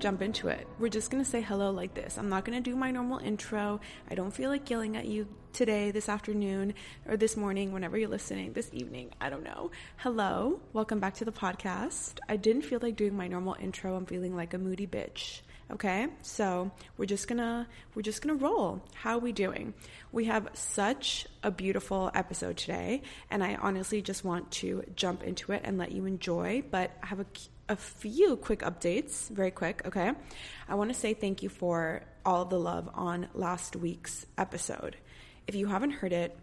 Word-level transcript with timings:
Jump 0.00 0.22
into 0.22 0.48
it. 0.48 0.66
We're 0.78 0.88
just 0.88 1.10
gonna 1.10 1.26
say 1.26 1.42
hello 1.42 1.70
like 1.70 1.92
this. 1.92 2.16
I'm 2.16 2.30
not 2.30 2.46
gonna 2.46 2.62
do 2.62 2.74
my 2.74 2.90
normal 2.90 3.18
intro. 3.18 3.80
I 4.10 4.14
don't 4.14 4.30
feel 4.30 4.48
like 4.48 4.70
yelling 4.70 4.96
at 4.96 5.04
you 5.04 5.28
today, 5.52 5.90
this 5.90 6.08
afternoon, 6.08 6.72
or 7.06 7.18
this 7.18 7.36
morning, 7.36 7.70
whenever 7.72 7.98
you're 7.98 8.08
listening, 8.08 8.54
this 8.54 8.70
evening. 8.72 9.10
I 9.20 9.28
don't 9.28 9.44
know. 9.44 9.70
Hello, 9.98 10.60
welcome 10.72 11.00
back 11.00 11.14
to 11.16 11.26
the 11.26 11.32
podcast. 11.32 12.18
I 12.30 12.36
didn't 12.36 12.62
feel 12.62 12.78
like 12.80 12.96
doing 12.96 13.14
my 13.14 13.28
normal 13.28 13.56
intro. 13.60 13.94
I'm 13.94 14.06
feeling 14.06 14.34
like 14.34 14.54
a 14.54 14.58
moody 14.58 14.86
bitch. 14.86 15.42
Okay, 15.70 16.08
so 16.22 16.70
we're 16.96 17.04
just 17.04 17.28
gonna 17.28 17.68
we're 17.94 18.02
just 18.02 18.22
gonna 18.22 18.34
roll. 18.34 18.82
How 18.94 19.16
are 19.16 19.20
we 19.20 19.32
doing? 19.32 19.74
We 20.12 20.24
have 20.24 20.48
such 20.54 21.26
a 21.42 21.50
beautiful 21.50 22.10
episode 22.14 22.56
today, 22.56 23.02
and 23.30 23.44
I 23.44 23.56
honestly 23.56 24.00
just 24.00 24.24
want 24.24 24.50
to 24.52 24.82
jump 24.96 25.22
into 25.22 25.52
it 25.52 25.60
and 25.62 25.76
let 25.76 25.92
you 25.92 26.06
enjoy. 26.06 26.64
But 26.70 26.90
I 27.02 27.06
have 27.06 27.20
a 27.20 27.26
a 27.70 27.76
few 27.76 28.36
quick 28.36 28.60
updates, 28.60 29.30
very 29.30 29.52
quick, 29.52 29.82
okay? 29.86 30.12
I 30.68 30.74
want 30.74 30.90
to 30.90 30.98
say 30.98 31.14
thank 31.14 31.44
you 31.44 31.48
for 31.48 32.02
all 32.26 32.44
the 32.44 32.58
love 32.58 32.90
on 32.94 33.28
last 33.32 33.76
week's 33.76 34.26
episode. 34.36 34.96
If 35.46 35.54
you 35.54 35.68
haven't 35.68 35.92
heard 35.92 36.12
it, 36.12 36.36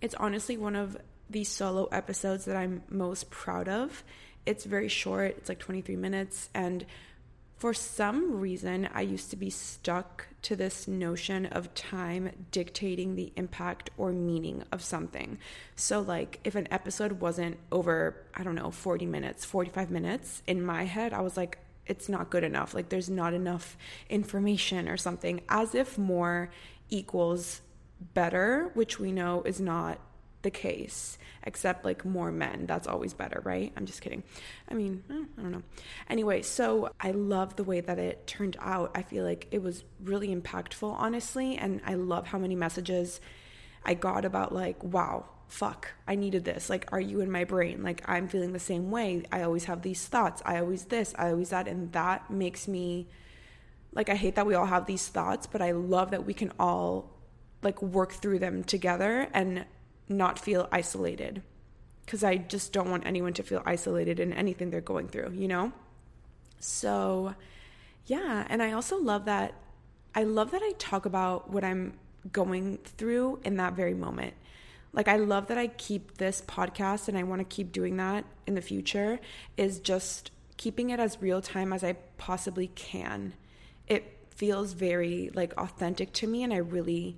it's 0.00 0.14
honestly 0.14 0.56
one 0.56 0.76
of 0.76 0.96
the 1.28 1.44
solo 1.44 1.84
episodes 1.92 2.46
that 2.46 2.56
I'm 2.56 2.82
most 2.88 3.28
proud 3.28 3.68
of. 3.68 4.02
It's 4.46 4.64
very 4.64 4.88
short, 4.88 5.36
it's 5.36 5.50
like 5.50 5.58
23 5.58 5.96
minutes, 5.96 6.48
and 6.54 6.86
for 7.60 7.74
some 7.74 8.40
reason, 8.40 8.88
I 8.94 9.02
used 9.02 9.28
to 9.30 9.36
be 9.36 9.50
stuck 9.50 10.28
to 10.40 10.56
this 10.56 10.88
notion 10.88 11.44
of 11.44 11.74
time 11.74 12.30
dictating 12.50 13.16
the 13.16 13.34
impact 13.36 13.90
or 13.98 14.12
meaning 14.12 14.64
of 14.72 14.82
something. 14.82 15.36
So, 15.76 16.00
like, 16.00 16.40
if 16.42 16.54
an 16.54 16.68
episode 16.70 17.20
wasn't 17.20 17.58
over, 17.70 18.16
I 18.34 18.44
don't 18.44 18.54
know, 18.54 18.70
40 18.70 19.04
minutes, 19.04 19.44
45 19.44 19.90
minutes, 19.90 20.42
in 20.46 20.64
my 20.64 20.84
head, 20.84 21.12
I 21.12 21.20
was 21.20 21.36
like, 21.36 21.58
it's 21.84 22.08
not 22.08 22.30
good 22.30 22.44
enough. 22.44 22.72
Like, 22.72 22.88
there's 22.88 23.10
not 23.10 23.34
enough 23.34 23.76
information 24.08 24.88
or 24.88 24.96
something, 24.96 25.42
as 25.50 25.74
if 25.74 25.98
more 25.98 26.50
equals 26.88 27.60
better, 28.14 28.70
which 28.72 28.98
we 28.98 29.12
know 29.12 29.42
is 29.42 29.60
not 29.60 30.00
the 30.42 30.50
case, 30.50 31.18
except 31.42 31.84
like 31.84 32.04
more 32.04 32.30
men. 32.30 32.66
That's 32.66 32.86
always 32.86 33.14
better, 33.14 33.40
right? 33.44 33.72
I'm 33.76 33.86
just 33.86 34.00
kidding. 34.00 34.22
I 34.68 34.74
mean, 34.74 35.02
eh, 35.10 35.24
I 35.38 35.42
don't 35.42 35.52
know. 35.52 35.62
Anyway, 36.08 36.42
so 36.42 36.90
I 37.00 37.10
love 37.10 37.56
the 37.56 37.64
way 37.64 37.80
that 37.80 37.98
it 37.98 38.26
turned 38.26 38.56
out. 38.60 38.90
I 38.94 39.02
feel 39.02 39.24
like 39.24 39.48
it 39.50 39.62
was 39.62 39.84
really 40.02 40.34
impactful, 40.34 40.90
honestly. 40.90 41.56
And 41.56 41.80
I 41.84 41.94
love 41.94 42.26
how 42.26 42.38
many 42.38 42.54
messages 42.54 43.20
I 43.84 43.94
got 43.94 44.24
about, 44.24 44.54
like, 44.54 44.82
wow, 44.82 45.26
fuck, 45.48 45.88
I 46.06 46.14
needed 46.14 46.44
this. 46.44 46.70
Like, 46.70 46.88
are 46.92 47.00
you 47.00 47.20
in 47.20 47.30
my 47.30 47.44
brain? 47.44 47.82
Like, 47.82 48.02
I'm 48.06 48.28
feeling 48.28 48.52
the 48.52 48.58
same 48.58 48.90
way. 48.90 49.24
I 49.32 49.42
always 49.42 49.64
have 49.64 49.82
these 49.82 50.06
thoughts. 50.06 50.42
I 50.44 50.58
always 50.58 50.84
this, 50.84 51.14
I 51.18 51.30
always 51.30 51.50
that. 51.50 51.66
And 51.68 51.92
that 51.92 52.30
makes 52.30 52.68
me 52.68 53.08
like, 53.92 54.08
I 54.08 54.14
hate 54.14 54.36
that 54.36 54.46
we 54.46 54.54
all 54.54 54.66
have 54.66 54.86
these 54.86 55.08
thoughts, 55.08 55.46
but 55.46 55.60
I 55.60 55.72
love 55.72 56.12
that 56.12 56.24
we 56.24 56.34
can 56.34 56.52
all 56.58 57.10
like 57.62 57.82
work 57.82 58.12
through 58.12 58.38
them 58.38 58.64
together 58.64 59.28
and 59.34 59.64
not 60.10 60.38
feel 60.38 60.68
isolated 60.70 61.42
because 62.04 62.24
I 62.24 62.36
just 62.36 62.72
don't 62.72 62.90
want 62.90 63.06
anyone 63.06 63.32
to 63.34 63.42
feel 63.42 63.62
isolated 63.64 64.18
in 64.20 64.32
anything 64.32 64.70
they're 64.70 64.80
going 64.80 65.08
through, 65.08 65.32
you 65.32 65.48
know? 65.48 65.72
So, 66.58 67.34
yeah, 68.06 68.46
and 68.50 68.62
I 68.62 68.72
also 68.72 68.98
love 68.98 69.24
that 69.26 69.54
I 70.14 70.24
love 70.24 70.50
that 70.50 70.62
I 70.62 70.72
talk 70.72 71.06
about 71.06 71.50
what 71.50 71.64
I'm 71.64 71.94
going 72.32 72.78
through 72.78 73.40
in 73.44 73.56
that 73.56 73.74
very 73.74 73.94
moment. 73.94 74.34
Like 74.92 75.06
I 75.06 75.16
love 75.16 75.46
that 75.48 75.58
I 75.58 75.68
keep 75.68 76.18
this 76.18 76.42
podcast 76.46 77.08
and 77.08 77.16
I 77.16 77.22
want 77.22 77.40
to 77.40 77.44
keep 77.44 77.70
doing 77.70 77.96
that 77.98 78.24
in 78.46 78.54
the 78.54 78.60
future 78.60 79.20
is 79.56 79.78
just 79.78 80.32
keeping 80.56 80.90
it 80.90 80.98
as 80.98 81.22
real 81.22 81.40
time 81.40 81.72
as 81.72 81.84
I 81.84 81.92
possibly 82.18 82.68
can. 82.74 83.34
It 83.86 84.18
feels 84.30 84.72
very 84.72 85.30
like 85.32 85.54
authentic 85.56 86.12
to 86.14 86.26
me 86.26 86.42
and 86.42 86.52
I 86.52 86.56
really 86.58 87.16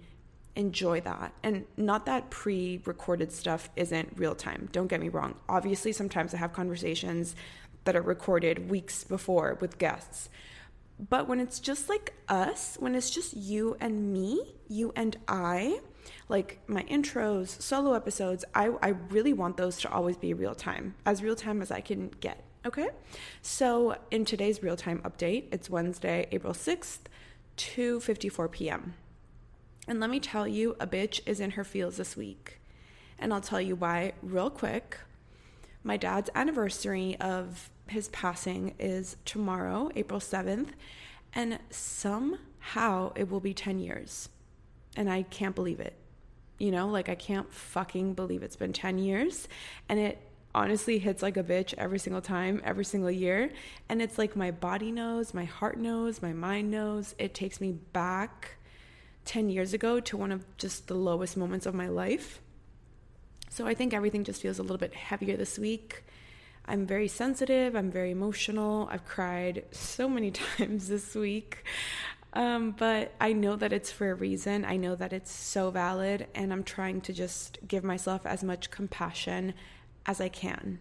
enjoy 0.56 1.00
that. 1.02 1.32
And 1.42 1.64
not 1.76 2.06
that 2.06 2.30
pre 2.30 2.80
recorded 2.84 3.32
stuff 3.32 3.70
isn't 3.76 4.14
real 4.16 4.34
time. 4.34 4.68
Don't 4.72 4.88
get 4.88 5.00
me 5.00 5.08
wrong. 5.08 5.34
Obviously, 5.48 5.92
sometimes 5.92 6.34
I 6.34 6.38
have 6.38 6.52
conversations 6.52 7.34
that 7.84 7.96
are 7.96 8.02
recorded 8.02 8.70
weeks 8.70 9.04
before 9.04 9.58
with 9.60 9.78
guests. 9.78 10.28
But 11.08 11.26
when 11.26 11.40
it's 11.40 11.58
just 11.58 11.88
like 11.88 12.14
us, 12.28 12.76
when 12.78 12.94
it's 12.94 13.10
just 13.10 13.36
you 13.36 13.76
and 13.80 14.12
me, 14.12 14.54
you 14.68 14.92
and 14.94 15.16
I, 15.26 15.80
like 16.28 16.60
my 16.68 16.82
intros, 16.84 17.60
solo 17.60 17.94
episodes, 17.94 18.44
I, 18.54 18.70
I 18.82 18.88
really 19.10 19.32
want 19.32 19.56
those 19.56 19.78
to 19.78 19.90
always 19.90 20.16
be 20.16 20.32
real 20.32 20.54
time, 20.54 20.94
as 21.04 21.22
real 21.22 21.34
time 21.34 21.60
as 21.60 21.70
I 21.70 21.80
can 21.80 22.10
get. 22.20 22.44
Okay? 22.64 22.90
So 23.40 23.96
in 24.12 24.24
today's 24.24 24.62
real 24.62 24.76
time 24.76 25.00
update, 25.00 25.46
it's 25.50 25.68
Wednesday, 25.68 26.28
April 26.30 26.52
6th, 26.52 27.00
2:54 27.56 28.50
p.m. 28.52 28.94
And 29.88 29.98
let 30.00 30.10
me 30.10 30.20
tell 30.20 30.46
you, 30.46 30.76
a 30.78 30.86
bitch 30.86 31.20
is 31.26 31.40
in 31.40 31.52
her 31.52 31.64
feels 31.64 31.96
this 31.96 32.16
week. 32.16 32.60
And 33.18 33.32
I'll 33.32 33.40
tell 33.40 33.60
you 33.60 33.74
why 33.74 34.12
real 34.22 34.50
quick. 34.50 34.98
My 35.84 35.96
dad's 35.96 36.30
anniversary 36.34 37.16
of 37.20 37.70
his 37.88 38.08
passing 38.08 38.74
is 38.78 39.16
tomorrow, 39.24 39.90
April 39.96 40.20
7th, 40.20 40.68
and 41.34 41.58
somehow 41.70 43.12
it 43.16 43.30
will 43.30 43.40
be 43.40 43.54
10 43.54 43.80
years. 43.80 44.28
And 44.96 45.10
I 45.10 45.22
can't 45.22 45.54
believe 45.54 45.80
it. 45.80 45.94
You 46.58 46.70
know, 46.70 46.86
like 46.86 47.08
I 47.08 47.16
can't 47.16 47.52
fucking 47.52 48.14
believe 48.14 48.42
it's 48.42 48.56
been 48.56 48.72
10 48.72 48.98
years. 48.98 49.48
And 49.88 49.98
it 49.98 50.18
honestly 50.54 50.98
hits 50.98 51.22
like 51.22 51.36
a 51.36 51.42
bitch 51.42 51.74
every 51.76 51.98
single 51.98 52.22
time, 52.22 52.60
every 52.64 52.84
single 52.84 53.10
year. 53.10 53.50
And 53.88 54.00
it's 54.00 54.18
like 54.18 54.36
my 54.36 54.52
body 54.52 54.92
knows, 54.92 55.34
my 55.34 55.44
heart 55.44 55.78
knows, 55.78 56.22
my 56.22 56.32
mind 56.32 56.70
knows. 56.70 57.16
It 57.18 57.34
takes 57.34 57.60
me 57.60 57.72
back 57.72 58.56
10 59.24 59.50
years 59.50 59.72
ago 59.72 60.00
to 60.00 60.16
one 60.16 60.32
of 60.32 60.44
just 60.56 60.88
the 60.88 60.94
lowest 60.94 61.36
moments 61.36 61.66
of 61.66 61.74
my 61.74 61.88
life. 61.88 62.40
So 63.50 63.66
I 63.66 63.74
think 63.74 63.92
everything 63.92 64.24
just 64.24 64.40
feels 64.40 64.58
a 64.58 64.62
little 64.62 64.78
bit 64.78 64.94
heavier 64.94 65.36
this 65.36 65.58
week. 65.58 66.04
I'm 66.64 66.86
very 66.86 67.08
sensitive, 67.08 67.74
I'm 67.74 67.90
very 67.90 68.10
emotional. 68.10 68.88
I've 68.90 69.04
cried 69.04 69.64
so 69.72 70.08
many 70.08 70.30
times 70.56 70.88
this 70.88 71.14
week. 71.14 71.64
Um, 72.34 72.70
but 72.70 73.12
I 73.20 73.34
know 73.34 73.56
that 73.56 73.72
it's 73.72 73.92
for 73.92 74.10
a 74.10 74.14
reason. 74.14 74.64
I 74.64 74.76
know 74.76 74.94
that 74.94 75.12
it's 75.12 75.30
so 75.30 75.70
valid, 75.70 76.28
and 76.34 76.52
I'm 76.52 76.64
trying 76.64 77.02
to 77.02 77.12
just 77.12 77.58
give 77.68 77.84
myself 77.84 78.24
as 78.24 78.42
much 78.42 78.70
compassion 78.70 79.52
as 80.06 80.20
I 80.20 80.28
can. 80.28 80.78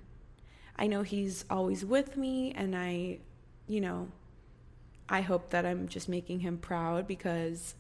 I 0.77 0.87
know 0.87 1.03
He's 1.03 1.43
always 1.49 1.83
with 1.83 2.15
me, 2.15 2.53
and 2.55 2.75
I, 2.75 3.19
you 3.67 3.81
know, 3.81 4.07
I 5.09 5.21
hope 5.21 5.49
that 5.49 5.65
I'm 5.65 5.89
just 5.89 6.07
making 6.07 6.39
Him 6.39 6.57
proud 6.57 7.05
because 7.05 7.75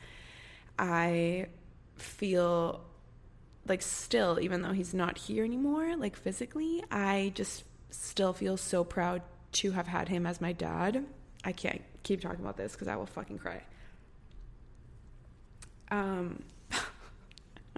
I 0.81 1.45
feel 1.95 2.81
like 3.67 3.83
still, 3.83 4.39
even 4.41 4.63
though 4.63 4.71
he's 4.71 4.95
not 4.95 5.19
here 5.19 5.45
anymore, 5.45 5.95
like 5.95 6.15
physically, 6.15 6.83
I 6.89 7.31
just 7.35 7.63
still 7.91 8.33
feel 8.33 8.57
so 8.57 8.83
proud 8.83 9.21
to 9.53 9.71
have 9.71 9.85
had 9.85 10.09
him 10.09 10.25
as 10.25 10.41
my 10.41 10.53
dad. 10.53 11.05
I 11.43 11.51
can't 11.51 11.83
keep 12.01 12.21
talking 12.21 12.39
about 12.39 12.57
this 12.57 12.71
because 12.71 12.87
I 12.87 12.95
will 12.95 13.05
fucking 13.05 13.37
cry. 13.37 13.61
Um, 15.91 16.41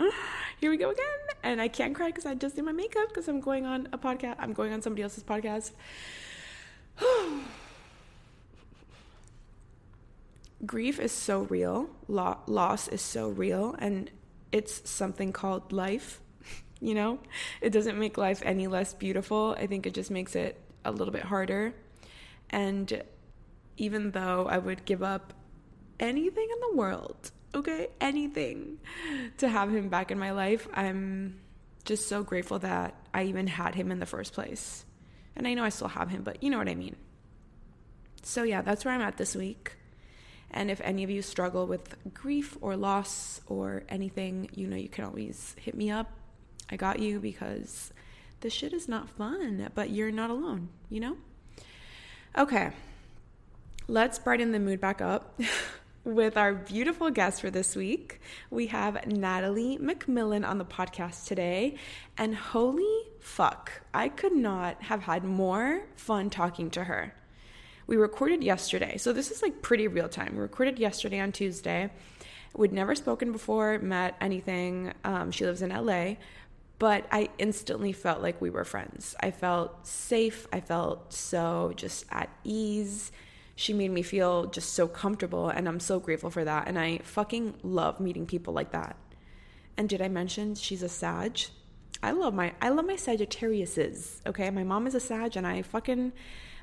here 0.62 0.72
we 0.72 0.78
go 0.78 0.90
again, 0.90 1.04
and 1.44 1.60
I 1.62 1.68
can't 1.68 1.94
cry 1.94 2.08
because 2.08 2.26
I 2.26 2.36
just 2.36 2.56
did 2.56 2.64
my 2.64 2.72
makeup 2.72 3.10
because 3.10 3.28
I'm 3.28 3.42
going 3.42 3.66
on 3.66 3.90
a 3.92 3.98
podcast. 3.98 4.38
I'm 4.40 4.54
going 4.54 4.72
on 4.72 4.82
somebody 4.82 5.04
else's 5.04 5.24
podcast. 5.26 5.72
grief 10.66 11.00
is 11.00 11.12
so 11.12 11.42
real, 11.42 11.90
Lo- 12.08 12.40
loss 12.48 12.88
is 12.88 13.02
so 13.02 13.30
real, 13.30 13.76
and 13.80 14.10
it's 14.52 14.90
something 14.90 15.32
called 15.32 15.72
life. 15.72 16.22
you 16.80 16.94
know, 16.94 17.20
it 17.62 17.72
doesn't 17.72 18.00
make 18.00 18.18
life 18.18 18.42
any 18.46 18.68
less 18.68 18.94
beautiful. 18.94 19.56
I 19.58 19.68
think 19.68 19.86
it 19.86 19.94
just 19.94 20.12
makes 20.12 20.36
it 20.36 20.60
a 20.86 20.92
little 20.92 21.14
bit 21.14 21.24
harder. 21.24 21.74
And 22.50 23.04
even 23.78 24.12
though 24.12 24.46
I 24.48 24.58
would 24.58 24.86
give 24.86 25.02
up 25.02 25.34
anything 26.00 26.48
in 26.52 26.72
the 26.72 26.78
world 26.78 27.32
okay? 27.56 27.88
Anything 28.02 28.80
to 29.38 29.48
have 29.48 29.74
him 29.74 29.90
back 29.90 30.12
in 30.12 30.20
my 30.20 30.32
life. 30.32 30.68
I'm 30.74 31.40
just 31.86 32.08
so 32.08 32.24
grateful 32.24 32.60
that 32.60 32.96
I 33.14 33.24
even 33.24 33.48
had 33.48 33.76
him 33.76 33.92
in 33.92 34.00
the 34.00 34.06
first 34.06 34.34
place. 34.34 34.86
And 35.36 35.48
I 35.48 35.54
know 35.54 35.64
I 35.64 35.70
still 35.70 35.88
have 35.88 36.10
him, 36.10 36.24
but 36.24 36.42
you 36.44 36.50
know 36.50 36.58
what 36.58 36.70
I 36.70 36.76
mean. 36.76 36.96
So, 38.22 38.44
yeah, 38.44 38.62
that's 38.62 38.86
where 38.86 38.94
I'm 38.94 39.02
at 39.02 39.18
this 39.18 39.36
week. 39.36 39.74
And 40.54 40.70
if 40.70 40.80
any 40.82 41.04
of 41.04 41.10
you 41.10 41.22
struggle 41.22 41.66
with 41.66 41.96
grief 42.14 42.58
or 42.62 42.76
loss 42.76 43.42
or 43.48 43.84
anything, 43.90 44.50
you 44.54 44.68
know 44.68 44.76
you 44.76 44.90
can 44.90 45.06
always 45.06 45.56
hit 45.60 45.76
me 45.76 45.90
up. 45.90 46.12
I 46.70 46.76
got 46.76 47.00
you 47.00 47.20
because 47.20 47.92
this 48.42 48.54
shit 48.54 48.74
is 48.74 48.88
not 48.88 49.10
fun, 49.10 49.70
but 49.74 49.90
you're 49.90 50.12
not 50.12 50.30
alone, 50.30 50.70
you 50.90 51.00
know? 51.00 51.18
Okay, 52.38 52.72
let's 53.88 54.20
brighten 54.20 54.52
the 54.52 54.60
mood 54.60 54.80
back 54.80 55.02
up. 55.02 55.40
with 56.04 56.36
our 56.36 56.54
beautiful 56.54 57.10
guest 57.10 57.42
for 57.42 57.50
this 57.50 57.76
week. 57.76 58.20
We 58.50 58.68
have 58.68 59.08
Natalie 59.08 59.78
McMillan 59.78 60.46
on 60.46 60.58
the 60.58 60.66
podcast 60.66 61.28
today. 61.28 61.76
And 62.18 62.36
holy 62.36 63.04
fuck, 63.20 63.72
I 63.94 64.10
could 64.10 64.34
not 64.34 64.82
have 64.84 65.04
had 65.04 65.24
more 65.24 65.84
fun 65.96 66.30
talking 66.30 66.70
to 66.72 66.84
her. 66.84 67.14
We 67.94 67.98
recorded 67.98 68.44
yesterday. 68.44 68.98
So 68.98 69.14
this 69.14 69.30
is 69.30 69.44
like 69.44 69.62
pretty 69.62 69.88
real 69.88 70.10
time. 70.10 70.32
We 70.34 70.42
recorded 70.42 70.80
yesterday 70.80 71.20
on 71.20 71.32
Tuesday. 71.32 71.92
We'd 72.56 72.74
never 72.74 72.96
spoken 72.96 73.32
before, 73.32 73.78
met 73.78 74.16
anything. 74.20 74.94
Um, 75.04 75.30
she 75.30 75.46
lives 75.46 75.62
in 75.62 75.70
LA, 75.70 76.16
but 76.80 77.06
I 77.12 77.30
instantly 77.38 77.92
felt 77.92 78.20
like 78.20 78.42
we 78.42 78.50
were 78.50 78.66
friends. 78.66 79.14
I 79.20 79.30
felt 79.30 79.86
safe. 79.86 80.48
I 80.52 80.60
felt 80.60 81.14
so 81.14 81.74
just 81.76 82.06
at 82.10 82.32
ease 82.44 83.12
she 83.56 83.74
made 83.74 83.92
me 83.92 84.02
feel 84.02 84.48
just 84.48 84.74
so 84.74 84.88
comfortable 84.88 85.50
and 85.50 85.68
I'm 85.68 85.80
so 85.80 86.00
grateful 86.00 86.32
for 86.32 86.44
that 86.44 86.68
and 86.68 86.80
I 86.80 86.98
fucking 87.04 87.60
love 87.62 88.00
meeting 88.00 88.26
people 88.26 88.56
like 88.56 88.72
that. 88.72 88.98
And 89.78 89.88
did 89.88 90.02
I 90.02 90.08
mention 90.08 90.56
she's 90.56 90.82
a 90.82 90.90
Sag? 90.90 91.42
I 92.02 92.10
love 92.10 92.34
my 92.34 92.54
I 92.60 92.70
love 92.70 92.88
my 92.88 92.96
Sagittariuses. 92.96 94.26
Okay, 94.26 94.50
my 94.50 94.64
mom 94.64 94.88
is 94.88 94.96
a 94.96 95.00
Sag 95.00 95.38
and 95.38 95.46
I 95.46 95.62
fucking 95.62 96.12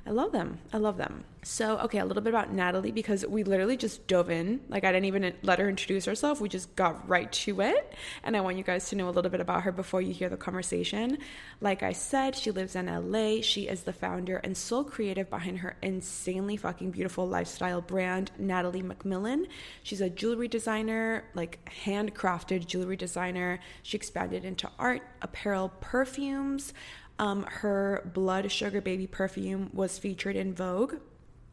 I 0.06 0.10
love 0.10 0.32
them. 0.32 0.58
I 0.72 0.78
love 0.78 0.96
them. 0.96 1.24
So, 1.42 1.78
okay, 1.78 1.98
a 1.98 2.04
little 2.04 2.22
bit 2.22 2.32
about 2.32 2.52
Natalie 2.52 2.90
because 2.90 3.24
we 3.24 3.44
literally 3.44 3.76
just 3.76 4.06
dove 4.06 4.30
in. 4.30 4.60
Like, 4.68 4.84
I 4.84 4.92
didn't 4.92 5.06
even 5.06 5.32
let 5.42 5.58
her 5.58 5.68
introduce 5.68 6.04
herself. 6.04 6.40
We 6.40 6.48
just 6.48 6.74
got 6.76 7.08
right 7.08 7.30
to 7.32 7.60
it. 7.62 7.94
And 8.22 8.36
I 8.36 8.40
want 8.40 8.58
you 8.58 8.62
guys 8.62 8.88
to 8.90 8.96
know 8.96 9.08
a 9.08 9.10
little 9.10 9.30
bit 9.30 9.40
about 9.40 9.62
her 9.62 9.72
before 9.72 10.02
you 10.02 10.12
hear 10.12 10.28
the 10.28 10.36
conversation. 10.36 11.18
Like 11.60 11.82
I 11.82 11.92
said, 11.92 12.34
she 12.36 12.50
lives 12.50 12.76
in 12.76 12.86
LA. 12.86 13.40
She 13.42 13.68
is 13.68 13.82
the 13.82 13.92
founder 13.92 14.36
and 14.38 14.56
sole 14.56 14.84
creative 14.84 15.30
behind 15.30 15.58
her 15.58 15.76
insanely 15.82 16.56
fucking 16.56 16.90
beautiful 16.90 17.26
lifestyle 17.26 17.80
brand, 17.80 18.30
Natalie 18.38 18.82
McMillan. 18.82 19.46
She's 19.82 20.00
a 20.02 20.10
jewelry 20.10 20.48
designer, 20.48 21.24
like 21.34 21.70
handcrafted 21.84 22.66
jewelry 22.66 22.96
designer. 22.96 23.60
She 23.82 23.96
expanded 23.96 24.44
into 24.44 24.70
art, 24.78 25.02
apparel, 25.22 25.72
perfumes. 25.80 26.74
Um, 27.20 27.42
her 27.42 28.10
Blood 28.14 28.50
Sugar 28.50 28.80
Baby 28.80 29.06
perfume 29.06 29.68
was 29.74 29.98
featured 29.98 30.36
in 30.36 30.54
Vogue, 30.54 30.94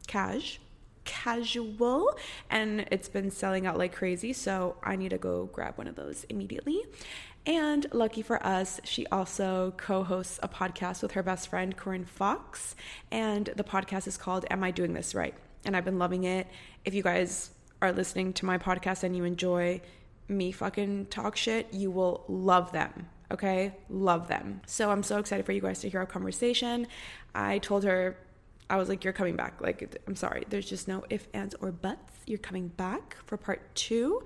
Cash, 0.06 0.60
casual, 1.04 2.16
and 2.48 2.86
it's 2.90 3.10
been 3.10 3.30
selling 3.30 3.66
out 3.66 3.76
like 3.76 3.94
crazy. 3.94 4.32
So 4.32 4.76
I 4.82 4.96
need 4.96 5.10
to 5.10 5.18
go 5.18 5.50
grab 5.52 5.76
one 5.76 5.86
of 5.86 5.94
those 5.94 6.24
immediately. 6.30 6.80
And 7.44 7.86
lucky 7.92 8.22
for 8.22 8.44
us, 8.44 8.80
she 8.84 9.06
also 9.08 9.74
co 9.76 10.04
hosts 10.04 10.40
a 10.42 10.48
podcast 10.48 11.02
with 11.02 11.12
her 11.12 11.22
best 11.22 11.48
friend, 11.48 11.76
Corinne 11.76 12.06
Fox. 12.06 12.74
And 13.10 13.50
the 13.54 13.64
podcast 13.64 14.06
is 14.06 14.16
called 14.16 14.46
Am 14.50 14.64
I 14.64 14.70
Doing 14.70 14.94
This 14.94 15.14
Right? 15.14 15.34
And 15.66 15.76
I've 15.76 15.84
been 15.84 15.98
loving 15.98 16.24
it. 16.24 16.46
If 16.86 16.94
you 16.94 17.02
guys 17.02 17.50
are 17.82 17.92
listening 17.92 18.32
to 18.34 18.46
my 18.46 18.56
podcast 18.56 19.02
and 19.02 19.14
you 19.14 19.24
enjoy 19.24 19.82
me 20.28 20.50
fucking 20.50 21.06
talk 21.06 21.36
shit, 21.36 21.74
you 21.74 21.90
will 21.90 22.24
love 22.26 22.72
them. 22.72 23.10
Okay, 23.30 23.74
love 23.90 24.28
them. 24.28 24.62
So 24.66 24.90
I'm 24.90 25.02
so 25.02 25.18
excited 25.18 25.44
for 25.44 25.52
you 25.52 25.60
guys 25.60 25.80
to 25.80 25.88
hear 25.88 26.00
our 26.00 26.06
conversation. 26.06 26.86
I 27.34 27.58
told 27.58 27.84
her, 27.84 28.16
I 28.70 28.76
was 28.76 28.88
like, 28.88 29.04
You're 29.04 29.12
coming 29.12 29.36
back. 29.36 29.60
Like, 29.60 30.00
I'm 30.06 30.16
sorry, 30.16 30.44
there's 30.48 30.68
just 30.68 30.88
no 30.88 31.04
ifs, 31.10 31.26
ands, 31.34 31.54
or 31.60 31.72
buts. 31.72 32.14
You're 32.26 32.38
coming 32.38 32.68
back 32.68 33.16
for 33.26 33.36
part 33.36 33.74
two. 33.74 34.22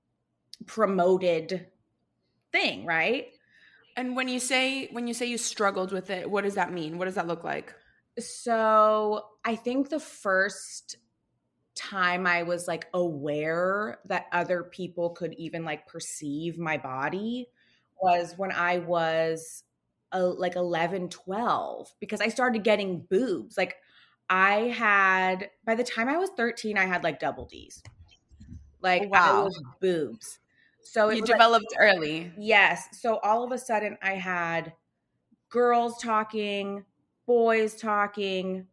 promoted 0.66 1.68
thing, 2.52 2.84
right? 2.84 3.28
And 3.98 4.14
when 4.14 4.28
you 4.28 4.38
say 4.38 4.86
when 4.92 5.08
you 5.08 5.12
say 5.12 5.26
you 5.26 5.36
struggled 5.36 5.90
with 5.90 6.08
it, 6.08 6.30
what 6.30 6.44
does 6.44 6.54
that 6.54 6.72
mean? 6.72 6.98
What 6.98 7.06
does 7.06 7.16
that 7.16 7.26
look 7.26 7.42
like? 7.42 7.74
So, 8.16 9.24
I 9.44 9.56
think 9.56 9.90
the 9.90 9.98
first 9.98 10.98
time 11.74 12.24
I 12.24 12.44
was 12.44 12.68
like 12.68 12.86
aware 12.94 13.98
that 14.04 14.26
other 14.30 14.62
people 14.62 15.10
could 15.10 15.34
even 15.34 15.64
like 15.64 15.88
perceive 15.88 16.58
my 16.58 16.76
body 16.76 17.48
was 18.00 18.34
when 18.36 18.52
I 18.52 18.78
was 18.78 19.64
uh, 20.12 20.28
like 20.28 20.54
11, 20.54 21.08
12 21.08 21.92
because 21.98 22.20
I 22.20 22.28
started 22.28 22.62
getting 22.62 23.00
boobs. 23.00 23.58
Like 23.58 23.78
I 24.30 24.72
had 24.76 25.50
by 25.64 25.74
the 25.74 25.82
time 25.82 26.08
I 26.08 26.18
was 26.18 26.30
13 26.36 26.78
I 26.78 26.86
had 26.86 27.02
like 27.02 27.18
double 27.18 27.46
D's. 27.46 27.82
Like 28.80 29.10
wow. 29.10 29.40
I 29.40 29.42
was 29.42 29.60
boobs. 29.80 30.38
So 30.82 31.10
you 31.10 31.22
developed 31.22 31.66
like, 31.72 31.80
early. 31.80 32.32
Yes. 32.38 32.88
So 33.00 33.18
all 33.18 33.44
of 33.44 33.52
a 33.52 33.58
sudden 33.58 33.96
I 34.02 34.14
had 34.14 34.72
girls 35.50 36.00
talking, 36.00 36.84
boys 37.26 37.76
talking, 37.76 38.66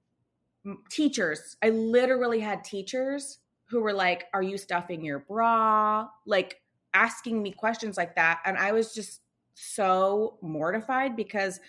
teachers. 0.89 1.57
I 1.63 1.69
literally 1.69 2.39
had 2.39 2.63
teachers 2.63 3.39
who 3.65 3.81
were 3.81 3.93
like, 3.93 4.25
Are 4.33 4.43
you 4.43 4.57
stuffing 4.57 5.03
your 5.03 5.19
bra? 5.19 6.07
Like 6.25 6.61
asking 6.93 7.41
me 7.41 7.51
questions 7.51 7.97
like 7.97 8.15
that. 8.15 8.39
And 8.45 8.57
I 8.57 8.71
was 8.71 8.93
just 8.93 9.21
so 9.53 10.37
mortified 10.41 11.15
because 11.15 11.59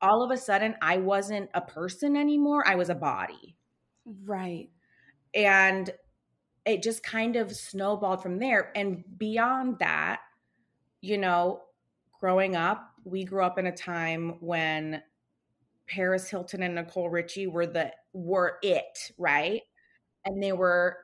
all 0.00 0.22
of 0.22 0.30
a 0.30 0.36
sudden 0.36 0.74
I 0.82 0.98
wasn't 0.98 1.50
a 1.54 1.60
person 1.60 2.16
anymore. 2.16 2.66
I 2.66 2.74
was 2.74 2.90
a 2.90 2.94
body. 2.94 3.56
Right. 4.24 4.70
And 5.34 5.90
it 6.66 6.82
just 6.82 7.02
kind 7.02 7.36
of 7.36 7.54
snowballed 7.54 8.22
from 8.22 8.38
there. 8.38 8.72
And 8.74 9.04
beyond 9.16 9.78
that, 9.78 10.20
you 11.00 11.16
know, 11.16 11.62
growing 12.20 12.56
up, 12.56 12.90
we 13.04 13.24
grew 13.24 13.44
up 13.44 13.58
in 13.58 13.66
a 13.66 13.72
time 13.72 14.36
when 14.40 15.02
Paris 15.86 16.28
Hilton 16.28 16.64
and 16.64 16.74
Nicole 16.74 17.08
Richie 17.08 17.46
were 17.46 17.66
the 17.66 17.92
were 18.12 18.58
it, 18.62 19.12
right? 19.16 19.62
And 20.24 20.42
they 20.42 20.52
were 20.52 20.98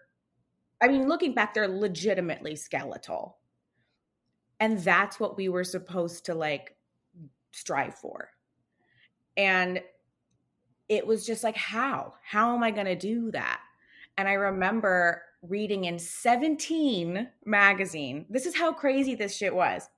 I 0.83 0.89
mean, 0.89 1.09
looking 1.09 1.33
back, 1.33 1.55
they're 1.55 1.69
legitimately 1.69 2.57
skeletal. 2.57 3.39
And 4.59 4.81
that's 4.81 5.21
what 5.21 5.37
we 5.37 5.49
were 5.49 5.63
supposed 5.63 6.27
to 6.27 6.35
like 6.35 6.75
strive 7.53 7.95
for. 7.95 8.31
And 9.37 9.81
it 10.89 11.07
was 11.07 11.25
just 11.25 11.45
like, 11.45 11.57
how? 11.57 12.15
How 12.25 12.57
am 12.57 12.65
I 12.65 12.73
going 12.73 12.87
to 12.87 12.97
do 12.97 13.31
that? 13.31 13.61
And 14.19 14.29
I 14.29 14.33
remember 14.33 15.23
reading 15.43 15.85
in 15.85 15.99
17 15.99 17.29
magazine, 17.45 18.27
this 18.31 18.47
is 18.47 18.57
how 18.57 18.73
crazy 18.73 19.15
this 19.15 19.37
shit 19.37 19.55
was, 19.55 19.89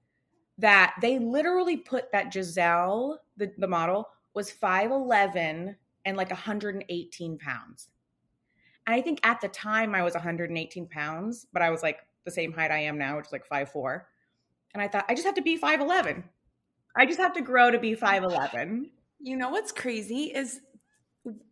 that 0.59 0.95
they 1.01 1.19
literally 1.19 1.77
put 1.77 2.11
that 2.13 2.33
Gisele, 2.33 3.19
the, 3.37 3.53
the 3.59 3.69
model, 3.69 4.09
was 4.35 4.51
5'11 4.51 5.77
and 6.05 6.17
like 6.17 6.31
118 6.31 7.39
pounds. 7.39 7.89
And 8.87 8.95
I 8.95 9.01
think 9.01 9.21
at 9.23 9.41
the 9.41 9.49
time 9.49 9.95
I 9.95 10.03
was 10.03 10.15
118 10.15 10.89
pounds, 10.89 11.47
but 11.53 11.63
I 11.63 11.71
was 11.71 11.83
like 11.83 12.01
the 12.25 12.31
same 12.31 12.53
height 12.53 12.71
I 12.71 12.81
am 12.81 12.99
now, 12.99 13.17
which 13.17 13.27
is 13.27 13.33
like 13.33 13.49
5'4. 13.49 14.03
And 14.73 14.83
I 14.83 14.89
thought, 14.89 15.07
I 15.09 15.15
just 15.15 15.27
have 15.27 15.37
to 15.37 15.43
be 15.43 15.59
5'11. 15.59 16.25
I 16.97 17.07
just 17.07 17.21
have 17.21 17.33
to 17.35 17.41
grow 17.41 17.71
to 17.71 17.79
be 17.79 17.95
5'11. 17.95 18.91
You 19.21 19.37
know 19.37 19.51
what's 19.51 19.73
crazy 19.73 20.33
is 20.35 20.61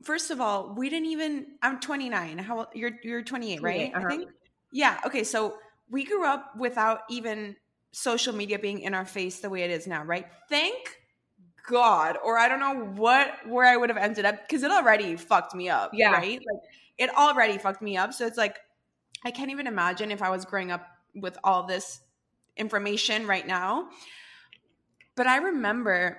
first 0.02 0.30
of 0.30 0.40
all, 0.40 0.74
we 0.76 0.88
didn't 0.88 1.08
even 1.08 1.46
I'm 1.62 1.80
29. 1.80 2.38
How 2.38 2.68
you're 2.74 2.92
you're 3.02 3.22
28, 3.22 3.62
right? 3.62 3.92
Uh-huh. 3.94 4.06
I 4.06 4.08
think. 4.08 4.30
Yeah, 4.72 4.98
okay, 5.06 5.24
so 5.24 5.56
we 5.90 6.04
grew 6.04 6.24
up 6.24 6.56
without 6.56 7.00
even 7.10 7.56
social 7.92 8.34
media 8.34 8.58
being 8.58 8.80
in 8.80 8.94
our 8.94 9.04
face 9.04 9.40
the 9.40 9.50
way 9.50 9.62
it 9.62 9.70
is 9.70 9.86
now, 9.86 10.02
right? 10.02 10.26
Thank 10.48 10.96
God, 11.68 12.16
or 12.24 12.38
I 12.38 12.48
don't 12.48 12.60
know 12.60 12.86
what 13.00 13.30
where 13.46 13.66
I 13.66 13.76
would 13.76 13.90
have 13.90 13.98
ended 13.98 14.24
up 14.24 14.36
because 14.48 14.62
it 14.62 14.70
already 14.70 15.16
fucked 15.16 15.54
me 15.54 15.68
up. 15.68 15.90
Yeah. 15.92 16.12
Right? 16.12 16.38
Like 16.38 16.62
it 16.98 17.14
already 17.14 17.58
fucked 17.58 17.82
me 17.82 17.96
up. 17.96 18.12
So 18.12 18.26
it's 18.26 18.38
like 18.38 18.58
I 19.24 19.30
can't 19.30 19.50
even 19.50 19.66
imagine 19.66 20.10
if 20.10 20.22
I 20.22 20.30
was 20.30 20.44
growing 20.44 20.70
up 20.70 20.86
with 21.14 21.38
all 21.44 21.64
this 21.64 22.00
information 22.56 23.26
right 23.26 23.46
now. 23.46 23.88
But 25.14 25.26
I 25.26 25.36
remember 25.36 26.18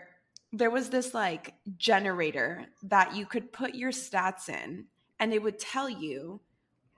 there 0.53 0.69
was 0.69 0.89
this 0.89 1.13
like 1.13 1.55
generator 1.77 2.65
that 2.83 3.15
you 3.15 3.25
could 3.25 3.51
put 3.51 3.75
your 3.75 3.91
stats 3.91 4.48
in 4.48 4.86
and 5.19 5.33
it 5.33 5.41
would 5.41 5.60
tell 5.60 5.89
you 5.89 6.39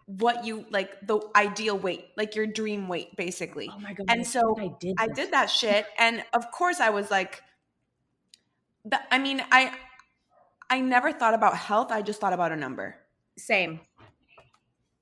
what 0.06 0.46
you 0.46 0.66
like 0.70 1.08
the 1.08 1.20
ideal 1.36 1.78
weight, 1.78 2.06
like 2.16 2.36
your 2.36 2.46
dream 2.46 2.88
weight, 2.88 3.16
basically. 3.16 3.72
Oh 3.74 3.80
my 3.80 3.94
god! 3.94 4.06
And 4.08 4.28
so 4.28 4.56
I 4.60 4.70
did, 4.80 4.96
I 5.00 5.08
did 5.08 5.32
that 5.32 5.48
shit, 5.50 5.88
and 5.98 6.24
of 6.34 6.52
course 6.52 6.80
I 6.80 6.90
was 6.90 7.10
like, 7.10 7.42
the, 8.84 9.00
I 9.12 9.18
mean, 9.18 9.42
I 9.52 9.72
I 10.70 10.80
never 10.80 11.12
thought 11.12 11.34
about 11.34 11.58
health. 11.58 11.92
I 11.92 12.02
just 12.02 12.20
thought 12.20 12.34
about 12.34 12.52
a 12.52 12.56
number. 12.56 12.98
Same. 13.38 13.80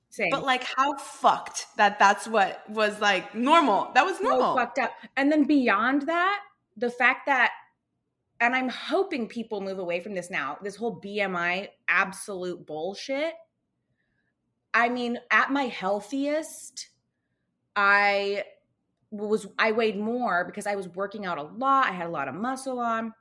Same. 0.08 0.28
But 0.30 0.44
like, 0.44 0.64
how 0.64 0.96
fucked 0.96 1.66
that 1.76 1.98
that's 1.98 2.26
what 2.28 2.62
was 2.70 3.00
like 3.00 3.34
normal. 3.34 3.90
That 3.94 4.06
was 4.06 4.20
normal. 4.20 4.54
So 4.54 4.56
fucked 4.56 4.78
up. 4.78 4.92
And 5.16 5.30
then 5.30 5.44
beyond 5.44 6.02
that, 6.02 6.40
the 6.76 6.88
fact 6.88 7.26
that 7.26 7.50
and 8.40 8.54
I'm 8.54 8.68
hoping 8.68 9.28
people 9.28 9.60
move 9.60 9.78
away 9.78 10.00
from 10.00 10.14
this 10.14 10.30
now. 10.30 10.58
This 10.62 10.76
whole 10.76 11.00
BMI 11.00 11.68
absolute 11.88 12.66
bullshit. 12.66 13.34
I 14.72 14.88
mean, 14.88 15.18
at 15.30 15.52
my 15.52 15.64
healthiest, 15.64 16.88
I 17.76 18.44
was 19.10 19.46
I 19.58 19.72
weighed 19.72 19.98
more 19.98 20.44
because 20.44 20.66
I 20.66 20.74
was 20.74 20.88
working 20.88 21.26
out 21.26 21.38
a 21.38 21.42
lot. 21.42 21.86
I 21.86 21.92
had 21.92 22.06
a 22.06 22.10
lot 22.10 22.28
of 22.28 22.34
muscle 22.34 22.80
on. 22.80 23.12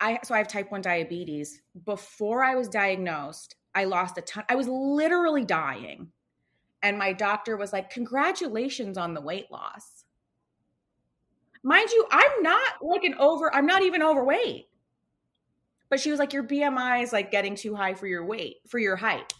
I 0.00 0.18
so 0.22 0.34
I 0.34 0.38
have 0.38 0.48
type 0.48 0.70
1 0.70 0.82
diabetes. 0.82 1.62
Before 1.84 2.44
I 2.44 2.54
was 2.56 2.68
diagnosed, 2.68 3.54
I 3.74 3.84
lost 3.84 4.18
a 4.18 4.22
ton. 4.22 4.44
I 4.48 4.54
was 4.54 4.68
literally 4.68 5.44
dying. 5.44 6.08
And 6.82 6.98
my 6.98 7.14
doctor 7.14 7.56
was 7.56 7.72
like, 7.72 7.88
"Congratulations 7.88 8.98
on 8.98 9.14
the 9.14 9.22
weight 9.22 9.50
loss." 9.50 9.93
Mind 11.64 11.88
you, 11.90 12.06
I'm 12.10 12.42
not 12.42 12.74
like 12.82 13.04
an 13.04 13.14
over, 13.18 13.52
I'm 13.52 13.66
not 13.66 13.82
even 13.82 14.02
overweight. 14.02 14.66
But 15.88 15.98
she 15.98 16.10
was 16.10 16.20
like, 16.20 16.32
Your 16.32 16.44
BMI 16.44 17.02
is 17.02 17.12
like 17.12 17.30
getting 17.30 17.56
too 17.56 17.74
high 17.74 17.94
for 17.94 18.06
your 18.06 18.24
weight, 18.24 18.56
for 18.68 18.78
your 18.78 18.96
height. 18.96 19.32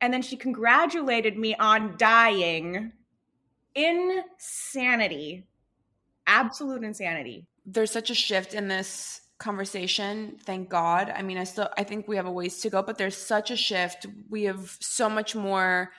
And 0.00 0.14
then 0.14 0.22
she 0.22 0.36
congratulated 0.36 1.36
me 1.36 1.54
on 1.56 1.96
dying. 1.98 2.92
Insanity. 3.74 5.44
Absolute 6.26 6.84
insanity. 6.84 7.46
There's 7.66 7.90
such 7.90 8.10
a 8.10 8.14
shift 8.14 8.54
in 8.54 8.68
this 8.68 9.20
conversation 9.38 10.36
thank 10.44 10.68
god 10.68 11.12
i 11.16 11.20
mean 11.20 11.36
i 11.36 11.42
still 11.42 11.68
i 11.76 11.82
think 11.82 12.06
we 12.06 12.14
have 12.14 12.26
a 12.26 12.30
ways 12.30 12.60
to 12.60 12.70
go 12.70 12.80
but 12.80 12.96
there's 12.96 13.16
such 13.16 13.50
a 13.50 13.56
shift 13.56 14.06
we 14.30 14.44
have 14.44 14.76
so 14.78 15.08
much 15.08 15.34
more 15.34 15.90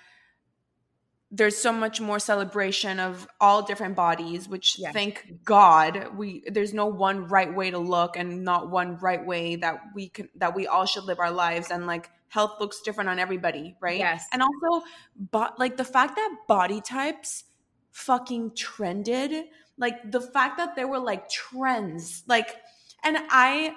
there's 1.35 1.57
so 1.57 1.73
much 1.73 1.99
more 1.99 2.19
celebration 2.19 2.99
of 2.99 3.27
all 3.41 3.63
different 3.63 3.95
bodies 3.95 4.47
which 4.47 4.77
yes. 4.77 4.93
thank 4.93 5.43
god 5.43 6.15
we 6.15 6.43
there's 6.51 6.73
no 6.73 6.85
one 6.85 7.27
right 7.27 7.53
way 7.55 7.71
to 7.71 7.79
look 7.79 8.15
and 8.15 8.43
not 8.43 8.69
one 8.69 8.97
right 8.97 9.25
way 9.25 9.55
that 9.55 9.81
we 9.95 10.09
can 10.09 10.29
that 10.35 10.55
we 10.55 10.67
all 10.67 10.85
should 10.85 11.03
live 11.05 11.19
our 11.19 11.31
lives 11.31 11.71
and 11.71 11.87
like 11.87 12.11
health 12.29 12.51
looks 12.59 12.81
different 12.81 13.09
on 13.09 13.17
everybody 13.17 13.75
right 13.81 13.97
yes 13.97 14.25
and 14.31 14.43
also 14.43 14.85
but 15.31 15.57
like 15.59 15.75
the 15.75 15.83
fact 15.83 16.15
that 16.15 16.35
body 16.47 16.79
types 16.79 17.45
fucking 17.91 18.53
trended 18.55 19.45
like 19.77 20.11
the 20.11 20.21
fact 20.21 20.57
that 20.57 20.75
there 20.75 20.87
were 20.87 20.99
like 20.99 21.27
trends 21.29 22.23
like 22.27 22.55
and 23.03 23.17
i 23.29 23.73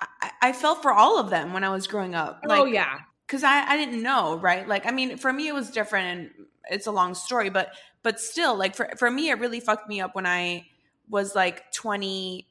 I, 0.00 0.30
I 0.42 0.52
felt 0.52 0.82
for 0.82 0.92
all 0.92 1.18
of 1.18 1.28
them 1.28 1.52
when 1.52 1.62
I 1.62 1.68
was 1.68 1.86
growing 1.86 2.14
up. 2.14 2.40
Oh, 2.42 2.48
like, 2.48 2.60
oh 2.60 2.64
yeah, 2.64 3.00
because 3.30 3.44
I, 3.44 3.64
I 3.64 3.76
didn't 3.76 4.02
know, 4.02 4.38
right? 4.38 4.66
Like, 4.66 4.86
I 4.86 4.90
mean, 4.90 5.16
for 5.16 5.32
me, 5.32 5.46
it 5.46 5.54
was 5.54 5.70
different, 5.70 6.08
and 6.08 6.46
it's 6.68 6.88
a 6.88 6.90
long 6.90 7.14
story, 7.14 7.48
but 7.48 7.72
but 8.02 8.18
still, 8.18 8.56
like 8.56 8.74
for 8.74 8.90
for 8.96 9.08
me, 9.08 9.30
it 9.30 9.38
really 9.38 9.60
fucked 9.60 9.88
me 9.88 10.00
up 10.00 10.16
when 10.16 10.26
I 10.26 10.66
was 11.08 11.36
like 11.36 11.70
20. 11.72 12.48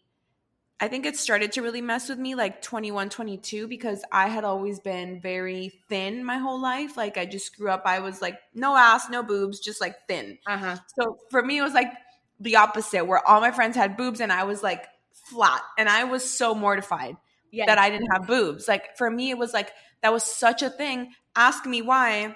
I 0.79 0.88
think 0.88 1.05
it 1.05 1.17
started 1.17 1.51
to 1.53 1.62
really 1.62 1.81
mess 1.81 2.07
with 2.07 2.17
me 2.17 2.36
like 2.36 2.62
21, 2.62 3.09
22 3.09 3.67
because 3.67 4.01
I 4.13 4.29
had 4.29 4.45
always 4.45 4.79
been 4.79 5.19
very 5.19 5.74
thin 5.89 6.24
my 6.24 6.38
whole 6.38 6.62
life. 6.62 6.95
Like 6.95 7.17
I 7.17 7.25
just 7.25 7.57
grew 7.57 7.69
up, 7.69 7.81
I 7.83 8.00
was 8.00 8.21
like 8.21 8.39
no 8.53 8.77
ass, 8.77 9.09
no 9.09 9.21
boobs, 9.21 9.59
just 9.59 9.81
like 9.81 10.07
thin. 10.07 10.38
Uh-huh. 10.48 10.77
So 10.98 11.17
for 11.29 11.43
me, 11.43 11.57
it 11.57 11.62
was 11.62 11.74
like 11.74 11.91
the 12.39 12.55
opposite, 12.55 13.03
where 13.03 13.25
all 13.27 13.41
my 13.41 13.51
friends 13.51 13.75
had 13.75 13.98
boobs 13.98 14.21
and 14.21 14.31
I 14.31 14.45
was 14.45 14.63
like 14.63 14.86
flat, 15.12 15.62
and 15.77 15.89
I 15.89 16.05
was 16.05 16.24
so 16.24 16.55
mortified 16.55 17.17
yes. 17.51 17.67
that 17.67 17.77
I 17.77 17.89
didn't 17.89 18.09
have 18.13 18.27
boobs. 18.27 18.67
Like 18.67 18.98
for 18.98 19.09
me, 19.09 19.31
it 19.31 19.38
was 19.38 19.53
like 19.53 19.71
that 20.01 20.13
was 20.13 20.24
such 20.24 20.62
a 20.62 20.70
thing. 20.70 21.13
Ask 21.36 21.65
me 21.65 21.82
why 21.82 22.36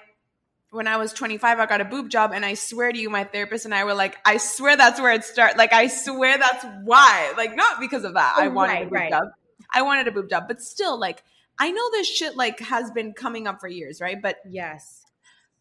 when 0.70 0.88
I 0.88 0.96
was 0.96 1.12
25, 1.12 1.60
I 1.60 1.66
got 1.66 1.80
a 1.80 1.84
boob 1.84 2.10
job, 2.10 2.32
and 2.34 2.44
I 2.44 2.54
swear 2.54 2.90
to 2.90 2.98
you, 2.98 3.08
my 3.08 3.22
therapist 3.22 3.64
and 3.64 3.72
I 3.72 3.84
were 3.84 3.94
like, 3.94 4.16
I 4.24 4.38
swear 4.38 4.76
that's 4.76 5.00
where 5.00 5.12
it 5.12 5.22
started. 5.22 5.56
Like, 5.56 5.72
I 5.72 5.86
swear 5.86 6.36
that's 6.36 6.66
why. 6.82 7.32
Like, 7.36 7.54
not 7.54 7.78
because 7.78 8.02
of 8.02 8.14
that. 8.14 8.34
Oh, 8.36 8.42
I 8.42 8.48
wanted 8.48 8.72
right, 8.72 8.82
a 8.82 8.84
boob 8.86 8.92
right. 8.92 9.10
job. 9.10 9.28
I 9.72 9.82
wanted 9.82 10.08
a 10.08 10.10
boob 10.10 10.28
job, 10.28 10.44
but 10.48 10.60
still, 10.60 10.98
like, 10.98 11.22
I 11.58 11.70
know 11.70 11.90
this 11.92 12.08
shit 12.08 12.36
like 12.36 12.60
has 12.60 12.90
been 12.90 13.12
coming 13.12 13.46
up 13.46 13.60
for 13.60 13.68
years, 13.68 14.00
right? 14.00 14.20
But 14.20 14.36
yes, 14.48 15.04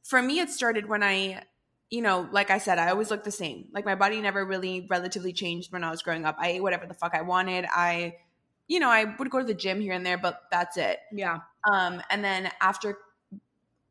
for 0.03 0.21
me, 0.21 0.39
it 0.39 0.49
started 0.49 0.87
when 0.87 1.03
I, 1.03 1.43
you 1.89 2.01
know, 2.01 2.27
like 2.31 2.49
I 2.49 2.57
said, 2.57 2.79
I 2.79 2.89
always 2.89 3.11
looked 3.11 3.25
the 3.25 3.31
same. 3.31 3.67
Like 3.73 3.85
my 3.85 3.95
body 3.95 4.19
never 4.21 4.43
really 4.43 4.87
relatively 4.89 5.33
changed 5.33 5.71
when 5.71 5.83
I 5.83 5.91
was 5.91 6.01
growing 6.01 6.25
up. 6.25 6.37
I 6.39 6.49
ate 6.49 6.63
whatever 6.63 6.87
the 6.87 6.93
fuck 6.93 7.13
I 7.13 7.21
wanted. 7.21 7.65
I, 7.71 8.15
you 8.67 8.79
know, 8.79 8.89
I 8.89 9.15
would 9.19 9.29
go 9.29 9.39
to 9.39 9.45
the 9.45 9.53
gym 9.53 9.79
here 9.79 9.93
and 9.93 10.05
there, 10.05 10.17
but 10.17 10.41
that's 10.51 10.77
it. 10.77 10.97
Yeah. 11.11 11.39
Um, 11.71 12.01
and 12.09 12.23
then 12.23 12.51
after 12.61 12.97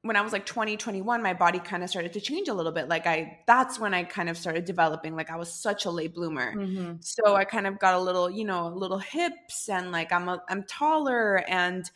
when 0.03 0.17
I 0.17 0.21
was 0.21 0.33
like 0.33 0.45
20, 0.45 0.77
21, 0.77 1.23
my 1.23 1.33
body 1.33 1.61
kind 1.61 1.85
of 1.85 1.89
started 1.89 2.13
to 2.15 2.21
change 2.21 2.49
a 2.49 2.55
little 2.55 2.73
bit. 2.73 2.89
Like 2.89 3.07
I, 3.07 3.39
that's 3.47 3.79
when 3.79 3.95
I 3.95 4.03
kind 4.03 4.29
of 4.29 4.37
started 4.37 4.65
developing. 4.65 5.15
Like 5.15 5.31
I 5.31 5.37
was 5.37 5.53
such 5.53 5.85
a 5.85 5.91
late 5.91 6.13
bloomer. 6.13 6.55
Mm-hmm. 6.57 6.95
So 7.01 7.37
I 7.37 7.45
kind 7.45 7.69
of 7.69 7.79
got 7.79 7.95
a 7.95 8.01
little, 8.01 8.29
you 8.29 8.45
know, 8.45 8.69
little 8.69 8.99
hips 8.99 9.69
and 9.69 9.93
like 9.93 10.13
I'm, 10.13 10.29
a, 10.29 10.43
I'm 10.49 10.65
taller 10.65 11.45
and, 11.49 11.89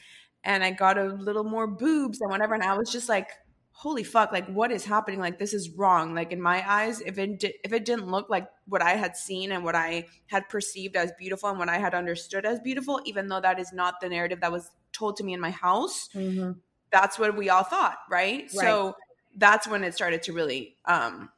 and 0.45 0.63
I 0.63 0.71
got 0.71 0.99
a 0.99 1.07
little 1.07 1.43
more 1.43 1.67
boobs 1.67 2.21
and 2.21 2.31
whatever. 2.31 2.55
And 2.55 2.63
I 2.63 2.79
was 2.79 2.93
just 2.93 3.09
like, 3.09 3.29
holy 3.73 4.05
fuck, 4.05 4.31
like 4.31 4.47
what 4.47 4.71
is 4.71 4.85
happening? 4.85 5.19
Like 5.19 5.41
this 5.41 5.53
is 5.53 5.71
wrong. 5.71 6.15
Like 6.15 6.31
in 6.31 6.41
my 6.41 6.65
eyes, 6.67 7.01
if 7.01 7.19
it, 7.19 7.41
di- 7.41 7.59
if 7.65 7.73
it 7.73 7.85
didn't 7.85 8.07
look 8.07 8.31
like 8.31 8.49
what 8.69 8.83
I 8.83 8.93
had 8.93 9.17
seen 9.17 9.51
and 9.51 9.65
what 9.65 9.75
I 9.75 10.07
had 10.29 10.49
perceived 10.49 10.95
as 10.95 11.11
beautiful 11.19 11.51
and 11.51 11.59
what 11.59 11.69
I 11.69 11.79
had 11.79 11.93
understood 11.93 12.47
as 12.47 12.61
beautiful, 12.61 13.01
even 13.05 13.27
though 13.27 13.41
that 13.41 13.59
is 13.59 13.73
not 13.73 14.01
the 14.01 14.09
narrative 14.09 14.41
that 14.43 14.53
was 14.53 14.71
told 14.97 15.17
to 15.17 15.25
me 15.25 15.35
in 15.35 15.41
my 15.41 15.51
house, 15.51 16.09
mm-hmm 16.15 16.53
that's 16.91 17.19
what 17.19 17.37
we 17.37 17.51
all 17.51 17.65
thought, 17.65 17.99
right? 18.11 18.43
right? 18.43 18.51
So 18.51 18.97
that's 19.37 19.69
when 19.69 19.85
it 19.85 19.95
started 19.95 20.23
to 20.25 20.33
really 20.33 20.77
um, 20.85 21.31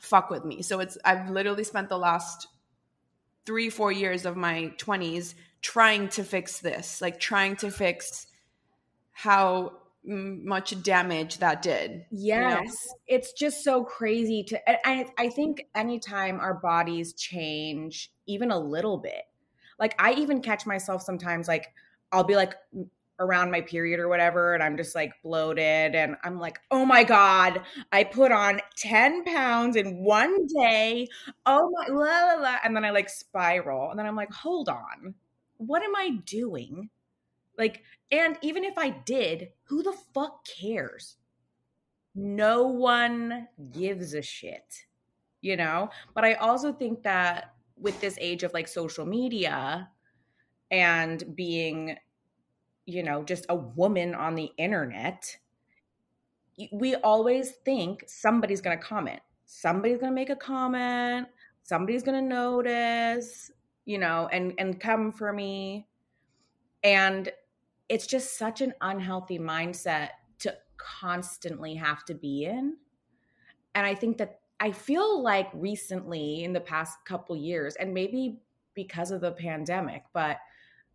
fuck 0.00 0.30
with 0.30 0.44
me. 0.44 0.62
So 0.62 0.80
it's 0.80 0.98
I've 1.04 1.30
literally 1.30 1.64
spent 1.64 1.88
the 1.88 1.98
last 1.98 2.48
three, 3.46 3.70
four 3.70 3.92
years 3.92 4.26
of 4.26 4.36
my 4.36 4.72
twenties 4.78 5.34
trying 5.62 6.08
to 6.10 6.24
fix 6.24 6.60
this, 6.60 7.00
like 7.00 7.18
trying 7.18 7.56
to 7.56 7.70
fix 7.70 8.26
how 9.12 9.72
much 10.04 10.82
damage 10.82 11.38
that 11.38 11.62
did. 11.62 12.04
Yes. 12.10 12.50
You 12.50 12.56
know? 12.56 12.72
It's 13.06 13.32
just 13.32 13.64
so 13.64 13.84
crazy 13.84 14.42
to 14.44 14.88
I 14.88 15.06
I 15.16 15.30
think 15.30 15.66
anytime 15.74 16.40
our 16.40 16.54
bodies 16.54 17.14
change 17.14 18.12
even 18.26 18.50
a 18.50 18.58
little 18.58 18.98
bit. 18.98 19.22
Like 19.78 19.94
I 19.98 20.12
even 20.14 20.42
catch 20.42 20.66
myself 20.66 21.02
sometimes 21.02 21.48
like 21.48 21.72
I'll 22.14 22.24
be 22.24 22.36
like 22.36 22.54
around 23.20 23.50
my 23.50 23.60
period 23.60 24.00
or 24.00 24.08
whatever 24.08 24.54
and 24.54 24.62
I'm 24.62 24.76
just 24.76 24.94
like 24.94 25.12
bloated 25.22 25.94
and 25.94 26.16
I'm 26.24 26.38
like, 26.38 26.58
oh 26.70 26.84
my 26.84 27.04
God, 27.04 27.62
I 27.92 28.04
put 28.04 28.32
on 28.32 28.60
10 28.76 29.24
pounds 29.24 29.76
in 29.76 30.02
one 30.02 30.46
day. 30.46 31.08
Oh 31.46 31.70
my, 31.72 31.94
la, 31.94 32.34
la, 32.34 32.40
la. 32.40 32.56
and 32.64 32.74
then 32.74 32.84
I 32.84 32.90
like 32.90 33.08
spiral. 33.08 33.90
And 33.90 33.98
then 33.98 34.06
I'm 34.06 34.16
like, 34.16 34.32
hold 34.32 34.68
on, 34.68 35.14
what 35.58 35.82
am 35.82 35.94
I 35.94 36.18
doing? 36.24 36.88
Like, 37.58 37.82
and 38.10 38.36
even 38.42 38.64
if 38.64 38.78
I 38.78 38.90
did, 38.90 39.48
who 39.64 39.82
the 39.82 39.96
fuck 40.12 40.44
cares? 40.44 41.16
No 42.14 42.66
one 42.66 43.48
gives 43.72 44.14
a 44.14 44.22
shit, 44.22 44.86
you 45.40 45.56
know? 45.56 45.90
But 46.14 46.24
I 46.24 46.34
also 46.34 46.72
think 46.72 47.02
that 47.02 47.54
with 47.76 48.00
this 48.00 48.16
age 48.20 48.42
of 48.44 48.52
like 48.54 48.68
social 48.68 49.04
media 49.04 49.88
and 50.74 51.36
being, 51.36 51.96
you 52.84 53.04
know, 53.04 53.22
just 53.22 53.46
a 53.48 53.54
woman 53.54 54.12
on 54.12 54.34
the 54.34 54.50
internet, 54.58 55.36
we 56.72 56.96
always 56.96 57.52
think 57.64 58.02
somebody's 58.08 58.60
going 58.60 58.76
to 58.76 58.84
comment. 58.84 59.20
Somebody's 59.46 59.98
going 59.98 60.10
to 60.10 60.14
make 60.14 60.30
a 60.30 60.36
comment. 60.36 61.28
Somebody's 61.62 62.02
going 62.02 62.20
to 62.20 62.28
notice, 62.28 63.52
you 63.84 63.98
know, 63.98 64.28
and 64.32 64.52
and 64.58 64.80
come 64.80 65.12
for 65.12 65.32
me. 65.32 65.86
And 66.82 67.30
it's 67.88 68.08
just 68.08 68.36
such 68.36 68.60
an 68.60 68.74
unhealthy 68.80 69.38
mindset 69.38 70.08
to 70.40 70.56
constantly 70.76 71.76
have 71.76 72.04
to 72.06 72.14
be 72.14 72.46
in. 72.46 72.78
And 73.76 73.86
I 73.86 73.94
think 73.94 74.18
that 74.18 74.40
I 74.58 74.72
feel 74.72 75.22
like 75.22 75.50
recently 75.54 76.42
in 76.42 76.52
the 76.52 76.60
past 76.60 76.98
couple 77.04 77.36
years 77.36 77.76
and 77.76 77.94
maybe 77.94 78.40
because 78.74 79.12
of 79.12 79.20
the 79.20 79.32
pandemic, 79.32 80.02
but 80.12 80.38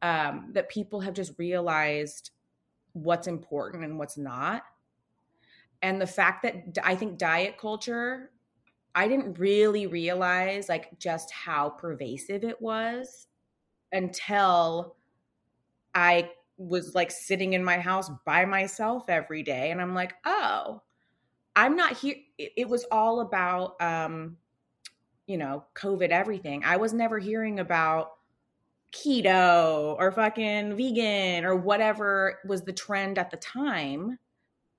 um, 0.02 0.50
that 0.54 0.70
people 0.70 1.02
have 1.02 1.14
just 1.14 1.34
realized 1.38 2.32
what's 2.94 3.28
important 3.28 3.84
and 3.84 4.00
what's 4.00 4.18
not 4.18 4.64
and 5.82 6.02
the 6.02 6.08
fact 6.08 6.44
that 6.44 6.78
I 6.84 6.96
think 6.96 7.18
diet 7.18 7.58
culture, 7.58 8.32
I 8.96 9.08
didn't 9.08 9.40
really 9.40 9.88
realize 9.88 10.68
like 10.68 10.98
just 11.00 11.32
how 11.32 11.70
pervasive 11.70 12.44
it 12.44 12.62
was 12.62 13.28
until 13.92 14.96
I 15.96 16.32
was 16.58 16.94
like 16.96 17.12
sitting 17.12 17.54
in 17.54 17.64
my 17.64 17.80
house 17.80 18.12
by 18.26 18.46
myself 18.46 19.06
every 19.08 19.44
day 19.44 19.72
and 19.72 19.82
I'm 19.82 19.96
like, 19.96 20.16
"Oh, 20.26 20.82
I'm 21.56 21.76
not 21.76 21.98
here 21.98 22.16
it, 22.38 22.68
was 22.68 22.86
all 22.92 23.22
about 23.22 23.82
um 23.82 24.38
you 25.28 25.38
know, 25.38 25.64
COVID 25.76 26.10
everything. 26.10 26.64
I 26.66 26.78
was 26.78 26.92
never 26.92 27.20
hearing 27.20 27.60
about 27.60 28.14
keto 28.92 29.96
or 30.00 30.12
fucking 30.12 30.76
vegan 30.76 31.46
or 31.46 31.56
whatever 31.56 32.40
was 32.46 32.64
the 32.64 32.74
trend 32.74 33.18
at 33.18 33.32
the 33.32 33.38
time 33.38 34.18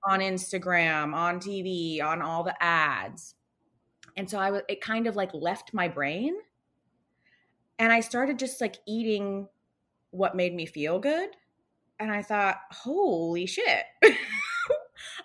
on 0.05 0.21
Instagram, 0.21 1.14
on 1.14 1.38
TV, 1.40 2.02
on 2.02 2.23
all 2.23 2.43
the 2.43 2.61
ads. 2.62 3.35
And 4.17 4.29
so 4.29 4.38
I 4.38 4.50
was 4.50 4.62
it 4.69 4.81
kind 4.81 5.07
of 5.07 5.17
like 5.17 5.33
left 5.35 5.73
my 5.73 5.88
brain. 5.88 6.35
And 7.79 7.93
I 7.93 8.00
started 8.00 8.38
just 8.38 8.61
like 8.61 8.76
eating 8.87 9.49
what 10.11 10.37
made 10.37 10.55
me 10.55 10.67
feel 10.67 10.99
good. 10.99 11.31
And 11.99 12.11
I 12.11 12.23
thought, 12.23 12.57
holy 12.71 13.47
shit. 13.47 13.85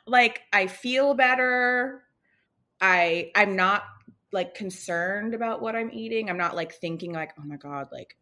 like 0.07 0.41
I 0.53 0.67
feel 0.67 1.13
better. 1.13 2.03
I 2.79 3.31
I'm 3.35 3.55
not 3.55 3.83
like 4.31 4.53
concerned 4.53 5.33
about 5.33 5.61
what 5.61 5.75
I'm 5.75 5.91
eating. 5.91 6.29
I'm 6.29 6.37
not 6.37 6.55
like 6.55 6.73
thinking 6.73 7.13
like, 7.13 7.31
oh 7.39 7.43
my 7.45 7.55
God, 7.55 7.87
like 7.91 8.15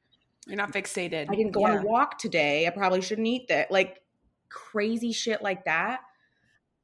you're 0.48 0.58
not 0.58 0.74
fixated. 0.74 1.30
I 1.30 1.36
didn't 1.36 1.52
go 1.52 1.62
yeah. 1.62 1.74
on 1.74 1.78
a 1.80 1.88
walk 1.88 2.18
today. 2.18 2.68
I 2.68 2.70
probably 2.70 3.02
shouldn't 3.02 3.28
eat 3.28 3.48
that. 3.48 3.72
Like 3.72 4.02
crazy 4.50 5.12
shit 5.12 5.42
like 5.42 5.66
that. 5.66 6.02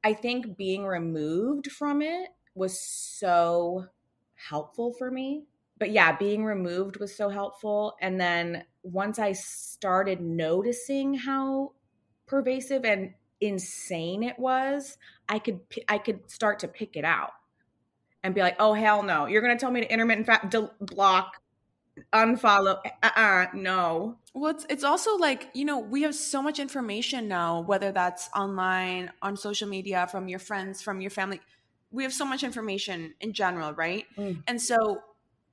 I 0.02 0.14
think 0.14 0.56
being 0.56 0.84
removed 0.84 1.70
from 1.70 2.00
it 2.02 2.30
was 2.54 2.80
so 2.80 3.86
helpful 4.34 4.92
for 4.92 5.10
me. 5.10 5.44
But 5.78 5.90
yeah, 5.90 6.16
being 6.16 6.44
removed 6.44 6.98
was 6.98 7.14
so 7.14 7.28
helpful. 7.28 7.96
And 8.00 8.20
then 8.20 8.64
once 8.82 9.18
I 9.18 9.32
started 9.32 10.20
noticing 10.20 11.14
how 11.14 11.72
pervasive 12.26 12.84
and 12.84 13.14
insane 13.40 14.22
it 14.22 14.38
was, 14.38 14.98
I 15.28 15.38
could 15.38 15.60
I 15.88 15.98
could 15.98 16.30
start 16.30 16.60
to 16.60 16.68
pick 16.68 16.96
it 16.96 17.04
out 17.04 17.32
and 18.22 18.34
be 18.34 18.42
like, 18.42 18.56
"Oh 18.58 18.74
hell 18.74 19.02
no! 19.02 19.26
You're 19.26 19.40
gonna 19.42 19.58
tell 19.58 19.70
me 19.70 19.80
to 19.80 19.92
intermittent 19.92 20.26
fat 20.26 20.54
block 20.80 21.39
unfollow 22.12 22.78
uh-uh, 23.02 23.46
no. 23.54 24.16
Well 24.34 24.50
it's, 24.50 24.66
it's 24.68 24.84
also 24.84 25.16
like 25.16 25.48
you 25.54 25.64
know 25.64 25.78
we 25.78 26.02
have 26.02 26.14
so 26.14 26.42
much 26.42 26.58
information 26.58 27.28
now 27.28 27.60
whether 27.60 27.92
that's 27.92 28.28
online 28.34 29.10
on 29.22 29.36
social 29.36 29.68
media 29.68 30.06
from 30.10 30.28
your 30.28 30.38
friends 30.38 30.82
from 30.82 31.00
your 31.00 31.10
family. 31.10 31.40
We 31.92 32.04
have 32.04 32.12
so 32.12 32.24
much 32.24 32.42
information 32.42 33.14
in 33.20 33.32
general 33.32 33.72
right? 33.74 34.06
Mm. 34.16 34.42
and 34.46 34.60
so 34.60 35.02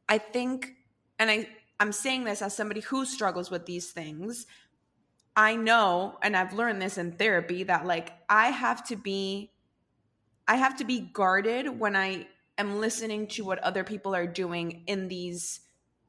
i 0.08 0.18
think 0.18 0.76
and 1.20 1.30
i 1.30 1.48
i'm 1.80 1.92
saying 1.92 2.24
this 2.24 2.42
as 2.42 2.56
somebody 2.56 2.82
who 2.82 3.06
struggles 3.06 3.50
with 3.50 3.66
these 3.66 3.92
things 3.92 4.46
i 5.36 5.56
know 5.56 6.18
and 6.22 6.38
i've 6.38 6.54
learned 6.54 6.82
this 6.82 6.98
in 6.98 7.12
therapy 7.12 7.64
that 7.64 7.86
like 7.86 8.14
i 8.30 8.50
have 8.50 8.86
to 8.88 8.96
be 8.96 9.52
i 10.48 10.56
have 10.56 10.78
to 10.78 10.86
be 10.86 11.02
guarded 11.02 11.80
when 11.80 11.96
i 11.96 12.26
am 12.58 12.80
listening 12.80 13.28
to 13.28 13.44
what 13.44 13.60
other 13.60 13.84
people 13.84 14.16
are 14.16 14.28
doing 14.28 14.84
in 14.88 15.08
these 15.08 15.62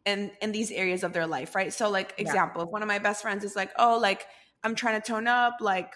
in 0.09 0.31
in 0.40 0.53
these 0.53 0.71
areas 0.71 1.05
of 1.05 1.12
their 1.12 1.27
life, 1.27 1.55
right? 1.55 1.73
So 1.73 1.90
like 1.90 2.14
example, 2.16 2.62
yeah. 2.62 2.66
if 2.66 2.73
one 2.73 2.83
of 2.83 2.88
my 2.88 2.99
best 2.99 3.23
friends 3.23 3.44
is 3.44 3.55
like, 3.55 3.71
"Oh, 3.79 3.99
like 3.99 4.27
I'm 4.64 4.75
trying 4.75 5.01
to 5.01 5.07
tone 5.07 5.29
up," 5.29 5.59
like 5.61 5.92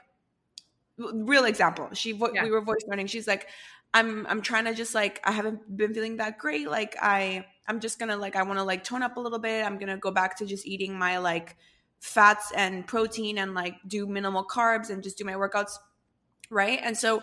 real 0.99 1.47
example. 1.47 1.89
She 1.95 2.13
yeah. 2.35 2.45
we 2.45 2.51
were 2.51 2.61
voice 2.61 2.85
noting. 2.87 3.07
She's 3.07 3.27
like, 3.27 3.49
"I'm 3.95 4.27
I'm 4.29 4.43
trying 4.43 4.67
to 4.67 4.75
just 4.75 4.95
like 4.95 5.21
I 5.25 5.33
haven't 5.33 5.77
been 5.77 5.95
feeling 5.95 6.19
that 6.19 6.39
great. 6.39 6.69
Like 6.69 6.97
I 7.01 7.47
I'm 7.67 7.81
just 7.81 7.99
to 8.11 8.17
like 8.17 8.37
I 8.37 8.43
want 8.43 8.59
to 8.59 8.65
like 8.65 8.85
tone 8.85 9.03
up 9.03 9.17
a 9.17 9.21
little 9.21 9.39
bit. 9.39 9.65
I'm 9.65 9.79
to 9.89 9.97
go 9.97 10.11
back 10.11 10.37
to 10.39 10.47
just 10.47 10.67
eating 10.67 10.99
my 10.99 11.19
like 11.19 11.57
fats 12.01 12.53
and 12.55 12.87
protein 12.87 13.39
and 13.39 13.55
like 13.55 13.77
do 13.87 14.07
minimal 14.07 14.45
carbs 14.45 14.91
and 14.91 15.03
just 15.03 15.19
do 15.19 15.25
my 15.25 15.35
workouts." 15.35 15.73
Right? 16.51 16.81
And 16.83 16.97
so 16.97 17.23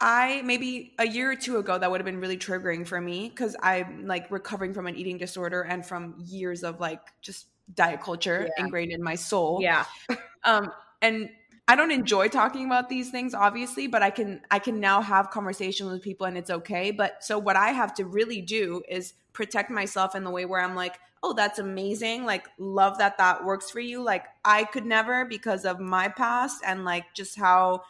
I 0.00 0.42
maybe 0.44 0.94
a 0.98 1.06
year 1.06 1.30
or 1.30 1.36
two 1.36 1.58
ago 1.58 1.78
that 1.78 1.90
would 1.90 2.00
have 2.00 2.04
been 2.04 2.20
really 2.20 2.36
triggering 2.36 2.86
for 2.86 3.00
me 3.00 3.28
because 3.28 3.56
I'm 3.62 4.06
like 4.06 4.30
recovering 4.30 4.74
from 4.74 4.86
an 4.86 4.96
eating 4.96 5.18
disorder 5.18 5.62
and 5.62 5.86
from 5.86 6.16
years 6.18 6.64
of 6.64 6.80
like 6.80 7.00
just 7.22 7.46
diet 7.74 8.02
culture 8.02 8.48
yeah. 8.56 8.64
ingrained 8.64 8.92
in 8.92 9.02
my 9.02 9.14
soul. 9.14 9.60
Yeah. 9.62 9.84
um 10.44 10.72
and 11.00 11.30
I 11.66 11.76
don't 11.76 11.90
enjoy 11.90 12.28
talking 12.28 12.66
about 12.66 12.88
these 12.88 13.10
things 13.10 13.34
obviously, 13.34 13.86
but 13.86 14.02
I 14.02 14.10
can 14.10 14.40
I 14.50 14.58
can 14.58 14.80
now 14.80 15.00
have 15.00 15.30
conversations 15.30 15.90
with 15.90 16.02
people 16.02 16.26
and 16.26 16.36
it's 16.36 16.50
okay. 16.50 16.90
But 16.90 17.24
so 17.24 17.38
what 17.38 17.56
I 17.56 17.70
have 17.70 17.94
to 17.94 18.04
really 18.04 18.42
do 18.42 18.82
is 18.88 19.14
protect 19.32 19.70
myself 19.70 20.14
in 20.14 20.24
the 20.24 20.30
way 20.30 20.44
where 20.44 20.60
I'm 20.60 20.74
like, 20.74 20.98
"Oh, 21.22 21.32
that's 21.32 21.58
amazing. 21.58 22.24
Like 22.24 22.48
love 22.58 22.98
that 22.98 23.16
that 23.18 23.44
works 23.44 23.70
for 23.70 23.80
you." 23.80 24.02
Like 24.02 24.24
I 24.44 24.64
could 24.64 24.84
never 24.84 25.24
because 25.24 25.64
of 25.64 25.80
my 25.80 26.08
past 26.08 26.62
and 26.66 26.84
like 26.84 27.06
just 27.14 27.38
how 27.38 27.84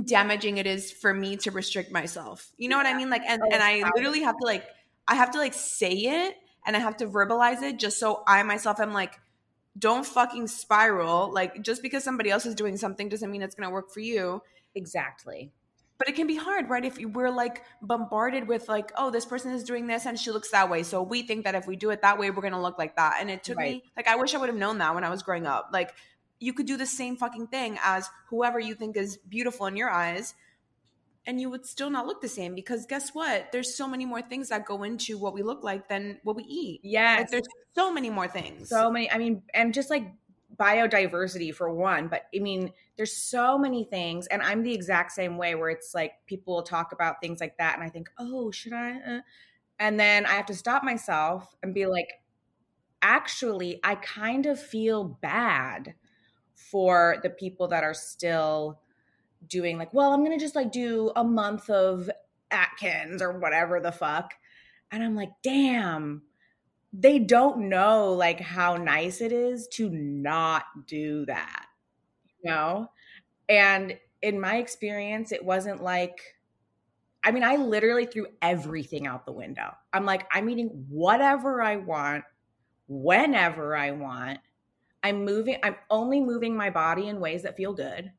damaging 0.00 0.56
it 0.56 0.66
is 0.66 0.90
for 0.90 1.12
me 1.12 1.36
to 1.38 1.50
restrict 1.50 1.92
myself. 1.92 2.50
You 2.56 2.68
know 2.68 2.76
what 2.76 2.86
I 2.86 2.94
mean? 2.94 3.10
Like, 3.10 3.22
and, 3.26 3.42
oh, 3.42 3.48
and 3.52 3.62
I 3.62 3.90
literally 3.94 4.22
have 4.22 4.36
to 4.38 4.46
like, 4.46 4.66
I 5.06 5.16
have 5.16 5.32
to 5.32 5.38
like 5.38 5.54
say 5.54 5.92
it 5.92 6.36
and 6.66 6.76
I 6.76 6.78
have 6.78 6.96
to 6.98 7.06
verbalize 7.06 7.62
it 7.62 7.78
just 7.78 7.98
so 7.98 8.22
I 8.26 8.42
myself 8.42 8.80
am 8.80 8.92
like, 8.92 9.20
don't 9.78 10.06
fucking 10.06 10.48
spiral. 10.48 11.32
Like, 11.32 11.62
just 11.62 11.82
because 11.82 12.04
somebody 12.04 12.30
else 12.30 12.46
is 12.46 12.54
doing 12.54 12.76
something 12.76 13.08
doesn't 13.08 13.30
mean 13.30 13.42
it's 13.42 13.54
going 13.54 13.68
to 13.68 13.72
work 13.72 13.92
for 13.92 14.00
you. 14.00 14.42
Exactly. 14.74 15.52
But 15.98 16.08
it 16.08 16.16
can 16.16 16.26
be 16.26 16.36
hard, 16.36 16.68
right? 16.68 16.84
If 16.84 16.98
we're 16.98 17.30
like 17.30 17.62
bombarded 17.80 18.48
with 18.48 18.68
like, 18.68 18.90
oh, 18.96 19.10
this 19.10 19.24
person 19.24 19.52
is 19.52 19.62
doing 19.62 19.86
this 19.86 20.04
and 20.04 20.18
she 20.18 20.30
looks 20.30 20.50
that 20.50 20.68
way. 20.68 20.82
So 20.82 21.02
we 21.02 21.22
think 21.22 21.44
that 21.44 21.54
if 21.54 21.66
we 21.66 21.76
do 21.76 21.90
it 21.90 22.02
that 22.02 22.18
way, 22.18 22.30
we're 22.30 22.42
going 22.42 22.54
to 22.54 22.60
look 22.60 22.78
like 22.78 22.96
that. 22.96 23.18
And 23.20 23.30
it 23.30 23.44
took 23.44 23.56
right. 23.56 23.74
me, 23.74 23.84
like, 23.96 24.08
I 24.08 24.16
wish 24.16 24.34
I 24.34 24.38
would 24.38 24.48
have 24.48 24.58
known 24.58 24.78
that 24.78 24.94
when 24.94 25.04
I 25.04 25.10
was 25.10 25.22
growing 25.22 25.46
up. 25.46 25.70
Like, 25.72 25.94
you 26.42 26.52
could 26.52 26.66
do 26.66 26.76
the 26.76 26.86
same 26.86 27.16
fucking 27.16 27.46
thing 27.46 27.78
as 27.84 28.08
whoever 28.28 28.58
you 28.58 28.74
think 28.74 28.96
is 28.96 29.16
beautiful 29.28 29.66
in 29.66 29.76
your 29.76 29.90
eyes 29.90 30.34
and 31.24 31.40
you 31.40 31.48
would 31.48 31.64
still 31.64 31.88
not 31.88 32.06
look 32.06 32.20
the 32.20 32.28
same 32.28 32.54
because 32.54 32.84
guess 32.86 33.10
what? 33.10 33.52
There's 33.52 33.74
so 33.74 33.86
many 33.86 34.04
more 34.04 34.22
things 34.22 34.48
that 34.48 34.66
go 34.66 34.82
into 34.82 35.18
what 35.18 35.34
we 35.34 35.42
look 35.42 35.62
like 35.62 35.88
than 35.88 36.18
what 36.24 36.34
we 36.34 36.42
eat. 36.42 36.80
Yeah 36.82 37.18
like, 37.18 37.30
there's 37.30 37.46
so 37.74 37.92
many 37.92 38.10
more 38.10 38.28
things. 38.28 38.68
So 38.68 38.90
many 38.90 39.10
i 39.10 39.18
mean 39.18 39.42
and 39.54 39.72
just 39.72 39.88
like 39.88 40.12
biodiversity 40.58 41.54
for 41.54 41.72
one 41.72 42.08
but 42.08 42.26
i 42.34 42.38
mean 42.38 42.72
there's 42.96 43.16
so 43.16 43.56
many 43.56 43.84
things 43.84 44.26
and 44.26 44.42
i'm 44.42 44.62
the 44.62 44.74
exact 44.74 45.10
same 45.12 45.38
way 45.38 45.54
where 45.54 45.70
it's 45.70 45.94
like 45.94 46.12
people 46.26 46.54
will 46.54 46.62
talk 46.62 46.92
about 46.92 47.20
things 47.22 47.40
like 47.40 47.56
that 47.56 47.74
and 47.74 47.82
i 47.82 47.88
think 47.88 48.10
oh 48.18 48.50
should 48.50 48.72
i 48.72 48.92
uh? 48.92 49.20
and 49.78 49.98
then 49.98 50.26
i 50.26 50.32
have 50.32 50.46
to 50.46 50.54
stop 50.54 50.84
myself 50.84 51.56
and 51.62 51.74
be 51.74 51.86
like 51.86 52.08
actually 53.00 53.80
i 53.82 53.94
kind 53.94 54.44
of 54.44 54.60
feel 54.60 55.04
bad 55.04 55.94
for 56.70 57.16
the 57.22 57.30
people 57.30 57.68
that 57.68 57.84
are 57.84 57.94
still 57.94 58.80
doing 59.46 59.78
like, 59.78 59.92
well, 59.92 60.12
I'm 60.12 60.24
going 60.24 60.38
to 60.38 60.42
just 60.42 60.56
like 60.56 60.72
do 60.72 61.12
a 61.16 61.24
month 61.24 61.68
of 61.68 62.10
Atkins 62.50 63.22
or 63.22 63.38
whatever 63.38 63.80
the 63.80 63.92
fuck. 63.92 64.34
And 64.90 65.02
I'm 65.02 65.16
like, 65.16 65.30
damn, 65.42 66.22
they 66.92 67.18
don't 67.18 67.68
know 67.68 68.12
like 68.12 68.40
how 68.40 68.76
nice 68.76 69.20
it 69.20 69.32
is 69.32 69.66
to 69.68 69.88
not 69.90 70.64
do 70.86 71.24
that, 71.26 71.66
you 72.42 72.50
know? 72.50 72.90
And 73.48 73.98
in 74.20 74.40
my 74.40 74.56
experience, 74.56 75.32
it 75.32 75.44
wasn't 75.44 75.82
like, 75.82 76.20
I 77.24 77.30
mean, 77.30 77.44
I 77.44 77.56
literally 77.56 78.06
threw 78.06 78.26
everything 78.40 79.06
out 79.06 79.26
the 79.26 79.32
window. 79.32 79.72
I'm 79.92 80.04
like, 80.04 80.26
I'm 80.32 80.50
eating 80.50 80.86
whatever 80.88 81.62
I 81.62 81.76
want, 81.76 82.24
whenever 82.88 83.76
I 83.76 83.92
want. 83.92 84.40
I'm 85.02 85.24
moving, 85.24 85.56
I'm 85.62 85.76
only 85.90 86.20
moving 86.20 86.56
my 86.56 86.70
body 86.70 87.08
in 87.08 87.20
ways 87.20 87.42
that 87.42 87.56
feel 87.56 87.72
good. 87.72 88.12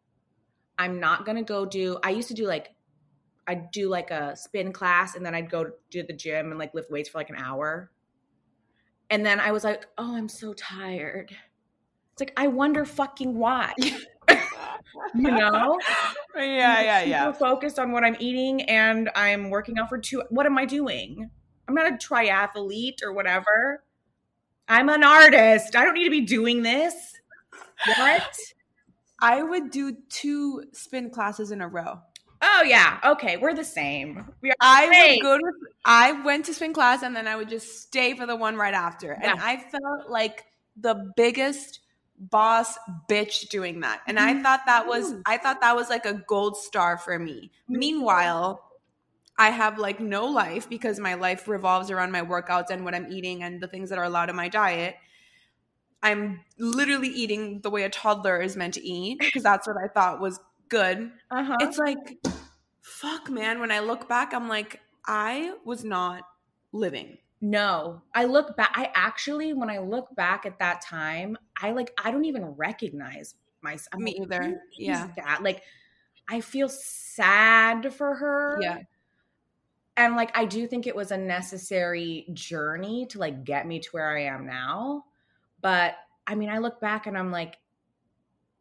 I'm 0.78 1.00
not 1.00 1.26
going 1.26 1.38
to 1.38 1.44
go 1.44 1.66
do, 1.66 1.98
I 2.04 2.10
used 2.10 2.28
to 2.30 2.34
do 2.34 2.46
like, 2.46 2.76
I'd 3.48 3.72
do 3.72 3.90
like 3.90 4.12
a 4.12 4.36
spin 4.36 4.72
class 4.72 5.16
and 5.16 5.26
then 5.26 5.36
I'd 5.36 5.50
go 5.50 5.72
to 5.92 6.04
the 6.04 6.14
gym 6.14 6.50
and 6.50 6.60
like 6.60 6.74
lift 6.74 6.90
weights 6.92 7.10
for 7.10 7.18
like 7.18 7.30
an 7.30 7.36
hour. 7.36 7.92
And 9.10 9.26
then 9.26 9.40
I 9.40 9.52
was 9.52 9.64
like, 9.64 9.86
oh, 9.98 10.16
I'm 10.16 10.30
so 10.30 10.54
tired. 10.54 11.36
It's 12.14 12.22
like, 12.22 12.34
I 12.38 12.48
wonder 12.48 12.86
fucking 12.86 13.36
why. 13.36 13.74
you 13.80 15.32
know? 15.32 15.80
Yeah, 16.36 16.82
yeah, 16.82 17.04
yeah. 17.04 17.26
Super 17.26 17.38
focused 17.38 17.78
on 17.78 17.92
what 17.92 18.04
I'm 18.04 18.16
eating 18.20 18.64
and 18.64 19.12
I'm 19.14 19.52
working 19.52 19.78
out 19.78 19.88
for 19.88 20.00
two. 20.00 20.24
What 20.30 20.48
am 20.48 20.58
I 20.58 20.66
doing? 20.66 21.30
I'm 21.68 21.76
not 21.76 21.94
a 21.94 21.96
triathlete 21.96 23.04
or 23.04 23.14
whatever. 23.14 23.84
I'm 24.68 24.90
an 24.90 25.04
artist. 25.04 25.76
I 25.76 25.84
don't 25.84 25.94
need 25.94 26.06
to 26.06 26.10
be 26.10 26.22
doing 26.22 26.64
this. 26.64 26.94
What? 27.98 28.36
I 29.20 29.42
would 29.42 29.72
do 29.72 29.96
two 30.10 30.64
spin 30.74 31.10
classes 31.10 31.52
in 31.52 31.62
a 31.62 31.68
row. 31.68 32.00
Oh 32.42 32.64
yeah. 32.66 33.00
Okay, 33.06 33.38
we're 33.38 33.54
the 33.54 33.64
same. 33.64 34.26
We 34.42 34.52
are 34.52 34.56
I 34.60 34.88
great. 34.88 35.12
would 35.12 35.22
go 35.22 35.38
to 35.38 35.54
I 35.86 36.12
went 36.24 36.46
to 36.46 36.54
spin 36.54 36.74
class 36.74 37.02
and 37.02 37.16
then 37.16 37.26
I 37.26 37.38
would 37.38 37.48
just 37.48 37.82
stay 37.82 38.16
for 38.16 38.26
the 38.26 38.36
one 38.36 38.58
right 38.58 38.74
after. 38.74 39.14
And 39.14 39.40
I 39.40 39.58
felt 39.58 40.10
like 40.10 40.46
the 40.76 41.12
biggest 41.16 41.80
boss 42.20 42.78
bitch 43.10 43.48
doing 43.48 43.80
that. 43.82 44.02
And 44.08 44.20
I 44.20 44.34
mm-hmm. 44.34 44.44
thought 44.44 44.62
that 44.66 44.88
was 44.88 45.16
I 45.26 45.38
thought 45.38 45.62
that 45.62 45.76
was 45.76 45.90
like 45.90 46.06
a 46.06 46.22
gold 46.28 46.58
star 46.58 46.98
for 46.98 47.18
me. 47.18 47.52
Meanwhile, 47.70 48.62
I 49.38 49.50
have 49.50 49.80
like 49.80 50.00
no 50.00 50.26
life 50.28 50.70
because 50.70 51.00
my 51.00 51.16
life 51.16 51.48
revolves 51.48 51.90
around 51.92 52.12
my 52.12 52.22
workouts 52.22 52.70
and 52.70 52.86
what 52.86 52.94
I'm 52.96 53.12
eating 53.12 53.44
and 53.44 53.60
the 53.62 53.68
things 53.68 53.90
that 53.90 53.98
are 53.98 54.04
allowed 54.06 54.30
in 54.30 54.36
my 54.36 54.48
diet. 54.50 54.96
I'm 56.02 56.42
literally 56.60 57.08
eating 57.08 57.62
the 57.62 57.70
way 57.70 57.84
a 57.84 57.90
toddler 57.90 58.42
is 58.42 58.56
meant 58.56 58.74
to 58.76 58.86
eat 58.86 59.20
because 59.20 59.44
that's 59.44 59.68
what 59.68 59.78
I 59.84 59.88
thought 59.88 60.20
was 60.20 60.40
good 60.70 61.12
Uh-huh. 61.30 61.56
it's 61.60 61.78
like 61.78 62.18
fuck 62.82 63.30
man 63.30 63.60
when 63.60 63.72
i 63.72 63.80
look 63.80 64.10
back 64.10 64.34
i'm 64.34 64.48
like 64.50 64.80
i 65.06 65.54
was 65.66 65.84
not 65.84 66.24
living 66.72 67.18
No, 67.42 68.02
I 68.16 68.24
look 68.26 68.56
back. 68.58 68.72
I 68.74 68.90
actually, 68.96 69.54
when 69.54 69.70
I 69.70 69.80
look 69.80 70.16
back 70.16 70.46
at 70.46 70.60
that 70.60 70.80
time, 70.82 71.38
I 71.62 71.72
like, 71.72 71.92
I 72.04 72.10
don't 72.10 72.24
even 72.26 72.46
recognize 72.56 73.36
myself. 73.62 74.02
Me 74.02 74.18
either. 74.22 74.62
Yeah. 74.80 75.10
that 75.18 75.44
like, 75.44 75.62
I 76.28 76.40
feel 76.40 76.70
sad 76.70 77.94
for 77.94 78.16
her. 78.16 78.58
yeah 78.62 78.78
and 79.96 80.16
like, 80.16 80.36
I 80.38 80.46
do 80.46 80.68
think 80.68 80.88
it 80.88 80.96
was 80.96 81.12
a 81.12 81.18
necessary 81.18 82.26
journey 82.34 83.06
to 83.08 83.20
like 83.20 83.44
get 83.44 83.68
me 83.68 83.80
to 83.80 83.90
where 83.92 84.16
I 84.18 84.24
am 84.24 84.46
now. 84.46 85.06
But 85.62 85.96
I 86.26 86.36
mean, 86.36 86.50
I 86.50 86.58
look 86.58 86.82
back 86.82 87.06
and 87.06 87.18
I'm 87.18 87.32
like, 87.32 87.58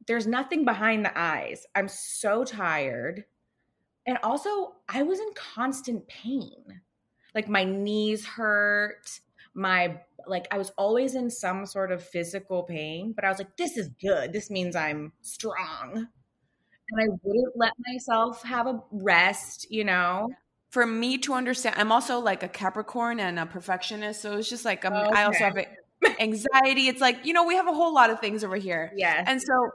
there's 0.07 0.27
nothing 0.27 0.65
behind 0.65 1.05
the 1.05 1.19
eyes. 1.19 1.67
I'm 1.75 1.89
so 1.89 2.45
tired. 2.45 3.25
And 4.07 4.19
also, 4.23 4.75
I 4.89 5.05
was 5.05 5.21
in 5.21 5.33
constant 5.35 6.07
pain. 6.09 6.81
Like 7.35 7.49
my 7.49 7.65
knees 7.65 8.27
hurt, 8.27 9.21
my 9.55 10.01
like 10.27 10.47
I 10.51 10.59
was 10.59 10.71
always 10.77 11.15
in 11.15 11.31
some 11.31 11.67
sort 11.67 11.93
of 11.93 12.03
physical 12.03 12.63
pain, 12.63 13.13
but 13.13 13.25
I 13.25 13.29
was 13.29 13.39
like 13.39 13.57
this 13.57 13.77
is 13.77 13.89
good. 14.01 14.33
This 14.33 14.51
means 14.51 14.77
I'm 14.77 15.13
strong. 15.23 16.09
And 16.91 17.01
I 17.01 17.07
wouldn't 17.23 17.57
let 17.57 17.73
myself 17.87 18.43
have 18.43 18.67
a 18.67 18.83
rest, 18.91 19.71
you 19.71 19.85
know. 19.85 20.29
For 20.73 20.85
me 20.87 21.19
to 21.19 21.35
understand 21.35 21.77
i'm 21.79 21.93
also 21.93 22.19
like 22.19 22.43
a 22.43 22.49
capricorn 22.49 23.21
and 23.21 23.39
a 23.39 23.47
perfectionist 23.47 24.21
so 24.21 24.37
it's 24.39 24.49
just 24.49 24.65
like 24.65 24.85
um, 24.85 24.93
i 25.15 25.23
also 25.25 25.45
have 25.45 25.57
anxiety. 26.19 26.89
It's 26.89 27.01
like 27.01 27.25
you 27.25 27.33
know 27.33 27.47
we 27.47 27.55
have 27.55 27.69
a 27.69 27.73
whole 27.73 27.95
lot 27.95 28.11
of 28.11 28.19
things 28.19 28.43
over 28.43 28.57
here. 28.57 28.91
Yeah. 28.97 29.23
and 29.25 29.41
so 29.41 29.71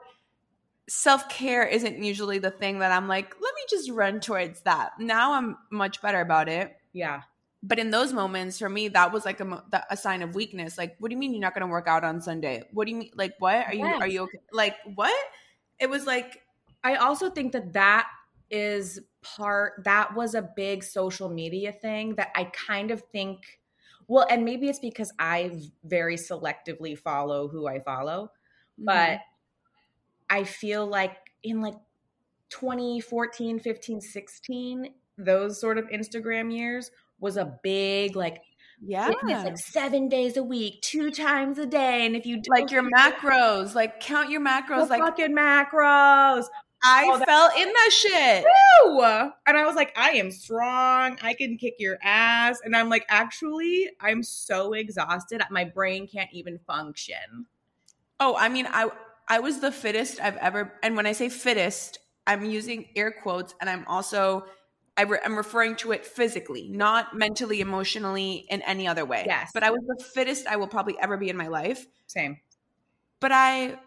self-care 0.89 1.63
isn't 1.65 2.03
usually 2.03 2.39
the 2.39 2.51
thing 2.51 2.79
that 2.79 2.91
i'm 2.91 3.07
like 3.07 3.33
let 3.41 3.53
me 3.55 3.61
just 3.69 3.89
run 3.91 4.19
towards 4.19 4.61
that. 4.61 4.91
Now 4.99 5.33
i'm 5.33 5.57
much 5.71 6.01
better 6.01 6.19
about 6.19 6.49
it. 6.49 6.75
Yeah. 6.91 7.21
but 7.63 7.79
in 7.79 7.91
those 7.91 8.11
moments 8.11 8.59
for 8.59 8.67
me 8.69 8.89
that 8.89 9.13
was 9.13 9.23
like 9.23 9.39
a, 9.39 9.63
a 9.89 9.95
sign 9.97 10.21
of 10.21 10.35
weakness. 10.35 10.77
Like 10.77 10.95
what 10.99 11.09
do 11.09 11.13
you 11.15 11.19
mean 11.19 11.31
you're 11.33 11.41
not 11.41 11.53
going 11.53 11.65
to 11.67 11.71
work 11.71 11.87
out 11.87 12.03
on 12.03 12.21
sunday? 12.21 12.63
What 12.73 12.85
do 12.85 12.91
you 12.91 12.97
mean 12.97 13.11
like 13.15 13.33
what? 13.39 13.65
Are 13.67 13.73
you 13.73 13.85
Yes. 13.85 14.01
are 14.01 14.07
you 14.07 14.21
okay? 14.23 14.39
Like 14.51 14.75
what? 14.95 15.15
It 15.79 15.89
was 15.89 16.05
like 16.05 16.41
I 16.83 16.95
also 16.95 17.29
think 17.29 17.51
that 17.53 17.73
that 17.73 18.07
is 18.49 18.99
part 19.35 19.83
that 19.83 20.15
was 20.15 20.35
a 20.35 20.49
big 20.55 20.83
social 20.83 21.29
media 21.29 21.71
thing 21.71 22.15
that 22.15 22.29
I 22.35 22.45
kind 22.45 22.91
of 22.91 23.01
think 23.11 23.59
well 24.07 24.25
and 24.29 24.45
maybe 24.45 24.69
it's 24.69 24.79
because 24.79 25.11
I 25.19 25.61
very 25.83 26.15
selectively 26.15 26.97
follow 26.97 27.47
who 27.47 27.67
I 27.67 27.79
follow 27.79 28.31
but 28.77 29.09
mm-hmm. 29.09 29.21
I 30.29 30.43
feel 30.43 30.85
like 30.85 31.15
in 31.43 31.61
like 31.61 31.75
2014, 32.49 33.59
15, 33.59 34.01
16 34.01 34.89
those 35.17 35.59
sort 35.59 35.77
of 35.77 35.85
Instagram 35.87 36.55
years 36.55 36.91
was 37.19 37.37
a 37.37 37.57
big 37.63 38.15
like 38.15 38.41
yeah 38.79 39.07
fitness, 39.07 39.43
like 39.43 39.57
7 39.57 40.07
days 40.07 40.37
a 40.37 40.43
week, 40.43 40.81
two 40.81 41.09
times 41.09 41.57
a 41.57 41.65
day 41.65 42.05
and 42.05 42.15
if 42.15 42.25
you 42.25 42.41
like 42.47 42.71
your 42.71 42.83
macros 42.95 43.73
like 43.73 43.99
count 43.99 44.29
your 44.29 44.41
macros 44.41 44.89
like 44.89 45.01
fucking 45.01 45.35
macros 45.35 46.45
i 46.83 47.17
that- 47.17 47.25
fell 47.27 47.49
in 47.57 47.67
that 47.67 47.89
shit 47.91 48.43
Woo! 48.83 49.01
And 49.45 49.57
I 49.57 49.65
was 49.65 49.75
like, 49.75 49.97
I 49.97 50.11
am 50.11 50.29
strong. 50.31 51.17
I 51.23 51.33
can 51.33 51.57
kick 51.57 51.75
your 51.79 51.97
ass. 52.03 52.59
And 52.63 52.75
I'm 52.75 52.89
like, 52.89 53.05
actually, 53.09 53.89
I'm 53.99 54.21
so 54.23 54.73
exhausted. 54.73 55.41
My 55.49 55.63
brain 55.65 56.07
can't 56.07 56.29
even 56.31 56.59
function. 56.67 57.47
oh 58.19 58.35
i 58.37 58.47
mean 58.49 58.67
i 58.69 58.89
i 59.27 59.39
was 59.39 59.59
the 59.59 59.71
fittest 59.71 60.19
i've 60.21 60.37
ever 60.37 60.73
and 60.83 60.95
when 60.95 61.05
i 61.05 61.11
say 61.11 61.29
fittest 61.29 61.99
i'm 62.27 62.45
using 62.45 62.85
air 62.95 63.11
quotes 63.11 63.53
and 63.61 63.69
i'm 63.69 63.85
also 63.87 64.45
I 64.97 65.03
re- 65.03 65.19
i'm 65.25 65.35
referring 65.37 65.75
to 65.77 65.91
it 65.91 66.05
physically 66.05 66.69
not 66.69 67.15
mentally 67.15 67.59
emotionally 67.61 68.45
in 68.49 68.61
any 68.63 68.87
other 68.87 69.05
way 69.05 69.23
Yes. 69.27 69.51
but 69.53 69.63
i 69.63 69.69
was 69.71 69.81
the 69.87 70.03
fittest 70.03 70.47
i 70.47 70.55
will 70.55 70.67
probably 70.67 70.97
ever 70.99 71.17
be 71.17 71.29
in 71.29 71.37
my 71.37 71.47
life 71.47 71.85
Same. 72.07 72.37
but 73.19 73.31
I 73.31 73.77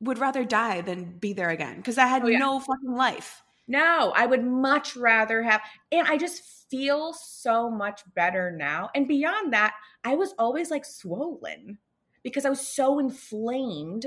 would 0.00 0.18
rather 0.18 0.44
die 0.44 0.80
than 0.80 1.18
be 1.18 1.32
there 1.32 1.50
again 1.50 1.76
because 1.76 1.98
I 1.98 2.06
had 2.06 2.22
Oh, 2.22 2.28
yeah. 2.28 2.38
no 2.38 2.60
fucking 2.60 2.92
life. 2.92 3.42
No, 3.66 4.12
I 4.16 4.24
would 4.26 4.44
much 4.44 4.96
rather 4.96 5.42
have, 5.42 5.60
and 5.92 6.06
I 6.08 6.16
just 6.16 6.42
feel 6.70 7.12
so 7.12 7.68
much 7.70 8.00
better 8.14 8.50
now. 8.50 8.90
And 8.94 9.06
beyond 9.06 9.52
that, 9.52 9.74
I 10.04 10.14
was 10.14 10.34
always 10.38 10.70
like 10.70 10.84
swollen 10.86 11.78
because 12.22 12.44
I 12.46 12.50
was 12.50 12.66
so 12.66 12.98
inflamed. 12.98 14.06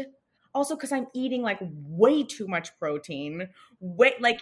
Also, 0.54 0.76
because 0.76 0.92
I'm 0.92 1.08
eating 1.14 1.44
like 1.44 1.60
way 1.62 2.24
too 2.24 2.48
much 2.48 2.78
protein. 2.80 3.50
Way 3.80 4.14
like 4.20 4.40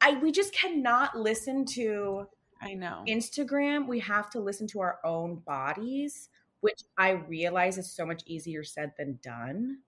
I 0.00 0.12
we 0.18 0.30
just 0.30 0.52
cannot 0.54 1.18
listen 1.18 1.64
to 1.66 2.28
I 2.60 2.74
know. 2.74 3.02
Instagram, 3.08 3.88
we 3.88 4.00
have 4.00 4.30
to 4.30 4.40
listen 4.40 4.66
to 4.68 4.80
our 4.80 4.98
own 5.04 5.36
bodies, 5.36 6.28
which 6.60 6.82
I 6.98 7.10
realize 7.10 7.78
is 7.78 7.90
so 7.90 8.04
much 8.06 8.22
easier 8.26 8.62
said 8.62 8.92
than 8.98 9.18
done 9.22 9.78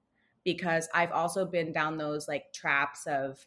because 0.46 0.88
I've 0.94 1.10
also 1.10 1.44
been 1.44 1.72
down 1.72 1.98
those 1.98 2.28
like 2.28 2.52
traps 2.52 3.06
of 3.08 3.44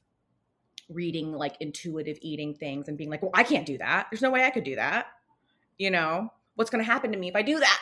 reading 0.90 1.32
like 1.32 1.56
intuitive 1.62 2.20
eating 2.22 2.54
things 2.54 2.90
and 2.90 2.98
being 2.98 3.10
like, 3.10 3.22
well, 3.22 3.32
I 3.34 3.44
can't 3.44 3.66
do 3.66 3.78
that. 3.78 4.08
There's 4.12 4.22
no 4.22 4.30
way 4.30 4.44
I 4.44 4.50
could 4.50 4.66
do 4.66 4.76
that. 4.76 5.08
You 5.78 5.92
know, 5.92 6.30
what's 6.56 6.70
going 6.70 6.84
to 6.84 6.92
happen 6.92 7.14
to 7.14 7.18
me 7.18 7.30
if 7.30 7.38
I 7.38 7.42
do 7.42 7.58
that? 7.58 7.80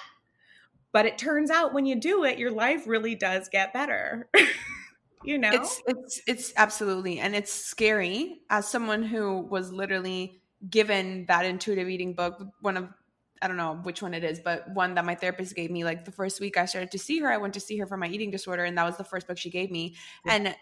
But 0.91 1.07
it 1.07 1.17
turns 1.17 1.49
out 1.49 1.73
when 1.73 1.87
you 1.87 1.95
do 1.95 2.25
it, 2.25 2.37
your 2.37 2.51
life 2.51 2.85
really 2.85 3.15
does 3.15 3.49
get 3.49 3.73
better. 3.73 4.29
you 5.23 5.39
know? 5.39 5.49
It's 5.51 5.81
it's 5.87 6.21
it's 6.27 6.53
absolutely 6.55 7.19
and 7.19 7.35
it's 7.35 7.51
scary 7.51 8.41
as 8.51 8.67
someone 8.67 9.01
who 9.01 9.39
was 9.39 9.71
literally 9.71 10.39
given 10.69 11.25
that 11.27 11.43
intuitive 11.43 11.89
eating 11.89 12.13
book 12.13 12.39
one 12.61 12.77
of 12.77 12.87
I 13.41 13.47
don't 13.47 13.57
know 13.57 13.79
which 13.83 14.01
one 14.01 14.13
it 14.13 14.23
is 14.23 14.39
but 14.39 14.69
one 14.73 14.95
that 14.95 15.05
my 15.05 15.15
therapist 15.15 15.55
gave 15.55 15.71
me 15.71 15.83
like 15.83 16.05
the 16.05 16.11
first 16.11 16.39
week 16.39 16.57
I 16.57 16.65
started 16.65 16.91
to 16.91 16.99
see 16.99 17.19
her 17.19 17.31
I 17.31 17.37
went 17.37 17.53
to 17.55 17.59
see 17.59 17.77
her 17.77 17.85
for 17.85 17.97
my 17.97 18.07
eating 18.07 18.31
disorder 18.31 18.63
and 18.63 18.77
that 18.77 18.85
was 18.85 18.97
the 18.97 19.03
first 19.03 19.27
book 19.27 19.37
she 19.37 19.49
gave 19.49 19.71
me 19.71 19.95
Yeah. 20.25 20.33
and 20.33 20.55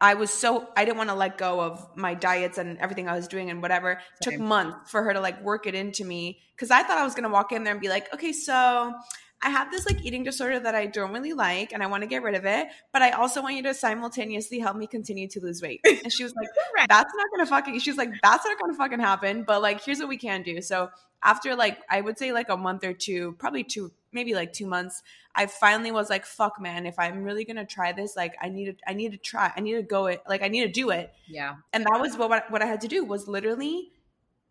I 0.00 0.14
was 0.14 0.30
so 0.30 0.68
I 0.76 0.84
didn't 0.84 0.98
want 0.98 1.08
to 1.10 1.14
let 1.14 1.38
go 1.38 1.60
of 1.60 1.96
my 1.96 2.14
diets 2.14 2.58
and 2.58 2.76
everything 2.78 3.08
I 3.08 3.16
was 3.16 3.28
doing 3.28 3.48
and 3.50 3.62
whatever. 3.62 4.00
Took 4.20 4.38
months 4.38 4.90
for 4.90 5.02
her 5.02 5.14
to 5.14 5.20
like 5.20 5.42
work 5.42 5.66
it 5.66 5.74
into 5.74 6.04
me 6.04 6.40
because 6.54 6.70
I 6.70 6.82
thought 6.82 6.98
I 6.98 7.04
was 7.04 7.14
gonna 7.14 7.30
walk 7.30 7.52
in 7.52 7.64
there 7.64 7.72
and 7.72 7.80
be 7.80 7.88
like, 7.88 8.12
okay, 8.12 8.32
so 8.32 8.92
I 9.42 9.50
have 9.50 9.70
this 9.70 9.86
like 9.86 10.04
eating 10.04 10.24
disorder 10.24 10.58
that 10.58 10.74
I 10.74 10.86
don't 10.86 11.12
really 11.12 11.34
like 11.34 11.72
and 11.72 11.82
I 11.82 11.86
want 11.86 12.02
to 12.02 12.06
get 12.06 12.22
rid 12.22 12.34
of 12.34 12.46
it, 12.46 12.68
but 12.92 13.02
I 13.02 13.10
also 13.10 13.42
want 13.42 13.54
you 13.54 13.62
to 13.64 13.74
simultaneously 13.74 14.58
help 14.58 14.76
me 14.76 14.86
continue 14.86 15.28
to 15.28 15.40
lose 15.40 15.60
weight. 15.60 15.80
And 15.84 16.10
she 16.10 16.24
was 16.24 16.34
like, 16.34 16.48
that's 16.88 17.12
not 17.14 17.26
gonna 17.30 17.46
fucking. 17.46 17.78
She's 17.80 17.98
like, 17.98 18.10
that's 18.22 18.44
not 18.44 18.58
gonna 18.58 18.74
fucking 18.74 19.00
happen. 19.00 19.42
But 19.42 19.60
like, 19.60 19.84
here's 19.84 19.98
what 19.98 20.08
we 20.08 20.16
can 20.16 20.42
do. 20.42 20.62
So 20.62 20.90
after 21.22 21.54
like 21.54 21.78
I 21.90 22.00
would 22.00 22.18
say 22.18 22.32
like 22.32 22.48
a 22.48 22.56
month 22.56 22.82
or 22.84 22.94
two, 22.94 23.32
probably 23.38 23.62
two, 23.62 23.92
maybe 24.10 24.34
like 24.34 24.52
two 24.52 24.66
months, 24.66 25.02
I 25.34 25.46
finally 25.46 25.92
was 25.92 26.08
like, 26.08 26.24
fuck, 26.24 26.58
man, 26.60 26.86
if 26.86 26.98
I'm 26.98 27.22
really 27.22 27.44
gonna 27.44 27.66
try 27.66 27.92
this, 27.92 28.16
like 28.16 28.36
I 28.40 28.48
need 28.48 28.78
to, 28.78 28.90
I 28.90 28.94
need 28.94 29.12
to 29.12 29.18
try, 29.18 29.52
I 29.54 29.60
need 29.60 29.74
to 29.74 29.82
go 29.82 30.06
it, 30.06 30.22
like 30.26 30.42
I 30.42 30.48
need 30.48 30.62
to 30.62 30.72
do 30.72 30.90
it. 30.90 31.12
yeah. 31.28 31.56
And 31.74 31.84
that 31.84 32.00
was 32.00 32.16
what 32.16 32.50
what 32.50 32.62
I 32.62 32.66
had 32.66 32.80
to 32.80 32.88
do 32.88 33.04
was 33.04 33.28
literally, 33.28 33.92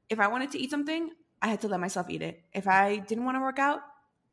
if 0.09 0.19
I 0.19 0.27
wanted 0.27 0.51
to 0.51 0.59
eat 0.59 0.69
something, 0.69 1.09
I 1.41 1.47
had 1.47 1.61
to 1.61 1.67
let 1.67 1.79
myself 1.79 2.09
eat 2.09 2.21
it. 2.21 2.43
If 2.53 2.67
I 2.67 2.97
didn't 2.97 3.25
want 3.25 3.35
to 3.37 3.41
work 3.41 3.57
out, 3.57 3.81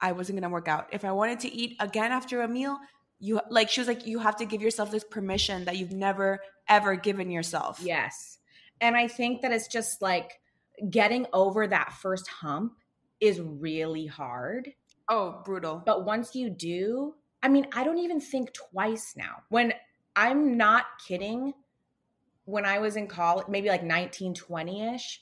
I 0.02 0.12
wasn't 0.12 0.40
going 0.40 0.50
to 0.50 0.52
work 0.52 0.68
out. 0.68 0.88
If 0.92 1.04
I 1.04 1.12
wanted 1.12 1.40
to 1.40 1.54
eat 1.54 1.76
again 1.80 2.12
after 2.12 2.42
a 2.42 2.48
meal, 2.48 2.78
you 3.20 3.40
like 3.48 3.70
she 3.70 3.80
was 3.80 3.88
like 3.88 4.06
you 4.06 4.18
have 4.18 4.36
to 4.36 4.44
give 4.44 4.60
yourself 4.60 4.90
this 4.90 5.04
permission 5.04 5.64
that 5.66 5.76
you've 5.76 5.92
never 5.92 6.40
ever 6.68 6.96
given 6.96 7.30
yourself. 7.30 7.80
Yes. 7.80 8.38
And 8.80 8.96
I 8.96 9.06
think 9.06 9.42
that 9.42 9.52
it's 9.52 9.68
just 9.68 10.02
like 10.02 10.40
getting 10.90 11.26
over 11.32 11.68
that 11.68 11.92
first 11.92 12.26
hump 12.26 12.74
is 13.20 13.40
really 13.40 14.06
hard. 14.06 14.72
Oh, 15.08 15.40
brutal. 15.44 15.80
But 15.84 16.04
once 16.04 16.34
you 16.34 16.50
do, 16.50 17.14
I 17.42 17.48
mean, 17.48 17.66
I 17.72 17.84
don't 17.84 17.98
even 17.98 18.20
think 18.20 18.52
twice 18.52 19.14
now. 19.16 19.42
When 19.48 19.72
I'm 20.16 20.56
not 20.56 20.86
kidding, 21.06 21.54
when 22.44 22.66
I 22.66 22.80
was 22.80 22.96
in 22.96 23.06
college, 23.06 23.46
maybe 23.48 23.68
like 23.68 23.84
19, 23.84 24.34
20 24.34 24.94
ish, 24.94 25.20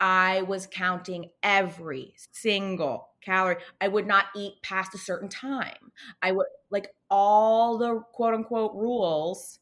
I 0.00 0.42
was 0.42 0.68
counting 0.70 1.30
every 1.42 2.14
single 2.32 3.08
calorie. 3.20 3.56
I 3.80 3.88
would 3.88 4.06
not 4.06 4.26
eat 4.36 4.62
past 4.62 4.94
a 4.94 4.98
certain 4.98 5.28
time. 5.28 5.92
I 6.22 6.32
would 6.32 6.46
like 6.70 6.94
all 7.10 7.78
the 7.78 8.00
quote 8.12 8.34
unquote 8.34 8.74
rules. 8.74 9.58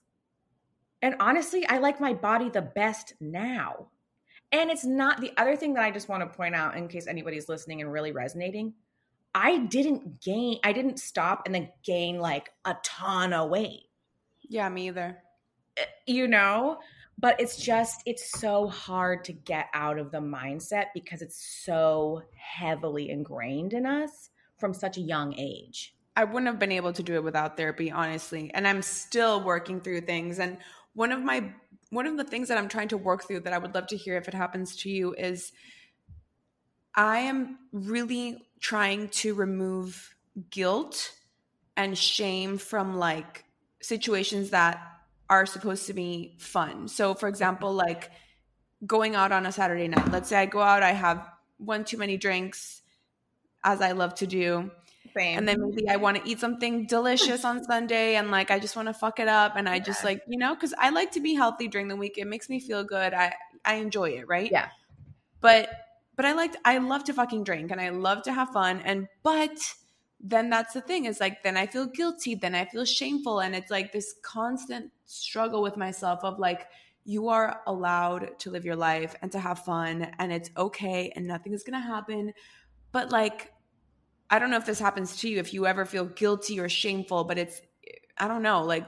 And 1.03 1.17
honestly, 1.21 1.67
I 1.67 1.79
like 1.79 2.01
my 2.01 2.15
body 2.15 2.49
the 2.49 2.63
best 2.63 3.15
now. 3.21 3.89
And 4.53 4.71
it's 4.71 4.85
not 4.85 5.21
the 5.21 5.33
other 5.37 5.57
thing 5.57 5.75
that 5.75 5.85
I 5.85 5.91
just 5.91 6.09
want 6.09 6.23
to 6.23 6.37
point 6.37 6.55
out 6.55 6.77
in 6.77 6.89
case 6.89 7.07
anybody's 7.07 7.49
listening 7.49 7.81
and 7.81 7.93
really 7.93 8.13
resonating. 8.13 8.75
I 9.35 9.59
didn't 9.59 10.21
gain, 10.23 10.59
I 10.65 10.73
didn't 10.73 10.99
stop 10.99 11.43
and 11.45 11.55
then 11.55 11.71
gain 11.83 12.19
like 12.19 12.51
a 12.65 12.77
ton 12.83 13.33
of 13.33 13.51
weight. 13.51 13.89
Yeah, 14.43 14.69
me 14.69 14.89
either. 14.89 15.19
Eh, 15.77 15.85
you 16.07 16.29
know, 16.29 16.79
but 17.19 17.41
it's 17.41 17.57
just 17.57 18.03
it's 18.07 18.31
so 18.39 18.69
hard 18.69 19.25
to 19.25 19.33
get 19.33 19.69
out 19.73 19.99
of 19.99 20.11
the 20.11 20.19
mindset 20.19 20.87
because 20.95 21.23
it's 21.23 21.63
so 21.65 22.23
heavily 22.35 23.11
ingrained 23.11 23.73
in 23.73 23.87
us 23.87 24.31
from 24.59 24.75
such 24.75 24.97
a 24.97 25.01
young 25.01 25.35
age. 25.39 25.95
I 26.17 26.25
wouldn't 26.25 26.47
have 26.47 26.59
been 26.59 26.73
able 26.73 26.93
to 26.95 27.03
do 27.03 27.15
it 27.15 27.25
without 27.25 27.57
therapy 27.57 27.91
honestly 27.91 28.51
and 28.55 28.67
i'm 28.67 28.81
still 28.81 29.43
working 29.43 29.81
through 29.81 30.01
things 30.01 30.39
and 30.39 30.57
one 30.95 31.13
of 31.13 31.23
my 31.23 31.53
one 31.91 32.07
of 32.07 32.17
the 32.17 32.25
things 32.25 32.49
that 32.49 32.57
i'm 32.57 32.69
trying 32.69 32.89
to 32.89 32.97
work 32.97 33.25
through 33.25 33.41
that 33.41 33.53
i 33.53 33.59
would 33.59 33.75
love 33.75 33.87
to 33.89 33.97
hear 33.97 34.17
if 34.17 34.27
it 34.27 34.33
happens 34.33 34.77
to 34.77 34.89
you 34.89 35.15
is 35.15 35.53
i 36.95 37.19
am 37.19 37.59
really 37.71 38.49
trying 38.61 39.09
to 39.11 39.35
remove 39.35 40.15
guilt 40.51 41.13
and 41.77 41.99
shame 41.99 42.57
from 42.57 42.97
like 42.97 43.45
situations 43.83 44.51
that 44.51 44.96
are 45.29 45.47
supposed 45.47 45.87
to 45.87 45.93
be 45.93 46.37
fun. 46.39 46.89
So, 46.89 47.15
for 47.15 47.29
example, 47.29 47.73
like 47.73 48.11
going 48.85 49.15
out 49.15 49.33
on 49.33 49.47
a 49.47 49.53
Saturday 49.53 49.89
night. 49.89 50.11
Let's 50.11 50.29
say 50.29 50.37
I 50.37 50.47
go 50.47 50.61
out, 50.61 50.83
I 50.83 50.93
have 50.93 51.27
one 51.59 51.85
too 51.85 51.97
many 51.97 52.17
drinks, 52.17 52.83
as 53.65 53.81
I 53.81 53.93
love 53.93 54.15
to 54.17 54.27
do. 54.27 54.71
Same. 55.17 55.39
And 55.39 55.49
then 55.49 55.61
maybe 55.61 55.89
I 55.89 55.97
want 55.97 56.23
to 56.23 56.29
eat 56.29 56.41
something 56.41 56.87
delicious 56.87 57.45
on 57.45 57.65
Sunday 57.65 58.17
and 58.17 58.31
like 58.31 58.51
I 58.51 58.59
just 58.59 58.77
want 58.77 58.89
to 58.89 58.95
fuck 58.95 59.19
it 59.19 59.29
up 59.29 59.55
and 59.57 59.69
I 59.69 59.79
just 59.79 60.05
like, 60.05 60.21
you 60.29 60.39
know, 60.39 60.55
cuz 60.55 60.75
I 60.77 60.91
like 60.91 61.13
to 61.13 61.21
be 61.21 61.35
healthy 61.35 61.69
during 61.69 61.89
the 61.89 61.97
week. 61.97 62.19
It 62.19 62.27
makes 62.27 62.51
me 62.51 62.61
feel 62.61 62.85
good. 62.85 63.15
I 63.15 63.35
I 63.65 63.75
enjoy 63.77 64.11
it, 64.11 64.29
right? 64.29 64.51
Yeah. 64.51 64.69
But 65.41 65.71
but 66.17 66.27
I 66.27 66.33
like 66.33 66.55
I 66.65 66.79
love 66.79 67.05
to 67.05 67.15
fucking 67.15 67.45
drink 67.45 67.71
and 67.71 67.81
I 67.81 67.91
love 67.91 68.23
to 68.25 68.33
have 68.33 68.51
fun 68.51 68.81
and 68.85 69.09
but 69.23 69.57
then 70.21 70.51
that's 70.51 70.73
the 70.75 70.81
thing 70.81 71.05
is 71.05 71.21
like 71.21 71.43
then 71.43 71.57
I 71.57 71.67
feel 71.67 71.87
guilty, 71.87 72.35
then 72.35 72.55
I 72.55 72.65
feel 72.65 72.85
shameful 72.85 73.41
and 73.41 73.55
it's 73.55 73.71
like 73.71 73.93
this 73.93 74.15
constant 74.23 74.93
struggle 75.05 75.63
with 75.63 75.77
myself 75.77 76.21
of 76.25 76.39
like 76.39 76.69
you 77.05 77.29
are 77.29 77.63
allowed 77.67 78.39
to 78.41 78.51
live 78.51 78.65
your 78.65 78.77
life 78.77 79.15
and 79.23 79.31
to 79.33 79.39
have 79.39 79.61
fun 79.61 80.03
and 80.19 80.33
it's 80.33 80.51
okay 80.57 81.13
and 81.15 81.27
nothing 81.27 81.53
is 81.53 81.63
going 81.63 81.81
to 81.81 81.87
happen. 81.87 82.33
But 82.93 83.13
like 83.13 83.53
I 84.31 84.39
don't 84.39 84.51
know 84.51 84.57
if 84.57 84.67
this 84.67 84.81
happens 84.81 85.17
to 85.19 85.29
you 85.29 85.39
if 85.39 85.55
you 85.55 85.67
ever 85.67 85.85
feel 85.85 86.07
guilty 86.07 86.59
or 86.61 86.69
shameful, 86.69 87.25
but 87.25 87.39
it's 87.39 87.61
I 88.19 88.29
don't 88.29 88.43
know, 88.43 88.63
like 88.63 88.87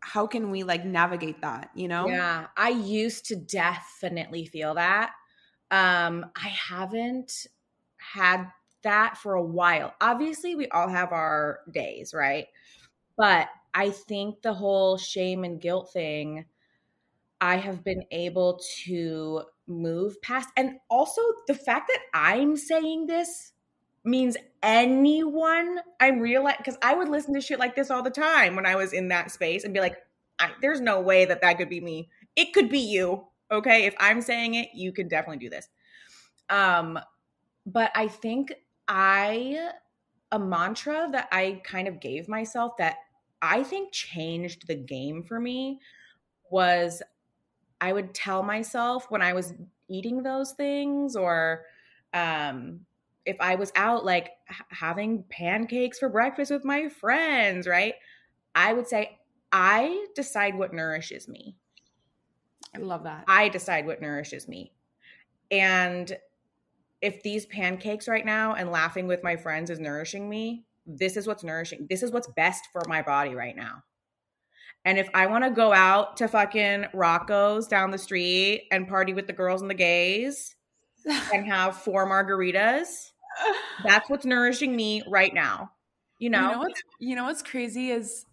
how 0.00 0.26
can 0.26 0.50
we 0.50 0.64
like 0.64 0.84
navigate 0.84 1.42
that, 1.42 1.70
you 1.74 1.88
know? 1.88 2.06
Yeah, 2.06 2.48
I 2.56 2.70
used 2.70 3.26
to 3.26 3.36
definitely 3.36 4.46
feel 4.46 4.74
that. 4.74 5.12
Um 5.70 6.26
I 6.36 6.48
haven't 6.48 7.46
had 7.98 8.50
that 8.86 9.18
for 9.18 9.34
a 9.34 9.42
while. 9.42 9.92
Obviously, 10.00 10.54
we 10.54 10.68
all 10.68 10.88
have 10.88 11.12
our 11.12 11.60
days, 11.72 12.14
right? 12.14 12.46
But 13.18 13.48
I 13.74 13.90
think 13.90 14.42
the 14.42 14.54
whole 14.54 14.96
shame 14.96 15.44
and 15.44 15.60
guilt 15.60 15.92
thing, 15.92 16.46
I 17.40 17.56
have 17.56 17.84
been 17.84 18.04
able 18.10 18.60
to 18.84 19.42
move 19.66 20.20
past. 20.22 20.48
And 20.56 20.78
also 20.88 21.20
the 21.48 21.54
fact 21.54 21.88
that 21.88 22.00
I'm 22.14 22.56
saying 22.56 23.06
this 23.06 23.52
means 24.04 24.36
anyone 24.62 25.80
I'm 26.00 26.20
real 26.20 26.48
because 26.56 26.78
I 26.80 26.94
would 26.94 27.08
listen 27.08 27.34
to 27.34 27.40
shit 27.40 27.58
like 27.58 27.74
this 27.74 27.90
all 27.90 28.02
the 28.02 28.10
time 28.10 28.54
when 28.54 28.64
I 28.64 28.76
was 28.76 28.92
in 28.92 29.08
that 29.08 29.32
space 29.32 29.64
and 29.64 29.74
be 29.74 29.80
like, 29.80 29.96
there's 30.62 30.80
no 30.80 31.00
way 31.00 31.24
that 31.24 31.40
that 31.42 31.58
could 31.58 31.68
be 31.68 31.80
me. 31.80 32.08
It 32.36 32.52
could 32.52 32.68
be 32.68 32.78
you. 32.78 33.26
Okay. 33.50 33.86
If 33.86 33.94
I'm 33.98 34.20
saying 34.20 34.54
it, 34.54 34.68
you 34.74 34.92
can 34.92 35.08
definitely 35.08 35.44
do 35.44 35.50
this. 35.50 35.68
Um, 36.48 36.98
but 37.66 37.90
I 37.94 38.06
think 38.06 38.54
I 38.88 39.70
a 40.32 40.38
mantra 40.38 41.08
that 41.12 41.28
I 41.32 41.60
kind 41.64 41.88
of 41.88 42.00
gave 42.00 42.28
myself 42.28 42.76
that 42.78 42.96
I 43.42 43.62
think 43.62 43.92
changed 43.92 44.66
the 44.66 44.74
game 44.74 45.22
for 45.22 45.38
me 45.38 45.80
was 46.50 47.02
I 47.80 47.92
would 47.92 48.14
tell 48.14 48.42
myself 48.42 49.10
when 49.10 49.22
I 49.22 49.32
was 49.32 49.54
eating 49.88 50.22
those 50.22 50.52
things 50.52 51.16
or 51.16 51.64
um 52.14 52.80
if 53.24 53.36
I 53.40 53.56
was 53.56 53.72
out 53.76 54.04
like 54.04 54.30
h- 54.50 54.62
having 54.70 55.24
pancakes 55.24 55.98
for 55.98 56.08
breakfast 56.08 56.50
with 56.50 56.64
my 56.64 56.88
friends, 56.88 57.66
right? 57.66 57.94
I 58.54 58.72
would 58.72 58.86
say 58.86 59.18
I 59.52 60.06
decide 60.14 60.56
what 60.56 60.72
nourishes 60.72 61.28
me. 61.28 61.56
I 62.74 62.78
love 62.78 63.04
that. 63.04 63.24
I 63.28 63.48
decide 63.48 63.86
what 63.86 64.00
nourishes 64.00 64.48
me. 64.48 64.72
And 65.50 66.16
if 67.02 67.22
these 67.22 67.46
pancakes 67.46 68.08
right 68.08 68.24
now 68.24 68.54
and 68.54 68.70
laughing 68.70 69.06
with 69.06 69.22
my 69.22 69.36
friends 69.36 69.70
is 69.70 69.78
nourishing 69.78 70.28
me, 70.28 70.64
this 70.86 71.16
is 71.16 71.26
what's 71.26 71.44
nourishing. 71.44 71.86
This 71.88 72.02
is 72.02 72.10
what's 72.10 72.28
best 72.28 72.68
for 72.72 72.82
my 72.86 73.02
body 73.02 73.34
right 73.34 73.56
now. 73.56 73.82
And 74.84 74.98
if 74.98 75.08
I 75.14 75.26
want 75.26 75.44
to 75.44 75.50
go 75.50 75.72
out 75.72 76.16
to 76.18 76.28
fucking 76.28 76.86
Rocco's 76.94 77.66
down 77.66 77.90
the 77.90 77.98
street 77.98 78.68
and 78.70 78.86
party 78.86 79.12
with 79.12 79.26
the 79.26 79.32
girls 79.32 79.60
and 79.60 79.70
the 79.70 79.74
gays 79.74 80.54
and 81.34 81.46
have 81.46 81.76
four 81.76 82.08
margaritas, 82.08 83.10
that's 83.84 84.08
what's 84.08 84.24
nourishing 84.24 84.74
me 84.76 85.02
right 85.08 85.34
now. 85.34 85.72
You 86.18 86.30
know? 86.30 86.40
You 86.40 86.52
know 86.52 86.58
what's, 86.58 86.82
you 87.00 87.16
know 87.16 87.24
what's 87.24 87.42
crazy 87.42 87.90
is 87.90 88.26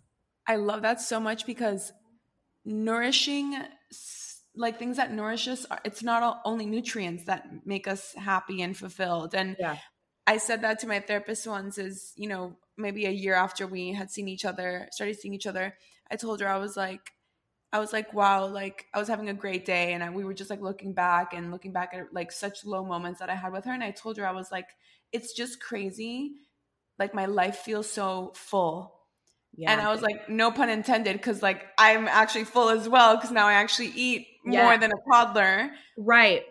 I 0.48 0.58
love 0.58 0.84
that 0.84 1.02
so 1.02 1.20
much 1.20 1.46
because 1.46 1.92
nourishing 2.66 3.58
like 4.56 4.78
things 4.78 4.98
that 4.98 5.12
nourish 5.12 5.48
us 5.48 5.66
it's 5.84 6.04
not 6.04 6.42
only 6.46 6.66
nutrients 6.66 7.26
that 7.26 7.46
make 7.66 7.88
us 7.88 8.14
happy 8.16 8.62
and 8.62 8.78
fulfilled 8.78 9.34
and 9.34 9.56
yeah. 9.60 9.78
i 10.28 10.38
said 10.38 10.62
that 10.62 10.80
to 10.80 10.88
my 10.88 11.00
therapist 11.00 11.48
once 11.48 11.78
is 11.78 12.14
you 12.16 12.28
know 12.28 12.56
maybe 12.78 13.06
a 13.06 13.12
year 13.12 13.34
after 13.34 13.66
we 13.66 13.94
had 13.94 14.12
seen 14.12 14.28
each 14.28 14.46
other 14.46 14.88
started 14.92 15.18
seeing 15.20 15.34
each 15.34 15.48
other 15.48 15.76
i 16.12 16.16
told 16.16 16.40
her 16.40 16.48
i 16.48 16.58
was 16.58 16.78
like 16.78 17.12
i 17.72 17.80
was 17.80 17.92
like 17.92 18.14
wow 18.14 18.46
like 18.46 18.86
i 18.94 19.00
was 19.00 19.08
having 19.08 19.30
a 19.30 19.34
great 19.34 19.66
day 19.66 19.94
and 19.94 20.04
I, 20.04 20.10
we 20.10 20.24
were 20.24 20.34
just 20.34 20.50
like 20.50 20.62
looking 20.62 20.94
back 20.94 21.34
and 21.34 21.52
looking 21.52 21.74
back 21.74 21.94
at 21.94 22.14
like 22.14 22.32
such 22.32 22.66
low 22.66 22.86
moments 22.86 23.20
that 23.20 23.30
i 23.30 23.36
had 23.36 23.54
with 23.54 23.66
her 23.66 23.74
and 23.74 23.84
i 23.84 23.92
told 23.92 24.18
her 24.18 24.28
i 24.28 24.32
was 24.32 24.52
like 24.52 24.68
it's 25.12 25.34
just 25.34 25.62
crazy 25.62 26.34
like 27.00 27.16
my 27.16 27.26
life 27.26 27.58
feels 27.58 27.90
so 27.90 28.34
full 28.36 29.00
yeah. 29.56 29.72
And 29.72 29.82
I 29.82 29.92
was 29.92 30.02
like, 30.02 30.28
no 30.30 30.50
pun 30.50 30.70
intended, 30.70 31.14
because 31.14 31.44
like 31.44 31.68
I'm 31.78 32.08
actually 32.08 32.46
full 32.46 32.70
as 32.70 32.90
well, 32.90 33.16
because 33.16 33.30
now 33.30 33.46
I 33.46 33.54
actually 33.54 33.92
eat 33.96 34.26
yeah. 34.46 34.64
more 34.64 34.78
than 34.78 34.92
a 34.92 35.12
toddler. 35.12 35.72
Right. 35.98 36.44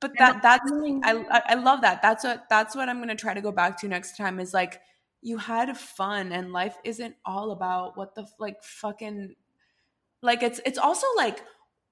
But 0.00 0.12
that 0.18 0.42
that's 0.42 0.70
I 0.72 1.42
I 1.46 1.54
love 1.54 1.80
that. 1.80 2.02
That's 2.02 2.22
what 2.22 2.44
that's 2.48 2.76
what 2.76 2.88
I'm 2.88 3.00
gonna 3.00 3.16
try 3.16 3.34
to 3.34 3.40
go 3.40 3.50
back 3.50 3.80
to 3.80 3.88
next 3.88 4.16
time 4.16 4.38
is 4.38 4.54
like 4.54 4.80
you 5.22 5.38
had 5.38 5.76
fun 5.76 6.30
and 6.32 6.52
life 6.52 6.76
isn't 6.84 7.16
all 7.24 7.50
about 7.50 7.96
what 7.96 8.14
the 8.14 8.26
like 8.38 8.62
fucking 8.62 9.34
like 10.22 10.42
it's 10.44 10.60
it's 10.64 10.78
also 10.78 11.06
like 11.16 11.42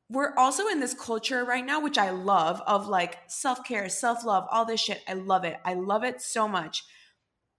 we're 0.09 0.35
also 0.37 0.69
in 0.69 0.79
this 0.79 0.95
culture 0.95 1.45
right 1.45 1.67
now 1.67 1.81
which 1.81 1.99
I 1.99 2.11
love 2.11 2.63
of 2.65 2.87
like 2.87 3.19
self-care, 3.27 3.89
self-love, 3.89 4.47
all 4.53 4.65
this 4.65 4.81
shit. 4.81 5.03
I 5.09 5.15
love 5.15 5.45
it. 5.45 5.59
I 5.65 5.75
love 5.75 6.05
it 6.05 6.23
so 6.23 6.47
much. 6.47 6.85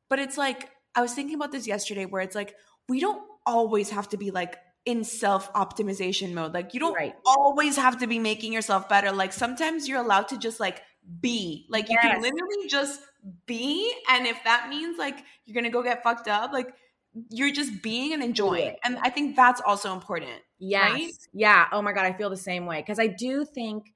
But 0.10 0.20
it's 0.20 0.38
like 0.38 0.70
I 0.96 1.02
was 1.02 1.14
thinking 1.14 1.36
about 1.36 1.52
this 1.52 1.68
yesterday 1.68 2.06
where 2.06 2.22
it's 2.22 2.36
like 2.36 2.56
we 2.88 3.02
don't 3.02 3.22
always 3.46 3.90
have 3.90 4.08
to 4.10 4.18
be 4.18 4.32
like 4.32 4.58
in 4.88 5.04
self 5.04 5.52
optimization 5.54 6.34
mode. 6.34 6.54
Like 6.54 6.74
you 6.74 6.80
don't 6.80 6.96
right. 6.96 7.14
always 7.26 7.76
have 7.76 8.00
to 8.00 8.08
be 8.08 8.18
making 8.18 8.54
yourself 8.54 8.88
better. 8.88 9.12
Like 9.12 9.34
sometimes 9.34 9.88
you're 9.88 10.00
allowed 10.00 10.30
to 10.30 10.38
just 10.38 10.62
like 10.62 10.82
be. 11.22 11.68
Like 11.70 11.90
you 11.90 11.98
yes. 12.02 12.14
can 12.14 12.22
literally 12.22 12.68
just 12.70 13.02
be. 13.46 13.94
And 14.10 14.26
if 14.26 14.42
that 14.46 14.70
means 14.70 14.98
like 14.98 15.20
you're 15.46 15.54
gonna 15.54 15.70
go 15.70 15.84
get 15.84 16.04
fucked 16.04 16.30
up, 16.30 16.54
like 16.54 16.74
you're 17.30 17.52
just 17.52 17.84
being 17.84 18.14
and 18.14 18.24
enjoying. 18.24 18.78
And 18.86 18.98
I 19.00 19.10
think 19.10 19.36
that's 19.36 19.60
also 19.60 19.92
important. 19.92 20.40
Yes. 20.58 20.92
Right? 20.94 21.12
Yeah. 21.34 21.68
Oh 21.74 21.82
my 21.82 21.92
God. 21.92 22.06
I 22.06 22.14
feel 22.14 22.30
the 22.30 22.38
same 22.38 22.66
way. 22.66 22.82
Cause 22.82 22.98
I 22.98 23.08
do 23.08 23.44
think 23.44 23.94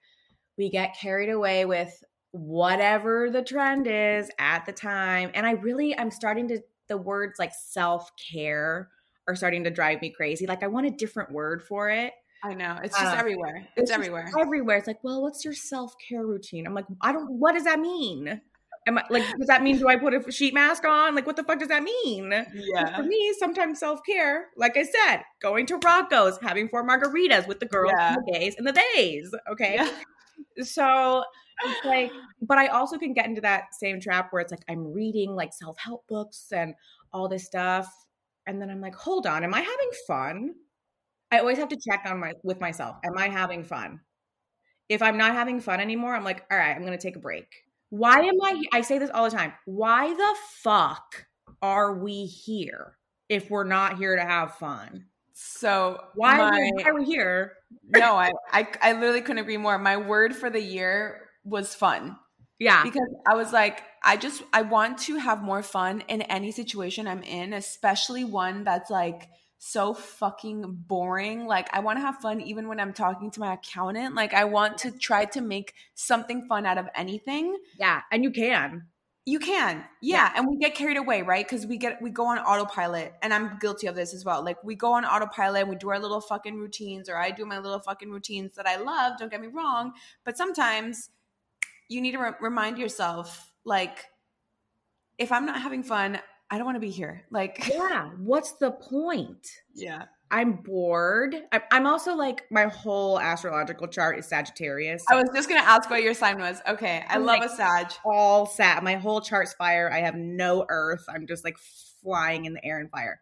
we 0.57 0.69
get 0.69 0.97
carried 0.99 1.29
away 1.29 1.63
with 1.63 2.03
whatever 2.31 3.29
the 3.29 3.43
trend 3.43 3.87
is 3.87 4.29
at 4.37 4.65
the 4.65 4.73
time. 4.73 5.31
And 5.33 5.45
I 5.45 5.51
really, 5.51 5.97
I'm 5.97 6.11
starting 6.11 6.49
to, 6.49 6.59
the 6.89 6.97
words 6.97 7.39
like 7.39 7.53
self 7.53 8.11
care 8.17 8.89
are 9.27 9.35
starting 9.35 9.63
to 9.63 9.69
drive 9.69 10.01
me 10.01 10.09
crazy. 10.09 10.45
Like, 10.47 10.63
I 10.63 10.67
want 10.67 10.87
a 10.87 10.91
different 10.91 11.31
word 11.31 11.63
for 11.63 11.89
it. 11.89 12.13
I 12.43 12.53
know. 12.53 12.79
It's 12.83 12.97
just 12.97 13.15
uh, 13.15 13.19
everywhere. 13.19 13.67
It's, 13.75 13.89
it's 13.89 13.91
everywhere. 13.91 14.27
Everywhere. 14.39 14.77
It's 14.77 14.87
like, 14.87 15.03
well, 15.03 15.21
what's 15.21 15.45
your 15.45 15.53
self 15.53 15.93
care 15.97 16.25
routine? 16.25 16.65
I'm 16.65 16.73
like, 16.73 16.85
I 17.01 17.11
don't, 17.11 17.39
what 17.39 17.53
does 17.53 17.65
that 17.65 17.79
mean? 17.79 18.41
Am 18.87 18.97
I 18.97 19.03
like, 19.11 19.23
does 19.37 19.47
that 19.47 19.61
mean 19.61 19.77
do 19.77 19.87
I 19.87 19.95
put 19.95 20.15
a 20.15 20.31
sheet 20.31 20.55
mask 20.55 20.85
on? 20.85 21.13
Like, 21.13 21.27
what 21.27 21.35
the 21.35 21.43
fuck 21.43 21.59
does 21.59 21.67
that 21.67 21.83
mean? 21.83 22.31
Yeah. 22.31 22.95
For 22.95 23.03
me, 23.03 23.31
sometimes 23.37 23.79
self 23.79 23.99
care, 24.03 24.47
like 24.57 24.75
I 24.75 24.83
said, 24.83 25.21
going 25.39 25.67
to 25.67 25.77
Rocco's, 25.77 26.39
having 26.41 26.67
four 26.67 26.87
margaritas 26.87 27.47
with 27.47 27.59
the 27.59 27.67
girls, 27.67 27.93
yeah. 27.95 28.15
the 28.15 28.31
gays, 28.31 28.55
and 28.57 28.65
the 28.65 28.83
days. 28.95 29.31
Okay. 29.51 29.75
Yeah. 29.75 30.63
So 30.63 31.23
it's 31.63 31.85
like, 31.85 32.11
but 32.41 32.57
I 32.57 32.67
also 32.67 32.97
can 32.97 33.13
get 33.13 33.27
into 33.27 33.41
that 33.41 33.75
same 33.75 33.99
trap 33.99 34.29
where 34.31 34.41
it's 34.41 34.51
like 34.51 34.63
I'm 34.67 34.91
reading 34.91 35.35
like 35.35 35.53
self 35.53 35.77
help 35.77 36.07
books 36.07 36.47
and 36.51 36.73
all 37.13 37.29
this 37.29 37.45
stuff, 37.45 37.87
and 38.47 38.61
then 38.61 38.69
I'm 38.69 38.81
like, 38.81 38.95
hold 38.95 39.27
on, 39.27 39.43
am 39.43 39.53
I 39.53 39.61
having 39.61 39.89
fun? 40.07 40.53
I 41.31 41.39
always 41.39 41.57
have 41.57 41.69
to 41.69 41.77
check 41.77 42.03
on 42.05 42.19
my 42.19 42.33
with 42.43 42.59
myself. 42.59 42.97
Am 43.05 43.17
I 43.17 43.29
having 43.29 43.63
fun? 43.63 44.01
If 44.89 45.01
I'm 45.01 45.17
not 45.17 45.33
having 45.33 45.61
fun 45.61 45.79
anymore, 45.79 46.15
I'm 46.15 46.23
like, 46.23 46.43
all 46.51 46.57
right, 46.57 46.75
I'm 46.75 46.83
gonna 46.83 46.97
take 46.97 47.15
a 47.15 47.19
break 47.19 47.47
why 47.91 48.19
am 48.19 48.41
I? 48.41 48.63
I 48.73 48.81
say 48.81 48.97
this 48.97 49.11
all 49.13 49.25
the 49.25 49.35
time. 49.35 49.53
Why 49.65 50.13
the 50.13 50.35
fuck 50.63 51.27
are 51.61 51.93
we 51.93 52.25
here 52.25 52.97
if 53.29 53.49
we're 53.49 53.65
not 53.65 53.97
here 53.97 54.15
to 54.15 54.21
have 54.23 54.55
fun? 54.55 55.05
So 55.33 56.01
why, 56.15 56.37
my, 56.37 56.49
why 56.49 56.83
are 56.89 56.95
we 56.95 57.05
here? 57.05 57.57
no, 57.89 58.15
I, 58.15 58.31
I 58.51 58.67
I 58.81 58.93
literally 58.93 59.21
couldn't 59.21 59.39
agree 59.39 59.57
more. 59.57 59.77
My 59.77 59.97
word 59.97 60.33
for 60.35 60.49
the 60.49 60.61
year 60.61 61.29
was 61.43 61.75
fun. 61.75 62.15
Yeah. 62.59 62.81
Because 62.83 63.09
I 63.29 63.35
was 63.35 63.51
like, 63.51 63.83
I 64.03 64.17
just 64.17 64.43
I 64.51 64.63
want 64.63 64.97
to 64.99 65.17
have 65.17 65.43
more 65.43 65.61
fun 65.61 66.03
in 66.07 66.21
any 66.23 66.51
situation 66.51 67.07
I'm 67.07 67.23
in, 67.23 67.53
especially 67.53 68.23
one 68.23 68.63
that's 68.63 68.89
like 68.89 69.29
so 69.57 69.93
fucking 69.93 70.63
boring. 70.87 71.45
Like 71.45 71.69
I 71.71 71.81
want 71.81 71.97
to 71.97 72.01
have 72.01 72.17
fun 72.17 72.41
even 72.41 72.67
when 72.67 72.79
I'm 72.79 72.93
talking 72.93 73.29
to 73.31 73.39
my 73.39 73.53
accountant. 73.53 74.15
Like 74.15 74.33
I 74.33 74.45
want 74.45 74.79
to 74.79 74.91
try 74.91 75.25
to 75.25 75.41
make 75.41 75.73
something 75.93 76.47
fun 76.47 76.65
out 76.65 76.79
of 76.79 76.87
anything. 76.95 77.55
Yeah, 77.79 78.01
and 78.11 78.23
you 78.23 78.31
can. 78.31 78.87
You 79.23 79.37
can. 79.37 79.85
Yeah, 80.01 80.15
yeah. 80.17 80.33
and 80.35 80.47
we 80.47 80.57
get 80.57 80.73
carried 80.73 80.97
away, 80.97 81.21
right? 81.21 81.47
Cuz 81.47 81.67
we 81.67 81.77
get 81.77 82.01
we 82.01 82.09
go 82.09 82.25
on 82.25 82.39
autopilot 82.39 83.13
and 83.21 83.31
I'm 83.31 83.59
guilty 83.59 83.85
of 83.85 83.93
this 83.93 84.15
as 84.15 84.25
well. 84.25 84.43
Like 84.43 84.63
we 84.63 84.73
go 84.73 84.93
on 84.93 85.05
autopilot, 85.05 85.67
we 85.67 85.75
do 85.75 85.89
our 85.89 85.99
little 85.99 86.21
fucking 86.21 86.55
routines 86.55 87.07
or 87.07 87.17
I 87.17 87.29
do 87.29 87.45
my 87.45 87.59
little 87.59 87.79
fucking 87.79 88.09
routines 88.09 88.55
that 88.55 88.65
I 88.65 88.77
love, 88.77 89.19
don't 89.19 89.29
get 89.29 89.41
me 89.41 89.47
wrong, 89.47 89.93
but 90.23 90.37
sometimes 90.37 91.11
you 91.87 92.01
need 92.01 92.13
to 92.13 92.17
re- 92.17 92.33
remind 92.41 92.79
yourself 92.79 93.50
like 93.65 94.05
if 95.17 95.31
I'm 95.31 95.45
not 95.45 95.61
having 95.61 95.83
fun, 95.83 96.19
I 96.49 96.57
don't 96.57 96.65
want 96.65 96.75
to 96.75 96.81
be 96.81 96.89
here. 96.89 97.23
Like, 97.31 97.67
yeah, 97.71 98.09
what's 98.17 98.53
the 98.53 98.71
point? 98.71 99.47
Yeah. 99.73 100.05
I'm 100.31 100.53
bored. 100.53 101.35
I'm 101.71 101.85
also 101.85 102.15
like, 102.15 102.43
my 102.49 102.63
whole 102.63 103.19
astrological 103.19 103.87
chart 103.87 104.17
is 104.17 104.27
Sagittarius. 104.27 105.03
I 105.09 105.15
was 105.15 105.29
just 105.35 105.49
to 105.49 105.67
ask 105.67 105.89
what 105.89 106.03
your 106.03 106.13
sign 106.13 106.39
was. 106.39 106.61
Okay. 106.67 107.03
I 107.07 107.15
I'm 107.15 107.25
love 107.25 107.39
like 107.39 107.49
a 107.49 107.53
Sag. 107.53 107.87
All 108.05 108.45
Sag. 108.45 108.81
My 108.81 108.95
whole 108.95 109.19
chart's 109.19 109.53
fire. 109.53 109.91
I 109.91 109.99
have 109.99 110.15
no 110.15 110.65
earth. 110.69 111.03
I'm 111.09 111.27
just 111.27 111.43
like 111.43 111.57
flying 112.01 112.45
in 112.45 112.53
the 112.53 112.65
air 112.65 112.79
and 112.79 112.89
fire. 112.89 113.19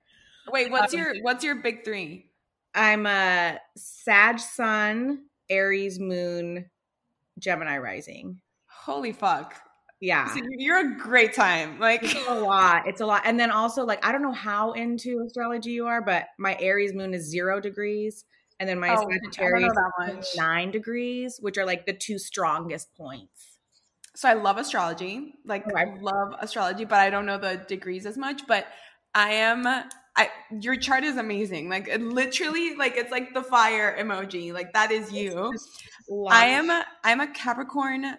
Wait, 0.52 0.71
what's 0.71 0.93
um, 0.93 0.99
your 0.99 1.13
what's 1.21 1.43
your 1.43 1.56
big 1.56 1.84
three? 1.84 2.30
I'm 2.75 3.08
a 3.08 3.60
Sag 3.75 4.39
Sun, 4.39 5.25
Aries 5.49 5.99
Moon, 5.99 6.69
Gemini 7.39 7.80
Rising. 7.80 8.39
Holy 8.67 9.12
fuck. 9.12 9.56
Yeah. 10.01 10.33
So 10.33 10.39
you're 10.57 10.93
a 10.93 10.97
great 10.97 11.33
time. 11.33 11.79
Like 11.79 12.03
it's 12.03 12.27
a 12.27 12.33
lot. 12.39 12.88
It's 12.88 13.01
a 13.01 13.05
lot. 13.05 13.23
And 13.25 13.39
then 13.39 13.51
also 13.51 13.85
like 13.85 14.05
I 14.05 14.12
don't 14.12 14.21
know 14.21 14.31
how 14.31 14.71
into 14.73 15.21
astrology 15.25 15.71
you 15.71 15.88
are, 15.88 16.01
but 16.01 16.27
my 16.38 16.57
Aries 16.59 16.93
moon 16.93 17.13
is 17.13 17.29
0 17.29 17.59
degrees 17.59 18.25
and 18.59 18.67
then 18.67 18.79
my 18.79 18.95
oh, 18.95 19.07
Sagittarius 19.09 19.73
is 20.09 20.35
9 20.38 20.71
degrees, 20.71 21.38
which 21.41 21.57
are 21.57 21.65
like 21.65 21.85
the 21.85 21.93
two 21.93 22.17
strongest 22.17 22.93
points. 22.95 23.57
So 24.15 24.27
I 24.27 24.33
love 24.33 24.57
astrology. 24.57 25.35
Like 25.45 25.65
oh, 25.71 25.77
I 25.77 25.95
love 26.01 26.33
astrology, 26.39 26.85
but 26.85 26.99
I 26.99 27.09
don't 27.09 27.25
know 27.25 27.38
the 27.38 27.63
degrees 27.67 28.05
as 28.05 28.17
much, 28.17 28.47
but 28.47 28.67
I 29.13 29.31
am 29.31 29.65
I 29.65 30.29
your 30.62 30.75
chart 30.75 31.03
is 31.03 31.17
amazing. 31.17 31.69
Like 31.69 31.88
it 31.88 32.01
literally 32.01 32.75
like 32.75 32.97
it's 32.97 33.12
like 33.12 33.33
the 33.33 33.43
fire 33.43 33.95
emoji. 33.97 34.53
Like 34.53 34.73
that 34.73 34.91
is 34.91 35.12
you. 35.12 35.53
I 36.29 36.47
am 36.47 36.69
I'm 37.03 37.21
a 37.21 37.27
Capricorn 37.27 38.17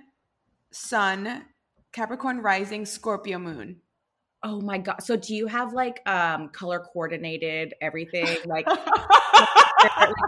sun 0.72 1.44
Capricorn 1.92 2.40
rising, 2.40 2.86
Scorpio 2.86 3.38
moon. 3.38 3.80
Oh 4.42 4.60
my 4.60 4.78
god. 4.78 5.02
So 5.02 5.16
do 5.16 5.34
you 5.34 5.46
have 5.46 5.72
like 5.72 6.00
um 6.08 6.48
color 6.48 6.80
coordinated 6.92 7.74
everything? 7.80 8.26
Like 8.46 8.66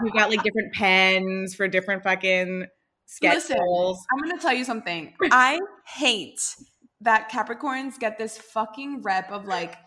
you 0.03 0.11
got 0.11 0.31
like 0.31 0.41
different 0.41 0.73
pens 0.73 1.53
for 1.53 1.67
different 1.67 2.03
fucking 2.03 2.65
schedules. 3.05 3.49
Listen, 3.49 3.97
I'm 4.11 4.19
gonna 4.19 4.41
tell 4.41 4.53
you 4.53 4.65
something. 4.65 5.13
I 5.31 5.59
hate 5.85 6.39
that 7.01 7.29
Capricorns 7.29 7.99
get 7.99 8.17
this 8.17 8.37
fucking 8.37 9.01
rep 9.03 9.31
of 9.31 9.45
like 9.45 9.77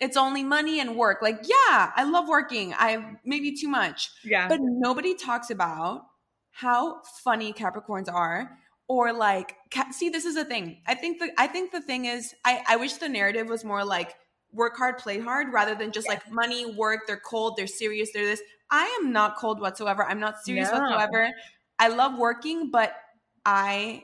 it's 0.00 0.16
only 0.16 0.42
money 0.42 0.80
and 0.80 0.96
work. 0.96 1.18
Like, 1.22 1.38
yeah, 1.44 1.92
I 1.94 2.04
love 2.04 2.28
working. 2.28 2.74
I 2.76 3.16
maybe 3.24 3.54
too 3.54 3.68
much. 3.68 4.10
Yeah. 4.24 4.48
But 4.48 4.58
nobody 4.60 5.14
talks 5.14 5.50
about 5.50 6.02
how 6.50 7.02
funny 7.22 7.52
Capricorns 7.52 8.12
are 8.12 8.50
or 8.88 9.12
like 9.12 9.56
see 9.90 10.08
this 10.08 10.24
is 10.24 10.36
a 10.36 10.44
thing 10.44 10.78
i 10.86 10.94
think 10.94 11.18
the 11.18 11.30
i 11.38 11.46
think 11.46 11.72
the 11.72 11.80
thing 11.80 12.04
is 12.04 12.34
i 12.44 12.62
i 12.68 12.76
wish 12.76 12.94
the 12.94 13.08
narrative 13.08 13.48
was 13.48 13.64
more 13.64 13.84
like 13.84 14.14
work 14.52 14.76
hard 14.76 14.98
play 14.98 15.18
hard 15.18 15.52
rather 15.52 15.74
than 15.74 15.92
just 15.92 16.08
like 16.08 16.20
money 16.30 16.74
work 16.74 17.00
they're 17.06 17.20
cold 17.24 17.54
they're 17.56 17.66
serious 17.66 18.10
they're 18.12 18.26
this 18.26 18.42
i 18.70 18.84
am 19.00 19.12
not 19.12 19.36
cold 19.36 19.60
whatsoever 19.60 20.04
i'm 20.04 20.20
not 20.20 20.42
serious 20.44 20.70
no. 20.70 20.78
whatsoever 20.78 21.30
i 21.78 21.88
love 21.88 22.18
working 22.18 22.70
but 22.70 22.94
i 23.46 24.02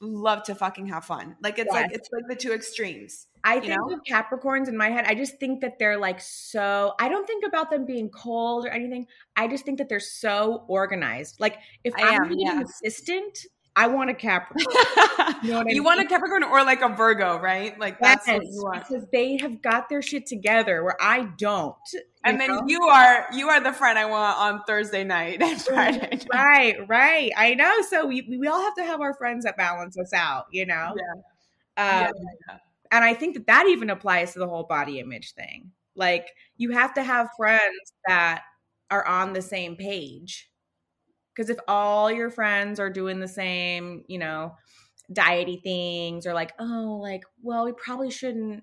love 0.00 0.42
to 0.42 0.54
fucking 0.54 0.86
have 0.86 1.04
fun 1.04 1.36
like 1.42 1.58
it's 1.58 1.70
yes. 1.72 1.82
like 1.82 1.92
it's 1.92 2.08
like 2.12 2.24
the 2.28 2.36
two 2.36 2.52
extremes 2.52 3.26
I 3.42 3.60
think 3.60 3.74
know? 3.74 3.94
of 3.94 4.00
Capricorns 4.04 4.68
in 4.68 4.76
my 4.76 4.90
head. 4.90 5.06
I 5.06 5.14
just 5.14 5.38
think 5.38 5.62
that 5.62 5.78
they're 5.78 5.98
like 5.98 6.20
so. 6.20 6.94
I 7.00 7.08
don't 7.08 7.26
think 7.26 7.44
about 7.46 7.70
them 7.70 7.86
being 7.86 8.10
cold 8.10 8.66
or 8.66 8.68
anything. 8.68 9.06
I 9.36 9.48
just 9.48 9.64
think 9.64 9.78
that 9.78 9.88
they're 9.88 10.00
so 10.00 10.64
organized. 10.68 11.40
Like 11.40 11.58
if 11.82 11.94
I 11.96 12.14
am 12.16 12.30
an 12.30 12.62
assistant, 12.62 13.38
I 13.76 13.86
want 13.86 14.10
a 14.10 14.14
Capricorn. 14.14 14.66
you, 15.42 15.52
know 15.52 15.58
you 15.60 15.64
mean? 15.64 15.84
want 15.84 16.00
a 16.00 16.04
Capricorn 16.04 16.42
or 16.42 16.64
like 16.64 16.82
a 16.82 16.88
Virgo, 16.88 17.38
right? 17.38 17.78
Like 17.78 17.98
that's 18.00 18.26
yes, 18.26 18.38
what 18.38 18.46
you 18.46 18.62
want. 18.62 18.88
Because 18.88 19.06
they 19.12 19.36
have 19.38 19.62
got 19.62 19.88
their 19.88 20.02
shit 20.02 20.26
together 20.26 20.82
where 20.82 20.96
I 21.00 21.28
don't. 21.38 21.76
And 22.24 22.38
know? 22.38 22.46
then 22.46 22.68
you 22.68 22.82
are 22.82 23.26
you 23.32 23.48
are 23.48 23.60
the 23.60 23.72
friend 23.72 23.98
I 23.98 24.06
want 24.06 24.38
on 24.38 24.62
Thursday 24.66 25.04
night 25.04 25.40
and 25.40 25.60
Friday. 25.62 25.98
Night. 25.98 26.26
Right, 26.32 26.88
right. 26.88 27.32
I 27.36 27.54
know. 27.54 27.82
So 27.88 28.06
we 28.06 28.36
we 28.38 28.46
all 28.48 28.60
have 28.60 28.74
to 28.74 28.84
have 28.84 29.00
our 29.00 29.14
friends 29.14 29.44
that 29.44 29.56
balance 29.56 29.96
us 29.98 30.12
out, 30.12 30.46
you 30.50 30.66
know? 30.66 30.94
Yeah. 30.96 31.12
Um, 31.76 31.86
yeah, 32.02 32.10
yeah. 32.48 32.56
And 32.92 33.04
I 33.04 33.14
think 33.14 33.34
that 33.34 33.46
that 33.46 33.66
even 33.68 33.88
applies 33.88 34.32
to 34.32 34.40
the 34.40 34.48
whole 34.48 34.64
body 34.64 34.98
image 34.98 35.32
thing. 35.32 35.70
Like 35.94 36.26
you 36.56 36.72
have 36.72 36.94
to 36.94 37.02
have 37.02 37.28
friends 37.36 37.92
that 38.06 38.42
are 38.90 39.06
on 39.06 39.32
the 39.32 39.42
same 39.42 39.76
page 39.76 40.49
because 41.40 41.48
if 41.48 41.58
all 41.66 42.12
your 42.12 42.28
friends 42.28 42.78
are 42.78 42.90
doing 42.90 43.18
the 43.18 43.26
same, 43.26 44.04
you 44.08 44.18
know, 44.18 44.52
diety 45.10 45.62
things 45.62 46.26
or 46.26 46.34
like, 46.34 46.52
oh, 46.58 47.00
like, 47.02 47.22
well, 47.40 47.64
we 47.64 47.72
probably 47.72 48.10
shouldn't 48.10 48.62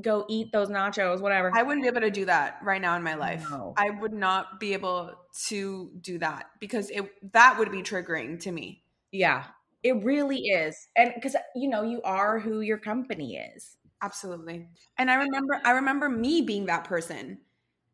go 0.00 0.26
eat 0.28 0.50
those 0.50 0.68
nachos, 0.68 1.20
whatever. 1.20 1.52
I 1.54 1.62
wouldn't 1.62 1.84
be 1.84 1.88
able 1.88 2.00
to 2.00 2.10
do 2.10 2.24
that 2.24 2.58
right 2.60 2.82
now 2.82 2.96
in 2.96 3.04
my 3.04 3.14
life. 3.14 3.46
No. 3.48 3.72
I 3.76 3.90
would 3.90 4.12
not 4.12 4.58
be 4.58 4.72
able 4.72 5.12
to 5.46 5.92
do 6.00 6.18
that 6.18 6.46
because 6.58 6.90
it 6.90 7.08
that 7.32 7.56
would 7.56 7.70
be 7.70 7.82
triggering 7.82 8.40
to 8.40 8.50
me. 8.50 8.82
Yeah. 9.12 9.44
It 9.84 10.02
really 10.02 10.40
is. 10.40 10.88
And 10.96 11.12
cuz 11.22 11.36
you 11.54 11.68
know, 11.68 11.84
you 11.84 12.02
are 12.02 12.40
who 12.40 12.62
your 12.62 12.78
company 12.78 13.36
is. 13.36 13.76
Absolutely. 14.02 14.66
And 14.98 15.08
I 15.08 15.14
remember 15.14 15.60
I 15.64 15.70
remember 15.70 16.08
me 16.08 16.42
being 16.42 16.66
that 16.66 16.82
person 16.82 17.38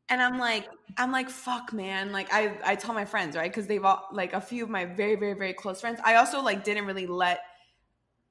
and 0.09 0.23
i'm 0.23 0.39
like 0.39 0.69
i'm 0.99 1.13
like 1.13 1.31
fuck 1.31 1.73
man. 1.73 2.13
Like 2.13 2.33
i 2.33 2.57
i 2.65 2.75
tell 2.75 2.95
my 2.95 3.05
friends 3.05 3.37
right? 3.37 3.51
Because 3.51 3.67
they've 3.67 3.85
all 3.85 4.09
like 4.13 4.33
a 4.33 4.41
few 4.41 4.65
of 4.65 4.71
my 4.71 4.85
very 4.85 5.17
very 5.17 5.35
very 5.35 5.53
close 5.53 5.81
friends. 5.81 6.01
I 6.05 6.17
also 6.17 6.43
like 6.43 6.65
didn't 6.65 6.87
really 6.87 7.07
let 7.07 7.41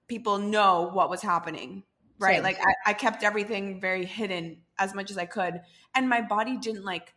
people 0.07 0.37
know 0.37 0.89
what 0.93 1.09
was 1.09 1.21
happening 1.21 1.83
right? 2.21 2.35
Same. 2.35 2.43
like 2.43 2.59
I, 2.59 2.91
I 2.91 2.93
kept 2.93 3.23
everything 3.23 3.81
very 3.81 4.05
hidden 4.05 4.61
as 4.79 4.93
much 4.93 5.11
as 5.11 5.17
i 5.17 5.25
could. 5.25 5.61
And 5.95 6.07
my 6.07 6.21
body 6.21 6.57
didn't 6.57 6.85
like 6.85 7.13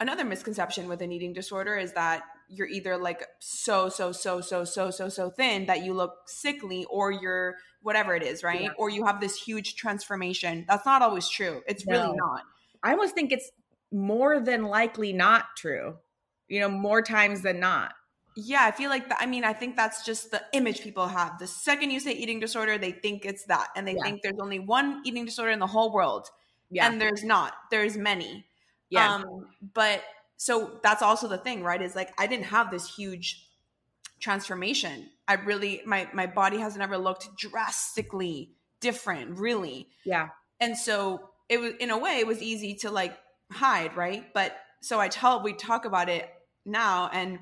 another 0.00 0.24
misconception 0.24 0.88
with 0.88 1.02
an 1.02 1.12
eating 1.12 1.32
disorder 1.32 1.76
is 1.76 1.92
that 1.92 2.22
you're 2.48 2.66
either 2.66 2.96
like 2.96 3.26
so 3.40 3.88
so 3.88 4.10
so 4.10 4.40
so 4.40 4.64
so 4.64 4.90
so 4.90 5.08
so 5.08 5.30
thin 5.30 5.66
that 5.66 5.84
you 5.84 5.92
look 5.92 6.14
sickly 6.26 6.86
or 6.90 7.12
you're 7.12 7.56
whatever 7.82 8.14
it 8.14 8.22
is 8.22 8.42
right? 8.42 8.62
Yeah. 8.62 8.68
or 8.78 8.90
you 8.90 9.04
have 9.04 9.20
this 9.20 9.36
huge 9.36 9.76
transformation. 9.76 10.64
That's 10.66 10.86
not 10.86 11.02
always 11.02 11.28
true. 11.28 11.62
It's 11.68 11.86
no. 11.86 11.92
really 11.92 12.16
not. 12.16 12.42
I 12.82 12.92
almost 12.92 13.14
think 13.14 13.32
it's 13.32 13.50
more 13.92 14.40
than 14.40 14.64
likely 14.64 15.12
not 15.12 15.56
true. 15.56 15.96
You 16.48 16.60
know, 16.60 16.68
more 16.68 17.02
times 17.02 17.42
than 17.42 17.60
not. 17.60 17.92
yeah, 18.36 18.62
I 18.64 18.70
feel 18.70 18.88
like, 18.88 19.08
the, 19.08 19.20
I 19.20 19.26
mean, 19.26 19.42
I 19.44 19.52
think 19.52 19.74
that's 19.74 20.04
just 20.04 20.30
the 20.30 20.40
image 20.52 20.80
people 20.82 21.08
have. 21.08 21.38
The 21.40 21.46
second 21.48 21.90
you 21.90 21.98
say 21.98 22.12
eating 22.12 22.38
disorder, 22.38 22.78
they 22.78 22.92
think 22.92 23.24
it's 23.26 23.44
that. 23.46 23.68
And 23.74 23.86
they 23.86 23.94
Yeah. 23.96 24.02
think 24.04 24.22
there's 24.22 24.38
only 24.40 24.60
one 24.60 25.02
eating 25.04 25.24
disorder 25.24 25.50
in 25.50 25.58
the 25.58 25.66
whole 25.66 25.92
world. 25.92 26.28
Yeah. 26.70 26.86
And 26.86 27.00
there's 27.00 27.24
not, 27.24 27.54
there's 27.72 27.96
many. 27.96 28.46
yeah. 28.90 29.14
Um, 29.16 29.48
but 29.74 30.02
so 30.36 30.78
that's 30.84 31.02
also 31.02 31.26
the 31.26 31.38
thing, 31.38 31.64
right? 31.64 31.82
Is 31.82 31.96
like 31.96 32.12
I 32.16 32.26
didn't 32.28 32.44
have 32.46 32.70
this 32.70 32.88
huge 32.94 33.44
transformation. 34.20 35.10
I 35.26 35.34
really 35.34 35.82
my 35.84 36.08
my 36.12 36.26
body 36.26 36.58
hasn't 36.58 36.82
ever 36.82 36.96
looked 36.98 37.28
drastically 37.36 38.52
different, 38.80 39.38
really. 39.38 39.88
yeah. 40.04 40.28
And 40.60 40.76
so 40.78 41.30
it 41.48 41.58
was 41.60 41.72
in 41.80 41.90
a 41.90 41.98
way 41.98 42.18
it 42.18 42.26
was 42.26 42.40
easy 42.42 42.74
to 42.76 42.90
like 42.90 43.16
hide, 43.50 43.96
right? 43.96 44.24
But 44.32 44.56
so 44.80 45.00
I 45.00 45.08
tell 45.08 45.42
we 45.42 45.52
talk 45.52 45.84
about 45.84 46.08
it 46.08 46.28
now 46.64 47.08
and 47.12 47.38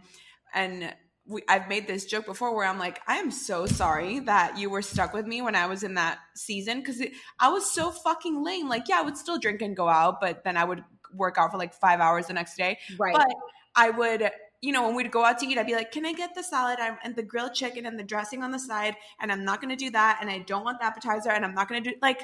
and 0.54 0.94
we, 1.28 1.42
I've 1.48 1.68
made 1.68 1.88
this 1.88 2.04
joke 2.04 2.24
before 2.24 2.54
where 2.54 2.66
I'm 2.66 2.78
like, 2.78 3.00
I 3.06 3.16
am 3.16 3.30
so 3.30 3.66
sorry 3.66 4.20
that 4.20 4.58
you 4.58 4.70
were 4.70 4.82
stuck 4.82 5.12
with 5.12 5.26
me 5.26 5.42
when 5.42 5.56
I 5.56 5.66
was 5.66 5.82
in 5.82 5.94
that 5.94 6.18
season 6.36 6.78
because 6.78 7.02
I 7.40 7.48
was 7.48 7.70
so 7.70 7.90
fucking 7.90 8.44
lame. 8.44 8.68
Like, 8.68 8.88
yeah, 8.88 9.00
I 9.00 9.02
would 9.02 9.16
still 9.16 9.38
drink 9.38 9.60
and 9.60 9.76
go 9.76 9.88
out, 9.88 10.20
but 10.20 10.44
then 10.44 10.56
I 10.56 10.64
would 10.64 10.84
work 11.12 11.36
out 11.36 11.50
for 11.50 11.58
like 11.58 11.74
five 11.74 12.00
hours 12.00 12.28
the 12.28 12.32
next 12.32 12.56
day. 12.56 12.78
Right. 12.98 13.14
But 13.14 13.26
I 13.74 13.90
would, 13.90 14.30
you 14.60 14.72
know, 14.72 14.86
when 14.86 14.94
we'd 14.94 15.10
go 15.10 15.24
out 15.24 15.38
to 15.40 15.46
eat, 15.46 15.58
I'd 15.58 15.66
be 15.66 15.74
like, 15.74 15.92
"Can 15.92 16.06
I 16.06 16.12
get 16.12 16.34
the 16.34 16.42
salad 16.42 16.78
I'm, 16.80 16.96
and 17.02 17.16
the 17.16 17.22
grilled 17.22 17.54
chicken 17.54 17.86
and 17.86 17.98
the 17.98 18.04
dressing 18.04 18.42
on 18.42 18.52
the 18.52 18.58
side?" 18.58 18.96
And 19.20 19.30
I'm 19.30 19.44
not 19.44 19.60
going 19.60 19.70
to 19.70 19.76
do 19.76 19.90
that, 19.90 20.18
and 20.20 20.30
I 20.30 20.38
don't 20.38 20.64
want 20.64 20.80
the 20.80 20.86
appetizer, 20.86 21.30
and 21.30 21.44
I'm 21.44 21.54
not 21.54 21.68
going 21.68 21.82
to 21.82 21.90
do 21.90 21.96
like, 22.00 22.22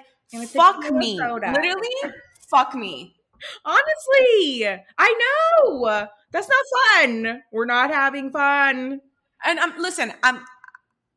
fuck 0.49 0.91
me, 0.93 1.19
soda. 1.19 1.53
literally, 1.53 2.15
fuck 2.49 2.75
me. 2.75 3.17
Honestly, 3.65 4.67
I 4.99 5.61
know. 5.63 6.09
That's 6.31 6.49
not 6.49 6.65
fun. 6.97 7.43
We're 7.53 7.67
not 7.67 7.91
having 7.91 8.31
fun. 8.31 9.01
And 9.45 9.59
um, 9.59 9.75
listen, 9.79 10.13
I'm. 10.23 10.41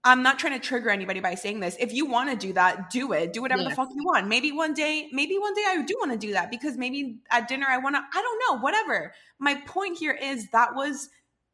I'm 0.08 0.22
not 0.22 0.38
trying 0.38 0.54
to 0.54 0.60
trigger 0.60 0.92
anybody 0.92 1.20
by 1.20 1.34
saying 1.34 1.62
this. 1.62 1.76
If 1.80 1.92
you 1.92 2.06
want 2.06 2.30
to 2.30 2.36
do 2.36 2.54
that, 2.54 2.92
do 2.92 3.12
it. 3.14 3.34
Do 3.34 3.42
whatever 3.42 3.64
the 3.64 3.72
fuck 3.72 3.90
you 3.96 4.06
want. 4.06 4.28
Maybe 4.28 4.52
one 4.52 4.76
day, 4.76 5.10
maybe 5.12 5.40
one 5.40 5.56
day 5.56 5.64
I 5.68 5.82
do 5.82 5.96
want 5.98 6.12
to 6.12 6.18
do 6.18 6.34
that 6.34 6.52
because 6.52 6.78
maybe 6.78 7.18
at 7.32 7.48
dinner 7.48 7.66
I 7.68 7.80
want 7.80 7.96
to, 7.96 8.04
I 8.14 8.22
don't 8.22 8.42
know, 8.48 8.62
whatever. 8.62 9.14
My 9.40 9.56
point 9.66 9.98
here 9.98 10.12
is 10.12 10.48
that 10.52 10.76
was 10.76 11.10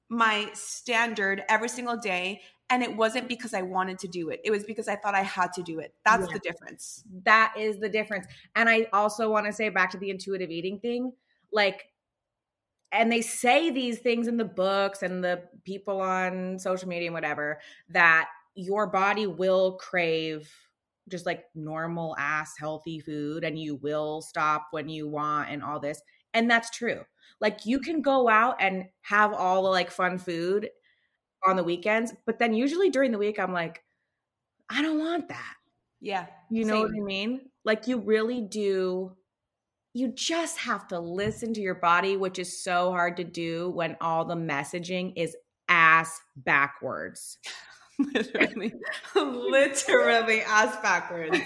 my 0.09 0.49
standard 0.53 1.43
every 1.47 1.69
single 1.69 1.95
day. 1.95 2.41
And 2.71 2.81
it 2.81 2.95
wasn't 2.95 3.27
because 3.27 3.53
I 3.53 3.61
wanted 3.61 3.99
to 3.99 4.07
do 4.07 4.29
it. 4.29 4.41
It 4.45 4.51
was 4.51 4.63
because 4.63 4.87
I 4.87 4.95
thought 4.95 5.13
I 5.13 5.23
had 5.23 5.53
to 5.53 5.61
do 5.63 5.79
it. 5.79 5.93
That's 6.05 6.27
Yeah. 6.27 6.33
the 6.33 6.39
difference. 6.39 7.03
That 7.25 7.53
is 7.57 7.79
the 7.79 7.89
difference. 7.89 8.27
And 8.55 8.69
I 8.69 8.87
also 8.93 9.29
want 9.29 9.45
to 9.45 9.53
say 9.53 9.69
back 9.69 9.91
to 9.91 9.97
the 9.97 10.09
intuitive 10.09 10.49
eating 10.49 10.79
thing, 10.79 11.13
like, 11.51 11.87
and 12.91 13.11
they 13.11 13.21
say 13.21 13.69
these 13.71 13.99
things 13.99 14.27
in 14.27 14.37
the 14.37 14.45
books 14.45 15.03
and 15.03 15.23
the 15.23 15.49
people 15.65 16.01
on 16.01 16.59
social 16.59 16.87
media 16.89 17.07
and 17.07 17.13
whatever 17.13 17.59
that 17.89 18.29
your 18.55 18.87
body 18.87 19.27
will 19.27 19.77
crave 19.77 20.51
just 21.09 21.25
like 21.25 21.45
normal 21.55 22.15
ass 22.17 22.53
healthy 22.59 22.99
food 22.99 23.43
and 23.43 23.59
you 23.59 23.75
will 23.75 24.21
stop 24.21 24.67
when 24.71 24.89
you 24.89 25.07
want 25.07 25.49
and 25.49 25.63
all 25.63 25.79
this. 25.79 26.01
And 26.33 26.49
that's 26.49 26.69
true. 26.69 27.05
Like 27.39 27.65
you 27.65 27.79
can 27.79 28.01
go 28.01 28.29
out 28.29 28.57
and 28.59 28.85
have 29.01 29.33
all 29.33 29.63
the 29.63 29.69
like 29.69 29.91
fun 29.91 30.17
food 30.17 30.69
on 31.45 31.55
the 31.55 31.63
weekends, 31.63 32.13
but 32.25 32.39
then 32.39 32.53
usually 32.53 32.89
during 32.89 33.11
the 33.11 33.17
week 33.17 33.39
I'm 33.39 33.53
like 33.53 33.83
I 34.69 34.81
don't 34.81 34.99
want 34.99 35.27
that. 35.29 35.55
Yeah. 35.99 36.27
You 36.49 36.65
know 36.65 36.81
what 36.81 36.91
I 36.91 37.03
mean? 37.03 37.41
Like 37.65 37.87
you 37.87 37.99
really 37.99 38.41
do. 38.41 39.15
You 39.93 40.07
just 40.07 40.57
have 40.59 40.87
to 40.87 40.99
listen 40.99 41.53
to 41.53 41.61
your 41.61 41.75
body, 41.75 42.15
which 42.15 42.39
is 42.39 42.63
so 42.63 42.91
hard 42.91 43.17
to 43.17 43.25
do 43.25 43.69
when 43.71 43.97
all 43.99 44.23
the 44.23 44.35
messaging 44.35 45.13
is 45.17 45.35
ass 45.67 46.19
backwards. 46.37 47.37
literally, 47.99 48.73
literally 49.15 50.41
ass 50.41 50.77
backwards. 50.81 51.37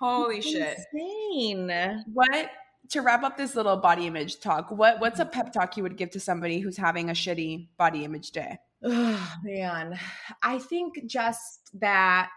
Holy 0.00 0.40
shit. 0.40 0.78
Insane. 0.92 2.02
What 2.12 2.50
to 2.90 3.00
wrap 3.00 3.22
up 3.22 3.36
this 3.36 3.54
little 3.54 3.76
body 3.76 4.08
image 4.08 4.40
talk? 4.40 4.72
What 4.72 5.00
what's 5.00 5.20
a 5.20 5.24
pep 5.24 5.52
talk 5.52 5.76
you 5.76 5.84
would 5.84 5.96
give 5.96 6.10
to 6.10 6.20
somebody 6.20 6.58
who's 6.58 6.76
having 6.76 7.08
a 7.08 7.14
shitty 7.14 7.68
body 7.78 8.04
image 8.04 8.32
day? 8.32 8.58
Oh, 8.84 9.34
man. 9.44 9.98
I 10.42 10.58
think 10.58 11.06
just 11.06 11.70
that 11.80 12.30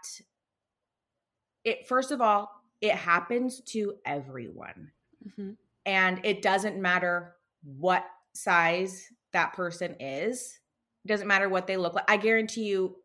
it, 1.63 1.87
first 1.87 2.11
of 2.11 2.21
all, 2.21 2.49
it 2.81 2.93
happens 2.93 3.61
to 3.61 3.95
everyone. 4.05 4.91
Mm-hmm. 5.27 5.51
and 5.87 6.21
it 6.23 6.43
doesn't 6.43 6.79
matter 6.79 7.35
what 7.63 8.05
size 8.33 9.05
that 9.33 9.53
person 9.53 9.95
is. 9.99 10.59
It 11.03 11.07
doesn't 11.07 11.27
matter 11.27 11.49
what 11.49 11.65
they 11.65 11.77
look 11.77 11.95
like. 11.95 12.05
I 12.07 12.17
guarantee 12.17 12.65
you 12.65 12.97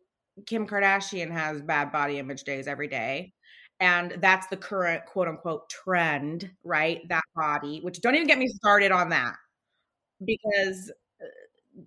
kim 0.45 0.67
kardashian 0.67 1.31
has 1.31 1.61
bad 1.63 1.91
body 1.91 2.19
image 2.19 2.43
days 2.43 2.67
every 2.67 2.87
day. 2.87 3.33
And 3.79 4.17
that's 4.19 4.47
the 4.47 4.57
current 4.57 5.05
quote 5.07 5.27
unquote 5.27 5.67
trend 5.69 6.51
right? 6.63 7.01
That 7.09 7.23
body 7.35 7.79
which 7.81 8.01
don't 8.01 8.15
even 8.15 8.27
get 8.27 8.37
me 8.37 8.47
started 8.47 8.91
on 8.91 9.09
that. 9.09 9.33
Because 10.23 10.91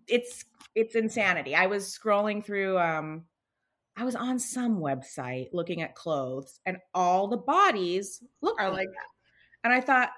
it's 0.09 0.45
it's 0.75 0.95
insanity 0.95 1.55
i 1.55 1.67
was 1.67 1.87
scrolling 1.87 2.45
through 2.45 2.79
um 2.79 3.25
i 3.97 4.05
was 4.05 4.15
on 4.15 4.39
some 4.39 4.79
website 4.79 5.49
looking 5.53 5.83
at 5.83 5.95
clothes 5.95 6.59
and 6.65 6.79
all 6.95 7.29
the 7.29 7.37
bodies 7.37 8.23
look 8.41 8.59
Are 8.61 8.71
like 8.71 8.89
that. 8.89 9.09
And 9.65 9.73
I 9.73 9.81
thought, 9.81 10.11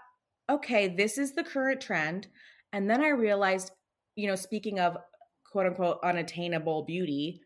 okay, 0.51 0.89
this 0.89 1.17
is 1.17 1.33
the 1.33 1.45
current 1.45 1.81
trend. 1.81 2.27
And 2.73 2.91
then 2.91 3.03
I 3.03 3.11
realized, 3.11 3.71
you 4.17 4.27
know, 4.27 4.35
speaking 4.35 4.81
of 4.81 4.99
quote 5.51 5.67
unquote 5.67 6.01
unattainable 6.03 6.85
beauty, 6.85 7.41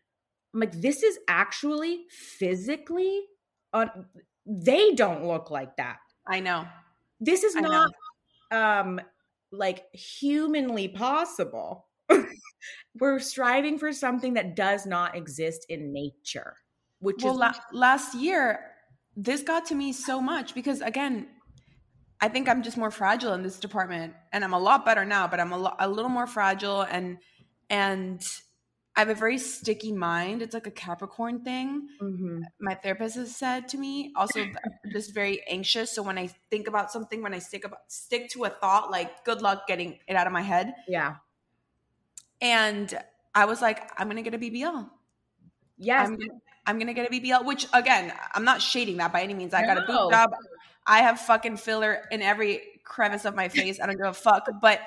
I'm 0.53 0.59
like, 0.59 0.73
this 0.73 1.03
is 1.03 1.19
actually 1.27 2.05
physically, 2.09 3.21
un- 3.73 4.05
they 4.45 4.91
don't 4.93 5.25
look 5.25 5.51
like 5.51 5.77
that. 5.77 5.97
I 6.27 6.39
know. 6.39 6.65
This 7.19 7.43
is 7.43 7.55
I 7.55 7.61
know. 7.61 7.69
not 7.69 7.91
um 8.51 8.99
like 9.51 9.83
humanly 9.93 10.87
possible. 10.87 11.85
We're 12.99 13.19
striving 13.19 13.77
for 13.79 13.91
something 13.93 14.33
that 14.35 14.55
does 14.55 14.85
not 14.85 15.15
exist 15.15 15.65
in 15.69 15.93
nature, 15.93 16.57
which 16.99 17.23
Well, 17.23 17.33
is 17.33 17.39
la- 17.39 17.53
last 17.71 18.15
year, 18.15 18.59
this 19.15 19.43
got 19.43 19.65
to 19.67 19.75
me 19.75 19.93
so 19.93 20.21
much 20.21 20.53
because 20.55 20.81
again, 20.81 21.27
I 22.19 22.27
think 22.29 22.47
I'm 22.47 22.61
just 22.63 22.77
more 22.77 22.91
fragile 22.91 23.33
in 23.33 23.41
this 23.43 23.59
department, 23.59 24.13
and 24.31 24.43
I'm 24.43 24.53
a 24.53 24.59
lot 24.59 24.85
better 24.85 25.03
now. 25.05 25.27
But 25.27 25.39
I'm 25.39 25.51
a, 25.51 25.57
lo- 25.57 25.75
a 25.79 25.89
little 25.89 26.09
more 26.09 26.27
fragile, 26.27 26.81
and 26.83 27.17
and 27.69 28.21
I 28.95 28.99
have 28.99 29.09
a 29.09 29.15
very 29.15 29.37
sticky 29.39 29.91
mind. 29.93 30.41
It's 30.41 30.53
like 30.53 30.67
a 30.67 30.71
Capricorn 30.71 31.43
thing. 31.43 31.87
Mhm. 32.01 32.41
My 32.59 32.75
therapist 32.75 33.15
has 33.15 33.35
said 33.35 33.69
to 33.69 33.77
me. 33.77 34.11
Also, 34.15 34.45
just 34.91 35.13
very 35.15 35.41
anxious. 35.47 35.95
So 35.95 36.03
when 36.03 36.17
I 36.17 36.27
think 36.51 36.67
about 36.67 36.91
something, 36.91 37.23
when 37.23 37.33
I 37.33 37.39
stick 37.39 37.65
about 37.65 37.79
stick 37.91 38.29
to 38.31 38.43
a 38.43 38.49
thought, 38.49 38.91
like 38.91 39.23
good 39.23 39.41
luck 39.41 39.65
getting 39.67 39.97
it 40.07 40.15
out 40.15 40.27
of 40.27 40.33
my 40.33 40.41
head. 40.43 40.73
yeah. 40.87 41.15
And 42.41 42.93
I 43.35 43.45
was 43.45 43.61
like, 43.61 43.91
I'm 43.99 44.07
gonna 44.07 44.21
get 44.23 44.33
a 44.33 44.37
BBL. 44.39 44.89
Yes. 45.77 46.07
I'm 46.07 46.17
gonna, 46.17 46.31
I'm 46.65 46.79
gonna 46.79 46.93
get 46.93 47.11
a 47.11 47.13
BBL, 47.13 47.45
which 47.45 47.67
again, 47.73 48.11
I'm 48.33 48.43
not 48.43 48.61
shading 48.61 48.97
that 48.97 49.13
by 49.13 49.21
any 49.21 49.33
means. 49.33 49.53
I 49.53 49.65
got 49.65 49.77
a 49.77 49.81
No. 49.81 49.87
boob 49.87 50.11
job. 50.11 50.31
I 50.85 50.99
have 51.03 51.19
fucking 51.19 51.57
filler 51.57 52.01
in 52.11 52.21
every 52.21 52.61
crevice 52.83 53.25
of 53.25 53.35
my 53.35 53.49
face. 53.49 53.79
I 53.79 53.85
don't 53.85 53.97
give 53.97 54.05
a 54.07 54.13
fuck. 54.13 54.47
But 54.61 54.79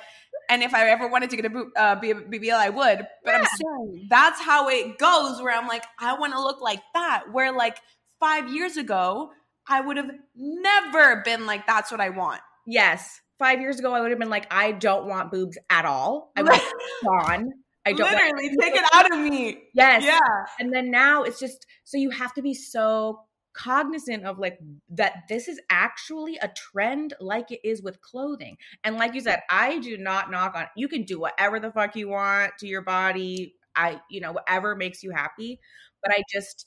and 0.50 0.62
if 0.62 0.74
I 0.74 0.88
ever 0.90 1.08
wanted 1.08 1.30
to 1.30 1.36
get 1.36 1.44
a 1.46 1.50
boob, 1.50 1.68
uh, 1.76 1.96
BBL, 1.96 2.52
I 2.54 2.68
would. 2.68 3.06
But 3.24 3.34
I'm 3.34 3.44
saying 3.44 4.06
that's 4.10 4.40
how 4.40 4.68
it 4.68 4.98
goes. 4.98 5.40
Where 5.40 5.56
I'm 5.56 5.68
like, 5.68 5.84
I 5.98 6.18
want 6.18 6.32
to 6.34 6.40
look 6.40 6.60
like 6.60 6.80
that. 6.94 7.32
Where 7.32 7.52
like 7.52 7.78
five 8.20 8.52
years 8.52 8.76
ago, 8.76 9.30
I 9.66 9.80
would 9.80 9.96
have 9.96 10.10
never 10.36 11.22
been 11.24 11.46
like, 11.46 11.66
that's 11.66 11.90
what 11.90 12.00
I 12.00 12.10
want. 12.10 12.40
Yes. 12.66 13.20
Five 13.38 13.60
years 13.60 13.78
ago, 13.78 13.92
I 13.92 14.00
would 14.00 14.10
have 14.10 14.18
been 14.18 14.30
like, 14.30 14.46
I 14.50 14.72
don't 14.72 15.06
want 15.06 15.32
boobs 15.32 15.58
at 15.70 15.84
all. 15.84 16.32
I 16.36 16.40
have 16.40 16.72
gone. 17.04 17.52
I 17.86 17.92
don't 17.92 18.10
want- 18.10 18.14
Literally, 18.14 18.56
take 18.60 18.74
it 18.74 18.84
out 18.92 19.12
of 19.12 19.18
me. 19.18 19.64
Yes. 19.74 20.04
Yeah. 20.04 20.18
And 20.58 20.72
then 20.72 20.90
now 20.90 21.22
it's 21.24 21.38
just 21.38 21.66
so 21.84 21.98
you 21.98 22.10
have 22.10 22.32
to 22.34 22.42
be 22.42 22.54
so 22.54 23.20
cognizant 23.52 24.24
of 24.24 24.38
like 24.38 24.58
that 24.90 25.14
this 25.28 25.46
is 25.48 25.60
actually 25.70 26.36
a 26.42 26.48
trend 26.48 27.14
like 27.20 27.50
it 27.50 27.60
is 27.62 27.82
with 27.82 28.00
clothing. 28.00 28.56
And 28.82 28.96
like 28.96 29.14
you 29.14 29.20
said, 29.20 29.40
I 29.50 29.78
do 29.78 29.96
not 29.96 30.30
knock 30.30 30.54
on 30.56 30.66
you 30.76 30.88
can 30.88 31.04
do 31.04 31.20
whatever 31.20 31.60
the 31.60 31.70
fuck 31.70 31.94
you 31.96 32.08
want 32.08 32.52
to 32.60 32.66
your 32.66 32.82
body. 32.82 33.54
I, 33.76 34.00
you 34.08 34.20
know, 34.20 34.32
whatever 34.32 34.76
makes 34.76 35.02
you 35.02 35.10
happy. 35.10 35.60
But 36.02 36.12
I 36.12 36.22
just 36.32 36.66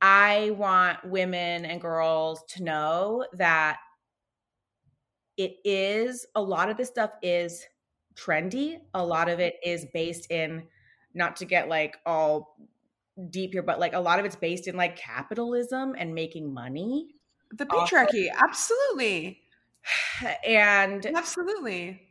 I 0.00 0.50
want 0.50 1.04
women 1.04 1.64
and 1.64 1.80
girls 1.80 2.42
to 2.50 2.62
know 2.62 3.24
that 3.34 3.78
it 5.38 5.56
is 5.64 6.26
a 6.34 6.42
lot 6.42 6.68
of 6.68 6.76
this 6.76 6.88
stuff 6.88 7.12
is 7.22 7.64
trendy. 8.14 8.80
A 8.92 9.04
lot 9.04 9.28
of 9.28 9.40
it 9.40 9.56
is 9.64 9.86
based 9.94 10.30
in 10.30 10.64
not 11.14 11.36
to 11.36 11.46
get 11.46 11.68
like 11.68 11.96
all 12.04 12.56
deep 13.30 13.52
here, 13.52 13.62
but 13.62 13.80
like 13.80 13.94
a 13.94 14.00
lot 14.00 14.18
of 14.18 14.26
it's 14.26 14.36
based 14.36 14.68
in 14.68 14.76
like 14.76 14.96
capitalism 14.96 15.94
and 15.96 16.14
making 16.14 16.52
money. 16.52 17.14
The 17.52 17.64
patriarchy, 17.64 18.26
absolutely, 18.30 19.40
And 20.46 21.06
absolutely. 21.06 22.02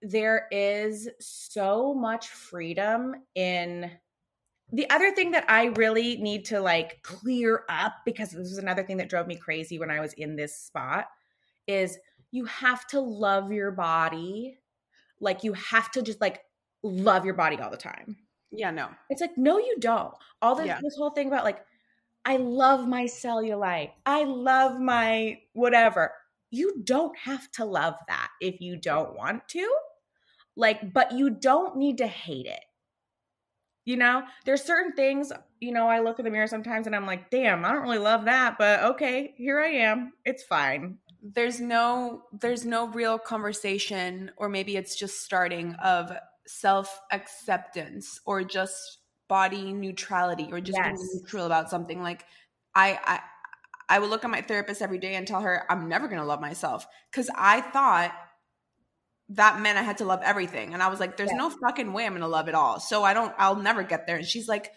there 0.00 0.46
is 0.50 1.08
so 1.20 1.92
much 1.92 2.28
freedom 2.28 3.14
in 3.34 3.90
the 4.72 4.88
other 4.88 5.12
thing 5.12 5.32
that 5.32 5.44
I 5.48 5.66
really 5.66 6.16
need 6.18 6.44
to 6.46 6.60
like 6.60 7.02
clear 7.02 7.64
up 7.68 7.94
because 8.04 8.30
this 8.30 8.38
was 8.38 8.58
another 8.58 8.84
thing 8.84 8.98
that 8.98 9.08
drove 9.08 9.26
me 9.26 9.34
crazy 9.34 9.78
when 9.80 9.90
I 9.90 10.00
was 10.00 10.12
in 10.12 10.36
this 10.36 10.56
spot 10.56 11.06
is 11.66 11.98
you 12.30 12.44
have 12.46 12.86
to 12.88 13.00
love 13.00 13.52
your 13.52 13.70
body. 13.70 14.58
Like 15.20 15.44
you 15.44 15.52
have 15.54 15.90
to 15.92 16.02
just 16.02 16.20
like 16.20 16.42
love 16.82 17.24
your 17.24 17.34
body 17.34 17.58
all 17.58 17.70
the 17.70 17.76
time. 17.76 18.16
Yeah, 18.50 18.70
no. 18.70 18.88
It's 19.10 19.20
like 19.20 19.36
no 19.36 19.58
you 19.58 19.76
don't. 19.78 20.14
All 20.42 20.54
this 20.54 20.66
Yeah. 20.66 20.80
this 20.82 20.96
whole 20.96 21.10
thing 21.10 21.28
about 21.28 21.44
like 21.44 21.64
I 22.24 22.36
love 22.36 22.86
my 22.86 23.04
cellulite. 23.04 23.92
I 24.06 24.24
love 24.24 24.80
my 24.80 25.40
whatever. 25.52 26.12
You 26.50 26.82
don't 26.84 27.16
have 27.18 27.50
to 27.52 27.64
love 27.64 27.94
that 28.08 28.28
if 28.40 28.60
you 28.60 28.76
don't 28.76 29.14
want 29.16 29.48
to. 29.48 29.72
Like 30.56 30.92
but 30.92 31.12
you 31.12 31.30
don't 31.30 31.76
need 31.76 31.98
to 31.98 32.06
hate 32.06 32.46
it. 32.46 32.64
You 33.86 33.96
know, 33.96 34.22
there's 34.44 34.62
certain 34.62 34.92
things, 34.92 35.32
you 35.58 35.72
know, 35.72 35.88
I 35.88 36.00
look 36.00 36.18
in 36.18 36.24
the 36.24 36.30
mirror 36.30 36.46
sometimes 36.46 36.86
and 36.86 36.94
I'm 36.94 37.06
like, 37.06 37.30
damn, 37.30 37.64
I 37.64 37.72
don't 37.72 37.82
really 37.82 37.98
love 37.98 38.26
that, 38.26 38.56
but 38.58 38.82
okay, 38.84 39.34
here 39.36 39.60
I 39.60 39.68
am. 39.68 40.12
It's 40.24 40.42
fine. 40.42 40.98
There's 41.22 41.60
no 41.60 42.22
there's 42.32 42.64
no 42.64 42.88
real 42.88 43.18
conversation 43.18 44.30
or 44.36 44.48
maybe 44.48 44.76
it's 44.76 44.96
just 44.96 45.22
starting 45.22 45.74
of 45.74 46.12
self 46.46 47.00
acceptance 47.12 48.20
or 48.24 48.42
just 48.42 48.98
body 49.28 49.72
neutrality 49.72 50.48
or 50.50 50.60
just 50.60 50.78
being 50.82 51.08
neutral 51.14 51.46
about 51.46 51.70
something. 51.70 52.02
Like 52.02 52.24
I 52.74 52.98
I 53.04 53.20
I 53.88 53.98
would 53.98 54.10
look 54.10 54.24
at 54.24 54.30
my 54.30 54.42
therapist 54.42 54.82
every 54.82 54.98
day 54.98 55.14
and 55.14 55.26
tell 55.26 55.42
her 55.42 55.64
I'm 55.70 55.88
never 55.88 56.08
going 56.08 56.20
to 56.20 56.26
love 56.26 56.40
myself. 56.40 56.86
Cuz 57.12 57.30
I 57.34 57.60
thought 57.60 58.12
that 59.30 59.60
meant 59.60 59.78
I 59.78 59.82
had 59.82 59.98
to 59.98 60.04
love 60.04 60.22
everything. 60.24 60.74
And 60.74 60.82
I 60.82 60.88
was 60.88 61.00
like 61.00 61.16
there's 61.16 61.32
no 61.32 61.50
fucking 61.50 61.92
way 61.92 62.06
I'm 62.06 62.12
going 62.12 62.22
to 62.22 62.28
love 62.28 62.48
it 62.48 62.54
all. 62.54 62.80
So 62.80 63.04
I 63.04 63.14
don't 63.14 63.34
I'll 63.38 63.56
never 63.56 63.82
get 63.82 64.06
there. 64.06 64.16
And 64.16 64.26
she's 64.26 64.48
like 64.48 64.72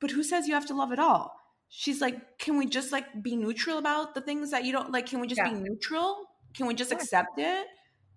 but 0.00 0.10
who 0.10 0.22
says 0.22 0.46
you 0.46 0.54
have 0.54 0.66
to 0.66 0.74
love 0.74 0.92
it 0.92 0.98
all? 0.98 1.35
She's 1.68 2.00
like, 2.00 2.38
can 2.38 2.56
we 2.58 2.66
just 2.66 2.92
like 2.92 3.22
be 3.22 3.36
neutral 3.36 3.78
about 3.78 4.14
the 4.14 4.20
things 4.20 4.50
that 4.50 4.64
you 4.64 4.72
don't 4.72 4.92
like? 4.92 5.06
Can 5.06 5.20
we 5.20 5.26
just 5.26 5.38
Yeah. 5.38 5.50
be 5.50 5.54
neutral? 5.54 6.26
Can 6.54 6.66
we 6.66 6.74
just 6.74 6.90
Yeah. 6.90 6.98
accept 6.98 7.38
it? 7.38 7.66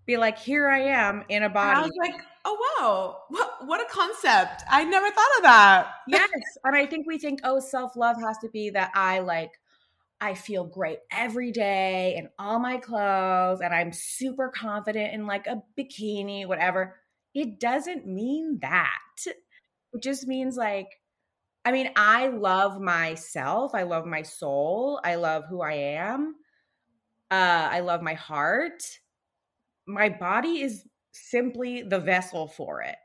Be 0.06 0.18
like, 0.18 0.40
here 0.40 0.68
I 0.68 0.80
am 0.82 1.24
in 1.30 1.44
a 1.44 1.48
And 1.48 1.56
I 1.58 1.82
was 1.82 1.92
like, 2.00 2.16
oh 2.46 2.58
wow, 2.80 3.24
what 3.30 3.68
what 3.68 3.82
a 3.82 3.86
concept! 3.92 4.64
I 4.70 4.84
never 4.86 5.10
thought 5.10 5.38
of 5.38 5.44
that. 5.44 5.94
yes. 6.08 6.30
And 6.64 6.76
I 6.76 6.86
think 6.86 7.06
we 7.08 7.18
think, 7.18 7.42
oh, 7.44 7.60
self 7.60 7.96
love 7.96 8.18
has 8.26 8.38
to 8.40 8.50
be 8.50 8.70
that 8.72 8.92
I 8.96 9.20
like, 9.20 9.52
I 10.22 10.34
feel 10.34 10.64
great 10.66 11.00
every 11.12 11.52
day 11.52 12.16
in 12.18 12.30
all 12.40 12.60
my 12.60 12.78
clothes 12.78 13.62
and 13.62 13.74
I'm 13.74 13.92
super 13.94 14.50
confident 14.50 15.14
in 15.14 15.28
like 15.28 15.48
a 15.48 15.62
bikini, 15.78 16.48
whatever. 16.48 16.96
It 17.34 17.60
doesn't 17.60 18.08
mean 18.08 18.60
that. 18.62 18.90
It 19.94 20.04
just 20.04 20.28
means 20.28 20.56
like, 20.58 20.88
I 21.66 21.72
mean, 21.72 21.90
I 21.96 22.28
love 22.28 22.80
myself. 22.80 23.76
I 23.76 23.84
love 23.84 24.06
my 24.06 24.22
soul. 24.22 25.00
I 25.04 25.16
love 25.16 25.44
who 25.50 25.62
I 25.62 25.74
am. 25.74 26.36
Uh, 27.30 27.70
I 27.72 27.82
love 27.82 28.02
my 28.02 28.14
heart. 28.14 28.82
My 29.86 30.10
body 30.10 30.62
is 30.62 30.86
simply 31.12 31.82
the 31.82 32.00
vessel 32.00 32.48
for 32.48 32.82
it, 32.82 32.96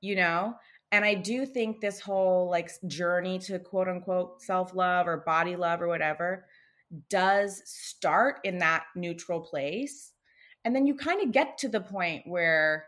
you 0.00 0.16
know? 0.16 0.54
And 0.90 1.04
I 1.04 1.14
do 1.14 1.44
think 1.44 1.80
this 1.80 2.00
whole 2.00 2.50
like 2.50 2.70
journey 2.86 3.38
to 3.40 3.58
quote 3.58 3.88
unquote 3.88 4.42
self 4.42 4.74
love 4.74 5.06
or 5.06 5.18
body 5.18 5.54
love 5.56 5.82
or 5.82 5.88
whatever 5.88 6.46
does 7.10 7.62
start 7.66 8.36
in 8.44 8.58
that 8.58 8.84
neutral 8.96 9.40
place. 9.40 10.12
And 10.64 10.74
then 10.74 10.86
you 10.86 10.94
kind 10.94 11.22
of 11.22 11.32
get 11.32 11.58
to 11.58 11.68
the 11.68 11.80
point 11.80 12.22
where 12.26 12.86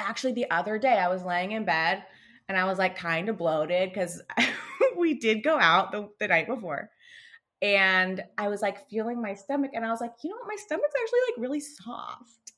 actually 0.00 0.34
the 0.34 0.50
other 0.50 0.78
day 0.78 0.98
I 0.98 1.08
was 1.08 1.24
laying 1.24 1.52
in 1.52 1.64
bed 1.64 2.02
and 2.48 2.56
I 2.58 2.64
was 2.64 2.78
like 2.78 2.96
kind 2.96 3.28
of 3.28 3.38
bloated 3.38 3.90
because 3.92 4.22
we 4.96 5.14
did 5.18 5.42
go 5.42 5.58
out 5.58 5.92
the, 5.92 6.08
the 6.20 6.28
night 6.28 6.46
before. 6.46 6.90
And 7.62 8.24
I 8.38 8.48
was 8.48 8.62
like 8.62 8.88
feeling 8.90 9.22
my 9.22 9.34
stomach 9.34 9.72
and 9.74 9.84
I 9.84 9.90
was 9.90 10.00
like, 10.00 10.12
you 10.22 10.30
know 10.30 10.36
what? 10.36 10.48
My 10.48 10.56
stomach's 10.56 10.94
actually 11.02 11.20
like 11.32 11.42
really 11.42 11.60
soft. 11.60 12.52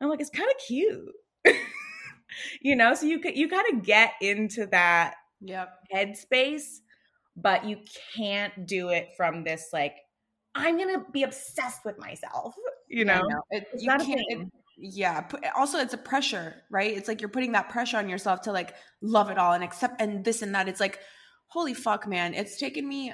I'm 0.00 0.08
like, 0.08 0.20
it's 0.20 0.30
kind 0.30 0.50
of 0.50 0.58
cute. 0.66 1.14
you 2.60 2.76
know, 2.76 2.94
so 2.94 3.06
you 3.06 3.18
could 3.20 3.36
you 3.36 3.48
kind 3.48 3.66
of 3.74 3.84
get 3.84 4.14
into 4.20 4.66
that 4.66 5.14
Yep. 5.40 5.88
headspace, 5.94 6.78
but 7.36 7.64
you 7.64 7.78
can't 8.16 8.66
do 8.66 8.90
it 8.90 9.10
from 9.16 9.44
this 9.44 9.70
like, 9.72 9.96
I'm 10.54 10.78
gonna 10.78 11.04
be 11.12 11.22
obsessed 11.24 11.84
with 11.84 11.98
myself. 11.98 12.54
You 12.88 13.04
know? 13.04 13.22
it, 13.50 13.68
It's 13.72 13.84
you 13.84 13.86
not 13.86 14.02
a 14.02 14.04
can't. 14.04 14.20
thing. 14.28 14.28
It, 14.28 14.40
yeah. 14.82 15.28
Also, 15.56 15.78
it's 15.78 15.94
a 15.94 15.98
pressure, 15.98 16.56
right? 16.70 16.96
It's 16.96 17.08
like 17.08 17.20
you're 17.22 17.30
putting 17.30 17.52
that 17.52 17.70
pressure 17.70 17.98
on 17.98 18.08
yourself 18.08 18.42
to 18.42 18.52
like 18.52 18.74
love 19.00 19.30
it 19.30 19.38
all 19.38 19.52
and 19.54 19.64
accept 19.64 20.00
and 20.00 20.24
this 20.24 20.42
and 20.42 20.54
that. 20.54 20.68
It's 20.68 20.80
like, 20.80 20.98
holy 21.48 21.74
fuck, 21.74 22.06
man! 22.08 22.34
It's 22.34 22.58
taken 22.58 22.88
me 22.88 23.12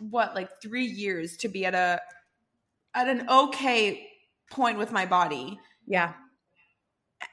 what 0.00 0.34
like 0.34 0.48
three 0.62 0.86
years 0.86 1.36
to 1.38 1.48
be 1.48 1.66
at 1.66 1.74
a 1.74 2.00
at 2.94 3.08
an 3.08 3.28
okay 3.28 4.08
point 4.50 4.78
with 4.78 4.92
my 4.92 5.06
body 5.06 5.58
Yeah. 5.86 6.14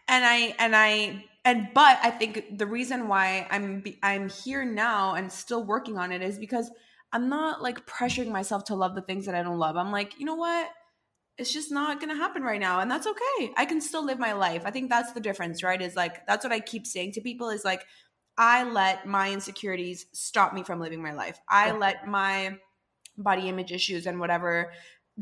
and 0.08 0.26
i 0.26 0.56
and 0.60 0.76
i 0.76 1.24
and 1.46 1.70
but 1.74 1.98
i 2.04 2.10
think 2.12 2.58
the 2.58 2.66
reason 2.66 3.08
why 3.08 3.48
i'm 3.50 3.84
i'm 4.04 4.30
here 4.30 4.66
now 4.66 5.16
and 5.16 5.32
still 5.32 5.64
working 5.64 5.98
on 5.98 6.12
it 6.12 6.22
is 6.22 6.38
because 6.38 6.70
i'm 7.14 7.30
not 7.30 7.62
like 7.62 7.86
pressuring 7.88 8.30
myself 8.32 8.66
to 8.66 8.76
love 8.76 8.96
the 8.96 9.02
things 9.02 9.26
that 9.26 9.36
i 9.36 9.42
don't 9.44 9.58
love 9.58 9.78
i'm 9.78 9.92
like 9.92 10.20
you 10.20 10.26
know 10.26 10.36
what 10.36 10.70
it's 11.38 11.54
just 11.54 11.72
not 11.72 12.00
gonna 12.00 12.16
happen 12.16 12.42
right 12.42 12.60
now 12.60 12.80
and 12.80 12.90
that's 12.90 13.08
okay. 13.08 13.52
I 13.56 13.66
can 13.66 13.82
still 13.82 14.04
live 14.04 14.20
my 14.20 14.34
life. 14.34 14.64
I 14.66 14.72
think 14.72 14.90
that's 14.90 15.14
the 15.14 15.20
difference 15.20 15.64
right 15.64 15.82
is 15.82 15.96
like 15.96 16.26
that's 16.28 16.44
what 16.44 16.54
i 16.54 16.60
keep 16.60 16.88
saying 16.88 17.14
to 17.14 17.22
people 17.22 17.50
is 17.50 17.64
like 17.66 17.86
i 18.38 18.64
let 18.64 19.06
my 19.06 19.32
insecurities 19.32 20.06
stop 20.14 20.54
me 20.54 20.64
from 20.64 20.80
living 20.80 21.02
my 21.02 21.14
life. 21.14 21.40
I 21.50 21.72
let 21.72 22.08
my 22.08 22.58
body 23.18 23.50
image 23.50 23.72
issues 23.72 24.06
and 24.06 24.20
whatever 24.20 24.72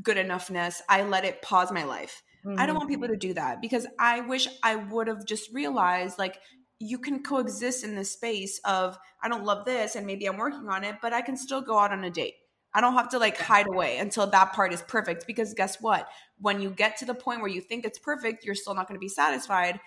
good 0.01 0.18
enoughness 0.18 0.82
i 0.89 1.01
let 1.03 1.24
it 1.24 1.41
pause 1.41 1.72
my 1.72 1.86
life. 1.86 2.22
I 2.45 2.47
don't 2.47 2.70
mm-hmm. 2.70 2.78
want 2.78 2.89
people 2.89 3.07
to 3.07 3.18
do 3.18 3.34
that 3.34 3.59
because 3.59 3.88
I 3.97 4.22
wish 4.22 4.47
I 4.61 4.76
would 4.76 5.07
have 5.07 5.26
just 5.26 5.51
realized 5.51 6.20
like 6.20 6.38
you 6.80 6.99
can 6.99 7.24
coexist 7.24 7.84
in 7.84 7.95
this 7.95 8.11
space 8.11 8.59
of 8.66 8.97
I 9.24 9.30
don't 9.30 9.45
love 9.45 9.66
this 9.66 9.95
and 9.95 10.05
maybe 10.05 10.28
I'm 10.28 10.38
working 10.38 10.70
on 10.70 10.84
it, 10.84 10.97
but 11.01 11.13
I 11.13 11.22
can 11.22 11.38
still 11.38 11.61
go 11.61 11.80
out 11.80 11.91
on 11.91 12.03
a 12.03 12.11
date. 12.11 12.36
I 12.76 12.82
don't 12.82 12.93
have 12.93 13.09
to 13.09 13.19
like 13.19 13.38
hide 13.39 13.67
away 13.67 13.97
until 13.97 14.28
that 14.28 14.51
part 14.53 14.73
is 14.73 14.82
perfect 14.82 15.26
because 15.26 15.53
guess 15.53 15.82
what? 15.82 16.09
When 16.39 16.61
you 16.61 16.69
get 16.69 16.97
to 16.97 17.05
the 17.05 17.15
point 17.15 17.39
where 17.39 17.49
you 17.49 17.61
think 17.61 17.86
it's 17.86 17.97
perfect, 17.97 18.43
you're 18.43 18.53
still 18.53 18.76
not 18.76 18.88
going 18.88 18.97
to 18.99 19.03
be 19.03 19.07
satisfied 19.07 19.80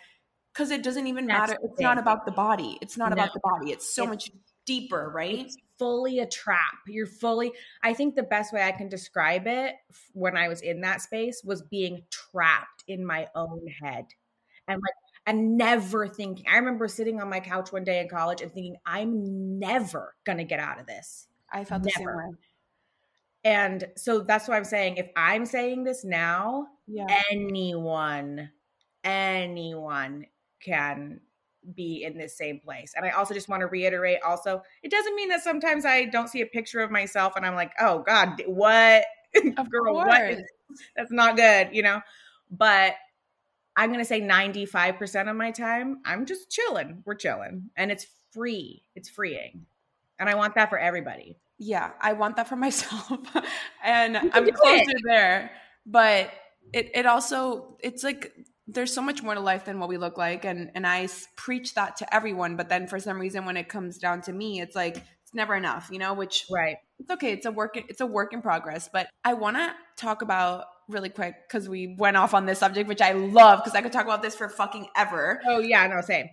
because 0.55 0.71
it 0.71 0.83
doesn't 0.83 1.07
even 1.07 1.27
That's 1.27 1.51
matter. 1.53 1.61
It's 1.63 1.81
not 1.81 1.99
about 1.99 2.25
the 2.25 2.33
body. 2.33 2.79
It's 2.81 2.97
not 2.97 3.11
No. 3.11 3.23
about 3.23 3.35
the 3.35 3.41
body. 3.45 3.71
It's 3.73 3.95
so 3.95 4.05
It's- 4.05 4.15
much 4.15 4.31
deeper, 4.65 5.11
right? 5.15 5.39
It's 5.41 5.57
fully 5.79 6.19
a 6.19 6.27
trap. 6.27 6.79
You're 6.87 7.07
fully, 7.07 7.53
I 7.83 7.93
think 7.95 8.15
the 8.17 8.23
best 8.23 8.53
way 8.53 8.63
I 8.63 8.73
can 8.73 8.89
describe 8.89 9.47
it 9.47 9.77
when 10.15 10.37
I 10.37 10.49
was 10.49 10.63
in 10.63 10.81
that 10.81 11.03
space 11.03 11.43
was 11.45 11.63
being 11.63 12.03
trapped 12.11 12.85
in 12.87 13.05
my 13.05 13.29
own 13.35 13.67
head 13.83 14.07
and 14.67 14.81
like, 14.83 14.95
and 15.27 15.57
never 15.59 16.09
thinking. 16.09 16.47
I 16.49 16.57
remember 16.57 16.89
sitting 16.89 17.21
on 17.21 17.29
my 17.29 17.41
couch 17.41 17.71
one 17.71 17.85
day 17.85 18.01
in 18.01 18.09
college 18.09 18.41
and 18.41 18.51
thinking, 18.51 18.77
I'm 18.87 19.59
never 19.59 20.17
going 20.25 20.39
to 20.39 20.45
get 20.45 20.59
out 20.59 20.81
of 20.81 20.87
this. 20.87 21.29
I 21.51 21.65
felt 21.65 21.83
the 21.83 21.91
same 21.91 22.07
way. 22.07 22.15
And 23.45 23.87
so 23.97 24.21
that's 24.21 24.49
what 24.49 24.57
I'm 24.57 24.65
saying. 24.65 24.97
If 24.97 25.11
I'm 25.17 25.47
saying 25.47 25.85
this 25.85 26.05
now, 26.05 26.69
Yeah. 26.87 27.07
anyone, 27.31 28.51
anyone 29.05 30.27
can 30.61 31.21
be 31.75 32.05
in 32.05 32.17
this 32.17 32.37
same 32.37 32.61
place. 32.61 32.95
And 32.97 33.05
I 33.05 33.11
also 33.11 33.35
just 33.35 33.49
want 33.49 33.61
to 33.61 33.67
reiterate 33.67 34.19
also, 34.27 34.63
it 34.83 34.91
doesn't 34.91 35.15
mean 35.15 35.29
that 35.29 35.43
sometimes 35.43 35.85
I 35.85 36.07
don't 36.07 36.29
see 36.29 36.41
a 36.41 36.47
picture 36.47 36.81
of 36.81 36.91
myself 36.91 37.35
and 37.37 37.45
I'm 37.45 37.55
like, 37.55 37.73
oh 37.81 38.01
God, 38.01 38.43
what? 38.47 39.05
Of 39.59 39.71
Girl, 39.71 39.95
what 39.95 40.31
is, 40.31 40.41
that's 40.97 41.13
not 41.13 41.37
good, 41.37 41.69
you 41.73 41.83
know? 41.83 42.01
But 42.51 42.95
I'm 43.77 43.91
going 43.91 44.01
to 44.01 44.07
say 44.07 44.23
95% 44.23 45.31
of 45.31 45.37
my 45.37 45.51
time, 45.51 46.01
I'm 46.05 46.25
just 46.25 46.51
chilling. 46.51 47.03
We're 47.05 47.15
chilling. 47.15 47.71
And 47.77 47.91
it's 47.91 48.07
free, 48.33 48.83
it's 48.95 49.11
freeing. 49.11 49.67
And 50.19 50.29
I 50.31 50.35
want 50.35 50.55
that 50.55 50.71
for 50.71 50.79
everybody. 50.79 51.37
Yeah 51.59 51.91
i 52.01 52.13
want 52.13 52.37
that 52.37 52.49
for 52.49 52.57
myself 52.57 53.11
and 53.85 54.17
i'm 54.17 54.51
closer 54.53 54.83
it. 54.89 55.03
there 55.05 55.51
but 55.87 56.31
it, 56.73 56.91
it 56.95 57.07
also 57.07 57.77
it's 57.81 58.05
like 58.05 58.33
there's 58.67 58.93
so 58.93 59.01
much 59.01 59.23
more 59.23 59.35
to 59.35 59.41
life 59.41 59.65
than 59.65 59.81
what 59.81 59.89
we 59.89 59.97
look 59.97 60.19
like 60.19 60.45
and 60.45 60.71
and 60.75 60.87
I 60.87 61.09
preach 61.37 61.75
that 61.75 61.97
to 61.97 62.15
everyone 62.15 62.57
but 62.57 62.69
then 62.69 62.87
for 62.87 63.01
some 63.01 63.19
reason 63.19 63.47
when 63.47 63.57
it 63.57 63.69
comes 63.69 63.97
down 63.97 64.21
to 64.23 64.33
me 64.33 64.61
it's 64.61 64.77
like 64.77 64.99
it's 64.99 65.33
never 65.33 65.55
enough 65.55 65.89
you 65.91 65.99
know 65.99 66.13
which 66.13 66.45
Right. 66.51 66.77
it's 66.99 67.11
okay 67.11 67.33
it's 67.33 67.47
a 67.47 67.51
work 67.51 67.77
it's 67.77 68.03
a 68.03 68.07
work 68.07 68.35
in 68.35 68.43
progress 68.43 68.91
but 68.93 69.09
i 69.25 69.33
want 69.33 69.57
to 69.57 69.73
talk 69.97 70.21
about 70.21 70.67
really 70.89 71.09
quick 71.09 71.35
because 71.49 71.67
we 71.69 71.97
went 71.99 72.19
off 72.19 72.35
on 72.35 72.45
this 72.45 72.59
subject 72.59 72.89
which 72.89 73.01
i 73.01 73.13
love 73.13 73.61
because 73.61 73.75
i 73.75 73.81
could 73.81 73.93
talk 73.93 74.05
about 74.05 74.21
this 74.21 74.35
for 74.35 74.49
fucking 74.51 74.87
ever 74.95 75.41
Oh, 75.47 75.61
yeah, 75.61 75.87
no, 75.87 76.03
same. 76.03 76.29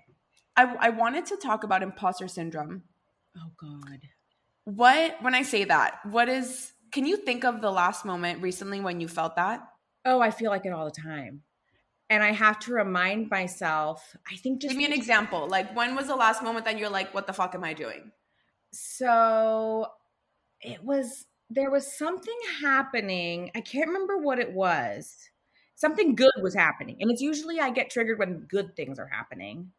I, 0.57 0.75
I 0.79 0.89
wanted 0.89 1.25
to 1.27 1.37
talk 1.37 1.63
about 1.63 1.83
imposter 1.83 2.27
syndrome 2.27 2.83
Oh, 3.37 3.51
God. 3.57 3.99
What 4.65 5.17
when 5.21 5.33
I 5.35 5.43
say 5.43 5.63
that, 5.63 5.99
what 6.05 6.29
is 6.29 6.73
can 6.91 7.05
you 7.05 7.17
think 7.17 7.43
of 7.45 7.61
the 7.61 7.71
last 7.71 8.05
moment 8.05 8.41
recently 8.41 8.79
when 8.81 8.99
you 9.01 9.07
felt 9.07 9.35
that? 9.37 9.61
Oh, 10.05 10.21
I 10.21 10.31
feel 10.31 10.51
like 10.51 10.65
it 10.65 10.73
all 10.73 10.85
the 10.85 10.91
time. 11.01 11.43
and 12.09 12.23
I 12.23 12.31
have 12.31 12.59
to 12.59 12.73
remind 12.73 13.29
myself, 13.29 14.15
I 14.31 14.35
think 14.37 14.61
just 14.61 14.71
give 14.71 14.77
me 14.77 14.85
an 14.85 14.93
example. 14.93 15.47
Like 15.47 15.75
when 15.75 15.95
was 15.95 16.07
the 16.07 16.15
last 16.15 16.43
moment 16.43 16.65
that 16.65 16.77
you're 16.77 16.89
like, 16.89 17.13
what 17.13 17.27
the 17.27 17.33
fuck 17.33 17.55
am 17.55 17.63
I 17.63 17.73
doing? 17.73 18.11
So 18.71 19.87
it 20.61 20.83
was 20.83 21.25
there 21.49 21.71
was 21.71 21.97
something 21.97 22.37
happening. 22.61 23.51
I 23.55 23.61
can't 23.61 23.87
remember 23.87 24.17
what 24.17 24.39
it 24.39 24.51
was. 24.53 25.15
Something 25.75 26.15
good 26.15 26.31
was 26.41 26.55
happening. 26.55 26.97
And 26.99 27.11
it's 27.11 27.21
usually 27.21 27.59
I 27.59 27.69
get 27.69 27.89
triggered 27.89 28.17
when 28.19 28.47
good 28.49 28.75
things 28.75 28.97
are 28.99 29.07
happening. 29.07 29.71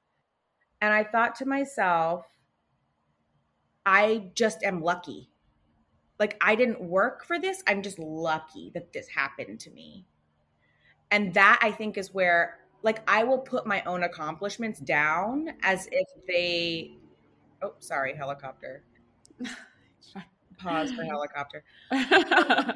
And 0.80 0.93
I 0.93 1.05
thought 1.05 1.37
to 1.37 1.47
myself, 1.47 2.26
I 3.87 4.32
just 4.34 4.64
am 4.64 4.82
lucky. 4.82 5.30
Like 6.18 6.37
I 6.41 6.57
didn't 6.57 6.80
work 6.82 7.24
for 7.24 7.39
this. 7.39 7.62
I'm 7.66 7.82
just 7.82 7.99
lucky 7.99 8.70
that 8.74 8.93
this 8.93 9.09
happened 9.09 9.61
to 9.61 9.70
me. 9.70 10.07
And 11.11 11.32
that 11.34 11.61
I 11.62 11.70
think 11.70 11.97
is 11.97 12.12
where 12.12 12.59
like 12.82 13.01
I 13.09 13.22
will 13.24 13.39
put 13.39 13.66
my 13.66 13.82
own 13.84 14.03
accomplishments 14.03 14.80
down 14.80 15.51
as 15.62 15.89
if 15.93 16.09
they 16.26 16.99
oh 17.62 17.74
sorry, 17.78 18.14
helicopter. 18.14 18.82
Pause 20.59 20.93
for 20.93 21.05
helicopter. 21.05 21.64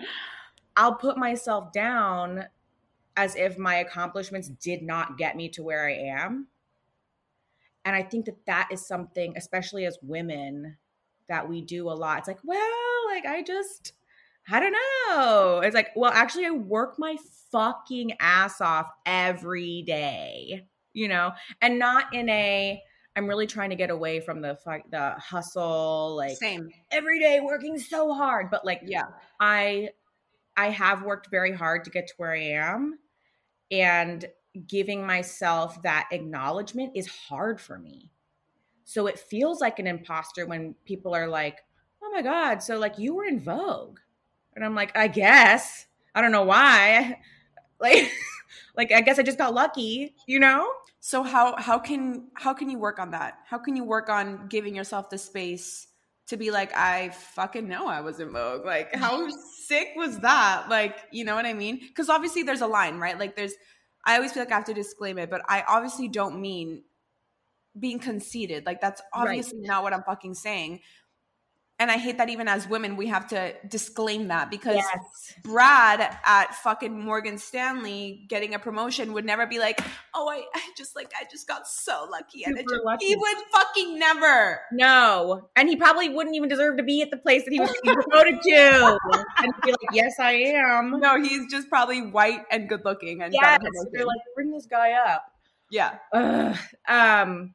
I'll 0.77 0.95
put 0.95 1.17
myself 1.17 1.73
down 1.73 2.45
as 3.17 3.35
if 3.37 3.59
my 3.59 3.77
accomplishments 3.77 4.49
did 4.49 4.83
not 4.83 5.19
get 5.19 5.37
me 5.37 5.49
to 5.51 5.63
where 5.63 5.87
I 5.87 5.95
am. 5.95 6.47
And 7.85 7.97
I 7.97 8.03
think 8.03 8.27
that 8.27 8.47
that 8.47 8.69
is 8.71 8.87
something, 8.87 9.33
especially 9.37 9.87
as 9.87 9.99
women, 10.03 10.77
that 11.31 11.49
we 11.49 11.63
do 11.63 11.89
a 11.89 11.93
lot. 11.93 12.19
It's 12.19 12.29
like, 12.29 12.41
well, 12.45 13.07
like 13.09 13.25
I 13.25 13.43
just, 13.43 13.95
I 14.51 14.61
don't 14.61 14.73
know. 14.73 15.61
It's 15.65 15.75
like, 15.75 15.89
well, 15.97 16.13
actually, 16.13 16.45
I 16.45 16.51
work 16.51 16.99
my 16.99 17.17
fucking 17.51 18.13
ass 18.21 18.61
off 18.61 18.91
every 19.07 19.83
day, 19.87 20.67
you 20.93 21.09
know, 21.09 21.33
and 21.63 21.79
not 21.79 22.13
in 22.13 22.29
a, 22.29 22.83
I'm 23.17 23.27
really 23.27 23.47
trying 23.47 23.71
to 23.71 23.77
get 23.77 23.91
away 23.91 24.21
from 24.21 24.41
the 24.41 24.59
the 24.91 25.15
hustle, 25.19 26.15
like 26.17 26.37
same 26.37 26.69
every 26.91 27.19
day 27.19 27.41
working 27.41 27.79
so 27.79 28.13
hard. 28.13 28.51
But 28.51 28.65
like, 28.65 28.83
yeah, 28.85 29.07
I 29.41 29.91
I 30.57 30.71
have 30.71 31.03
worked 31.03 31.29
very 31.31 31.53
hard 31.53 31.85
to 31.85 31.91
get 31.91 32.07
to 32.07 32.15
where 32.19 32.33
I 32.33 32.43
am, 32.43 32.99
and 33.71 34.25
giving 34.67 35.07
myself 35.07 35.83
that 35.83 36.09
acknowledgement 36.13 36.93
is 36.95 37.09
hard 37.09 37.61
for 37.61 37.79
me. 37.79 38.11
So 38.91 39.07
it 39.07 39.21
feels 39.21 39.61
like 39.61 39.79
an 39.79 39.87
imposter 39.87 40.47
when 40.47 40.75
people 40.85 41.15
are 41.15 41.29
like, 41.29 41.61
"Oh 42.03 42.11
my 42.13 42.23
god, 42.23 42.61
so 42.61 42.77
like 42.77 42.99
you 42.99 43.15
were 43.15 43.25
in 43.25 43.39
Vogue," 43.39 44.01
and 44.57 44.65
I'm 44.65 44.75
like, 44.75 44.99
"I 44.99 45.07
guess 45.07 45.87
I 46.13 46.21
don't 46.21 46.33
know 46.33 46.45
why." 46.45 47.21
Like, 47.83 48.11
like 48.77 48.93
I 48.93 49.01
guess 49.01 49.19
I 49.19 49.23
just 49.23 49.39
got 49.39 49.55
lucky, 49.55 50.15
you 50.27 50.39
know? 50.39 50.71
So 51.01 51.23
how 51.23 51.57
how 51.57 51.79
can 51.79 52.29
how 52.35 52.53
can 52.53 52.69
you 52.69 52.79
work 52.79 52.99
on 52.99 53.13
that? 53.13 53.39
How 53.47 53.57
can 53.57 53.75
you 53.75 53.85
work 53.85 54.11
on 54.11 54.49
giving 54.49 54.75
yourself 54.77 55.09
the 55.09 55.17
space 55.17 55.87
to 56.27 56.37
be 56.37 56.51
like, 56.51 56.77
I 56.77 57.09
fucking 57.09 57.67
know 57.67 57.87
I 57.87 58.03
was 58.03 58.21
in 58.21 58.33
Vogue. 58.33 58.67
Like, 58.67 58.95
how 58.95 59.27
sick 59.67 59.93
was 59.97 60.19
that? 60.19 60.67
Like, 60.69 60.97
you 61.11 61.25
know 61.25 61.37
what 61.37 61.47
I 61.47 61.55
mean? 61.55 61.79
Because 61.79 62.11
obviously 62.11 62.43
there's 62.43 62.61
a 62.61 62.67
line, 62.67 62.99
right? 62.99 63.19
Like, 63.19 63.35
there's. 63.35 63.55
I 64.05 64.17
always 64.17 64.33
feel 64.33 64.43
like 64.43 64.53
I 64.53 64.57
have 64.57 64.65
to 64.65 64.75
disclaim 64.75 65.17
it, 65.17 65.31
but 65.31 65.41
I 65.49 65.65
obviously 65.67 66.09
don't 66.09 66.39
mean 66.39 66.83
being 67.79 67.99
conceited. 67.99 68.67
Like, 68.67 68.81
that's 68.81 69.01
obviously 69.13 69.61
right. 69.61 69.69
not 69.69 69.83
what 69.83 69.93
I'm 69.93 70.03
fucking 70.03 70.35
saying 70.35 70.81
and 71.81 71.91
I 71.91 71.97
hate 71.97 72.19
that 72.19 72.29
even 72.29 72.47
as 72.47 72.69
women 72.69 72.95
we 72.95 73.07
have 73.07 73.27
to 73.29 73.55
disclaim 73.67 74.29
that 74.29 74.51
because 74.51 74.77
yes. 74.77 75.35
Brad 75.43 76.01
at 76.27 76.55
fucking 76.57 77.03
Morgan 77.03 77.39
Stanley 77.39 78.27
getting 78.29 78.55
a 78.55 78.59
promotion 78.59 79.15
would 79.15 79.25
never 79.25 79.47
be 79.47 79.59
like, 79.59 79.81
"Oh, 80.15 80.29
I, 80.29 80.45
I 80.55 80.61
just 80.77 80.95
like 80.95 81.11
I 81.19 81.25
just 81.31 81.49
got 81.49 81.67
so 81.67 82.07
lucky," 82.13 82.45
and 82.45 82.55
just, 82.57 82.85
lucky. 82.85 83.07
he 83.07 83.17
would 83.17 83.37
fucking 83.51 83.99
never. 83.99 84.61
No, 84.73 85.49
and 85.57 85.71
he 85.71 85.77
probably 85.77 86.11
wouldn't 86.11 86.37
even 86.37 86.51
deserve 86.51 86.77
to 86.77 86.83
be 86.83 87.01
at 87.01 87.11
the 87.11 87.17
place 87.17 87.45
that 87.45 87.53
he 87.53 87.59
was 87.59 87.75
promoted 87.85 88.43
to. 88.43 88.99
and 89.39 89.53
be 89.65 89.71
like, 89.71 89.81
"Yes, 89.95 90.17
I 90.21 90.33
am." 90.33 91.01
No, 91.01 91.21
he's 91.21 91.51
just 91.51 91.71
probably 91.71 92.03
white 92.03 92.43
and 92.53 92.69
good 92.69 92.85
looking, 92.85 93.23
and 93.23 93.33
yes, 93.33 93.59
they're 93.93 94.05
like, 94.05 94.21
"Bring 94.35 94.51
this 94.51 94.67
guy 94.67 94.93
up." 94.93 95.25
Yeah. 95.71 95.97
Ugh. 96.13 96.57
Um 96.89 97.55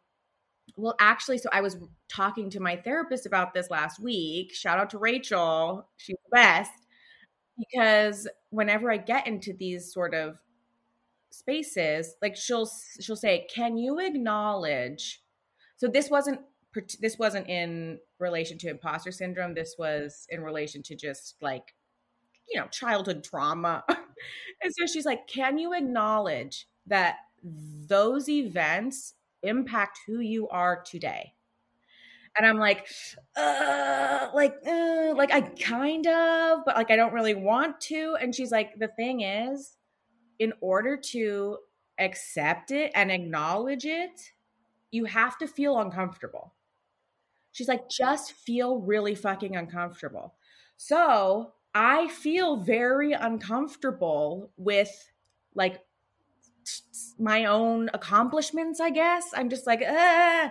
well, 0.78 0.96
actually, 1.00 1.38
so 1.38 1.50
I 1.52 1.62
was 1.62 1.78
talking 2.10 2.50
to 2.52 2.60
my 2.60 2.76
therapist 2.76 3.26
about 3.26 3.54
this 3.54 3.70
last 3.70 4.00
week. 4.00 4.54
Shout 4.54 4.80
out 4.80 4.90
to 4.92 4.98
Rachel. 4.98 5.88
She's 5.98 6.18
the 6.26 6.36
best. 6.36 6.72
Because 7.58 8.28
whenever 8.50 8.92
I 8.92 8.98
get 8.98 9.28
into 9.28 9.54
these 9.54 9.94
sort 9.94 10.14
of 10.14 10.38
spaces, 11.30 12.16
like 12.22 12.36
she'll 12.36 12.70
she'll 13.00 13.16
say, 13.16 13.48
"Can 13.54 13.78
you 13.78 14.00
acknowledge?" 14.00 15.22
So 15.78 15.88
this 15.88 16.10
wasn't 16.10 16.42
this 17.00 17.18
wasn't 17.18 17.48
in 17.48 18.00
relation 18.20 18.58
to 18.60 18.70
imposter 18.70 19.12
syndrome. 19.12 19.54
This 19.54 19.76
was 19.80 20.28
in 20.30 20.42
relation 20.42 20.84
to 20.84 20.96
just 20.96 21.36
like 21.42 21.74
you 22.52 22.60
know, 22.60 22.68
childhood 22.68 23.24
trauma. 23.24 23.84
and 23.90 24.74
so 24.76 24.86
she's 24.86 25.06
like, 25.06 25.28
"Can 25.28 25.58
you 25.58 25.74
acknowledge 25.74 26.68
that 26.88 27.18
those 27.44 28.30
events 28.30 29.14
impact 29.46 30.00
who 30.06 30.20
you 30.20 30.48
are 30.50 30.84
today. 30.84 31.34
And 32.38 32.46
I'm 32.46 32.58
like, 32.58 32.88
uh, 33.38 34.30
like, 34.34 34.56
uh, 34.68 35.14
like 35.16 35.32
I 35.32 35.42
kind 35.42 36.06
of, 36.06 36.60
but 36.66 36.76
like 36.76 36.92
I 36.92 36.98
don't 36.98 37.14
really 37.14 37.34
want 37.34 37.80
to. 37.82 38.18
And 38.20 38.36
she's 38.36 38.52
like, 38.52 38.78
the 38.78 38.90
thing 38.90 39.22
is, 39.22 39.78
in 40.40 40.52
order 40.60 40.98
to 40.98 41.58
accept 41.98 42.72
it 42.72 42.92
and 42.94 43.10
acknowledge 43.10 43.86
it, 43.86 44.20
you 44.92 45.06
have 45.06 45.38
to 45.38 45.48
feel 45.48 45.80
uncomfortable. 45.80 46.54
She's 47.54 47.70
like, 47.70 47.90
just 47.90 48.34
feel 48.34 48.80
really 48.80 49.16
fucking 49.16 49.56
uncomfortable. 49.56 50.36
So 50.76 51.54
I 51.74 52.10
feel 52.10 52.58
very 52.58 53.14
uncomfortable 53.14 54.52
with 54.58 54.92
like 55.54 55.80
my 57.18 57.46
own 57.46 57.90
accomplishments, 57.94 58.80
I 58.80 58.90
guess. 58.90 59.26
I'm 59.34 59.50
just 59.50 59.66
like, 59.66 59.82
uh, 59.82 60.50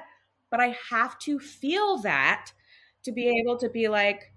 but 0.50 0.60
I 0.60 0.76
have 0.90 1.18
to 1.20 1.38
feel 1.38 1.98
that 1.98 2.52
to 3.04 3.12
be 3.12 3.40
able 3.40 3.56
to 3.58 3.68
be 3.68 3.88
like, 3.88 4.32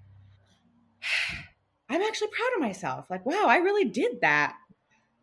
I'm 1.90 2.02
actually 2.02 2.30
proud 2.30 2.50
of 2.56 2.62
myself. 2.62 3.06
Like, 3.10 3.26
wow, 3.26 3.46
I 3.48 3.58
really 3.58 3.86
did 3.86 4.22
that. 4.22 4.56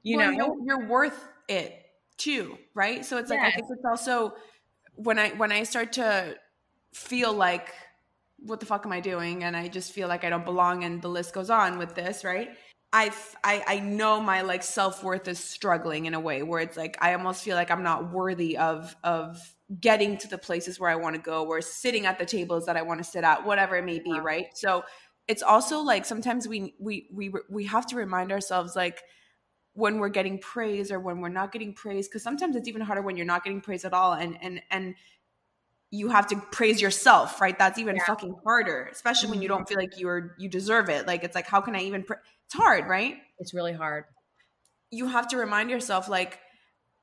You 0.03 0.19
well, 0.19 0.33
know, 0.33 0.57
you're, 0.65 0.87
worth 0.87 1.29
it 1.49 1.75
too, 2.17 2.59
right? 2.75 3.05
So 3.05 3.19
it's 3.19 3.31
like. 3.31 3.41
I 3.41 3.51
think 3.51 3.67
it's 3.71 3.85
also 3.85 4.35
when 4.95 5.19
I 5.19 5.31
when 5.31 5.51
I 5.51 5.63
start 5.63 5.93
to 5.95 6.37
feel 6.93 7.33
like 7.33 7.73
what 8.39 8.61
the 8.61 8.67
fuck 8.67 8.85
am 8.85 8.93
I 8.93 9.01
doing? 9.01 9.45
And 9.45 9.57
I 9.57 9.69
just 9.69 9.93
feel 9.93 10.09
like 10.09 10.25
I 10.25 10.31
don't 10.31 10.45
belong 10.45 10.85
and 10.85 11.01
the 11.01 11.09
list 11.09 11.35
goes 11.35 11.51
on 11.51 11.79
with 11.79 11.95
this, 11.95 12.25
right? 12.25 12.51
I, 12.95 13.11
I 13.43 13.65
I 13.67 13.81
know 13.81 14.21
my 14.21 14.43
like 14.43 14.63
self-worth 14.63 15.27
is 15.27 15.41
struggling 15.41 16.07
in 16.07 16.15
a 16.15 16.21
way 16.21 16.45
where 16.45 16.61
it's 16.61 16.77
like 16.77 16.97
I 17.01 17.13
almost 17.15 17.43
feel 17.43 17.57
like 17.57 17.73
I'm 17.73 17.83
not 17.83 18.13
worthy 18.13 18.57
of 18.57 18.95
of 19.03 19.37
getting 19.81 20.17
to 20.19 20.29
the 20.29 20.39
places 20.39 20.79
where 20.79 20.91
I 20.91 20.95
want 20.95 21.17
to 21.17 21.21
go 21.21 21.45
or 21.45 21.61
sitting 21.61 22.07
at 22.07 22.21
the 22.21 22.25
tables 22.25 22.67
that 22.67 22.77
I 22.77 22.83
want 22.83 22.99
to 22.99 23.05
sit 23.05 23.25
at 23.25 23.45
whatever 23.45 23.77
it 23.77 23.85
may 23.85 23.99
be 23.99 24.13
right? 24.21 24.47
So 24.55 24.85
it's 25.27 25.43
also 25.43 25.81
like 25.81 26.05
sometimes 26.05 26.47
we 26.47 26.75
we 26.79 27.09
we 27.13 27.33
we 27.51 27.65
have 27.65 27.85
to 27.89 27.97
remind 27.97 28.31
ourselves 28.31 28.77
like 28.77 29.03
when 29.73 29.99
we're 29.99 30.09
getting 30.09 30.39
praise 30.39 30.93
or 30.93 31.01
when 31.01 31.21
we're 31.21 31.29
not 31.29 31.51
getting 31.51 31.75
praise 31.75 32.07
because 32.07 32.23
sometimes 32.23 32.55
it's 32.55 32.69
even 32.69 32.81
harder 32.81 33.03
when 33.03 33.17
you're 33.17 33.27
not 33.27 33.43
getting 33.43 33.61
praise 33.61 33.85
at 33.85 33.93
all 33.93 34.13
and 34.13 34.39
and 34.41 34.63
and 34.71 34.95
you 35.95 36.09
have 36.09 36.27
to 36.27 36.37
praise 36.51 36.81
yourself 36.81 37.41
right 37.41 37.59
that's 37.59 37.79
even 37.79 37.97
yeah. 37.97 38.05
fucking 38.05 38.35
harder 38.45 38.89
especially 38.91 39.31
when 39.31 39.41
you 39.41 39.49
mm-hmm. 39.49 39.59
don't 39.59 39.69
feel 39.69 39.79
like 39.79 39.99
you're 39.99 40.35
you 40.39 40.49
deserve 40.49 40.89
it 40.89 41.07
like 41.07 41.23
it's 41.25 41.35
like 41.35 41.47
how 41.47 41.61
can 41.61 41.75
i 41.77 41.81
even 41.81 42.03
pra- 42.03 42.21
it's 42.47 42.55
hard, 42.55 42.89
right? 42.89 43.17
It's 43.39 43.55
really 43.55 43.73
hard. 43.73 44.05
You 44.91 45.09
have 45.09 45.29
to 45.29 45.37
remind 45.37 45.71
yourself, 45.71 46.09
like, 46.09 46.39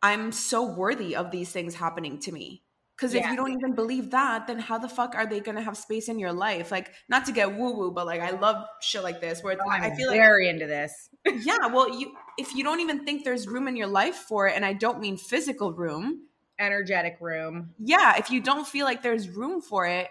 I'm 0.01 0.31
so 0.31 0.63
worthy 0.63 1.15
of 1.15 1.31
these 1.31 1.51
things 1.51 1.75
happening 1.75 2.19
to 2.19 2.31
me. 2.31 2.63
Because 2.95 3.15
if 3.15 3.25
you 3.25 3.35
don't 3.35 3.51
even 3.51 3.73
believe 3.73 4.11
that, 4.11 4.45
then 4.45 4.59
how 4.59 4.77
the 4.77 4.87
fuck 4.87 5.15
are 5.15 5.25
they 5.25 5.39
gonna 5.39 5.63
have 5.63 5.75
space 5.75 6.07
in 6.07 6.19
your 6.19 6.31
life? 6.31 6.71
Like, 6.71 6.91
not 7.09 7.25
to 7.25 7.31
get 7.31 7.57
woo 7.57 7.73
woo, 7.73 7.91
but 7.91 8.05
like, 8.05 8.21
I 8.21 8.29
love 8.29 8.63
shit 8.79 9.01
like 9.01 9.19
this 9.19 9.41
where 9.41 9.53
it's, 9.53 9.61
oh, 9.65 9.69
I 9.71 9.89
feel 9.95 10.11
very 10.11 10.19
like 10.19 10.27
very 10.27 10.49
into 10.49 10.67
this. 10.67 11.09
yeah, 11.43 11.65
well, 11.65 11.99
you 11.99 12.13
if 12.37 12.53
you 12.53 12.63
don't 12.63 12.79
even 12.79 13.03
think 13.03 13.23
there's 13.23 13.47
room 13.47 13.67
in 13.67 13.75
your 13.75 13.87
life 13.87 14.15
for 14.15 14.47
it, 14.47 14.55
and 14.55 14.63
I 14.63 14.73
don't 14.73 14.99
mean 14.99 15.17
physical 15.17 15.73
room, 15.73 16.27
energetic 16.59 17.17
room. 17.19 17.73
Yeah, 17.79 18.17
if 18.17 18.29
you 18.29 18.41
don't 18.41 18.67
feel 18.67 18.85
like 18.85 19.03
there's 19.03 19.29
room 19.29 19.61
for 19.61 19.85
it, 19.85 20.07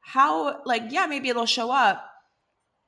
how 0.00 0.62
like 0.64 0.84
yeah, 0.90 1.06
maybe 1.06 1.28
it'll 1.28 1.46
show 1.46 1.70
up, 1.70 2.04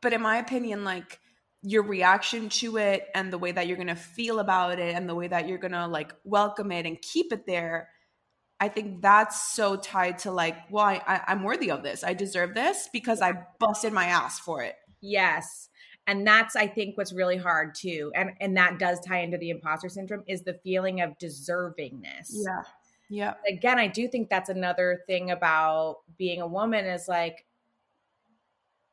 but 0.01 0.13
in 0.13 0.23
my 0.23 0.39
opinion, 0.39 0.85
like 0.85 1.19
your 1.63 1.83
reaction 1.83 2.49
to 2.49 2.77
it 2.77 3.09
and 3.15 3.33
the 3.33 3.39
way 3.39 3.51
that 3.51 3.67
you're 3.67 3.77
going 3.77 3.89
to 3.89 3.97
feel 3.97 4.39
about 4.39 4.79
it 4.79 4.95
and 4.95 5.09
the 5.09 5.15
way 5.15 5.27
that 5.27 5.49
you're 5.49 5.59
going 5.59 5.73
to 5.73 5.87
like 5.87 6.15
welcome 6.25 6.71
it 6.71 6.87
and 6.87 7.03
keep 7.03 7.33
it 7.33 7.47
there 7.47 7.89
i 8.61 8.69
think 8.69 9.03
that's 9.03 9.53
so 9.53 9.75
tied 9.77 10.19
to 10.19 10.31
like 10.31 10.57
well 10.71 10.85
I, 10.85 11.03
I, 11.07 11.21
i'm 11.29 11.43
worthy 11.43 11.71
of 11.71 11.83
this. 11.83 12.05
I 12.05 12.15
deserve 12.15 12.55
this 12.55 12.89
because 12.93 13.21
i 13.21 13.33
busted 13.59 13.93
my 13.93 14.07
ass 14.07 14.39
for 14.39 14.63
it. 14.63 14.77
Yes. 15.01 15.69
And 16.07 16.27
that's 16.27 16.55
i 16.55 16.67
think 16.67 16.97
what's 16.97 17.13
really 17.13 17.37
hard 17.37 17.75
too. 17.75 18.13
And 18.15 18.31
and 18.41 18.57
that 18.57 18.79
does 18.79 19.01
tie 19.01 19.21
into 19.21 19.39
the 19.39 19.51
imposter 19.51 19.89
syndrome 19.89 20.23
is 20.29 20.43
the 20.43 20.55
feeling 20.55 21.01
of 21.01 21.19
deservingness. 21.19 22.31
Yeah 22.31 22.63
yeah. 23.09 23.35
Again 23.49 23.79
i 23.79 23.87
do 23.87 24.09
think 24.09 24.29
that's 24.29 24.49
another 24.49 25.01
thing 25.07 25.31
about 25.31 25.99
being 26.17 26.41
a 26.41 26.47
woman 26.47 26.85
is 26.85 27.09
like 27.09 27.45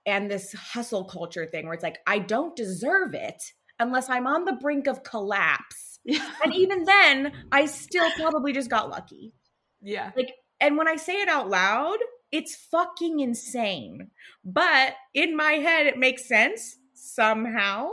and 0.06 0.30
this 0.30 0.54
hustle 0.54 1.04
culture 1.06 1.46
thing 1.46 1.66
where 1.66 1.74
it's 1.74 1.84
like 1.84 2.00
i 2.08 2.20
don't 2.20 2.56
deserve 2.56 3.14
it 3.14 3.42
unless 3.80 4.10
i'm 4.10 4.28
on 4.28 4.46
the 4.46 4.54
brink 4.54 4.88
of 4.88 5.04
collapse. 5.04 5.92
Yeah. 6.08 6.30
And 6.44 6.54
even 6.54 6.84
then 6.84 7.32
i 7.52 7.66
still 7.66 8.12
probably 8.12 8.54
just 8.54 8.70
got 8.70 8.92
lucky. 8.92 9.34
Yeah. 9.82 10.12
Like 10.16 10.34
and 10.60 10.78
when 10.78 10.88
i 10.88 10.98
say 10.98 11.20
it 11.20 11.30
out 11.30 11.50
loud 11.50 11.98
it's 12.32 12.56
fucking 12.56 13.22
insane. 13.22 14.12
But 14.44 14.94
in 15.14 15.36
my 15.36 15.54
head 15.54 15.88
it 15.88 15.98
makes 15.98 16.28
sense 16.28 16.78
somehow 16.94 17.90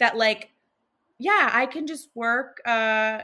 that 0.00 0.16
like 0.16 0.49
yeah 1.20 1.50
i 1.52 1.66
can 1.66 1.86
just 1.86 2.08
work 2.14 2.60
uh 2.66 3.20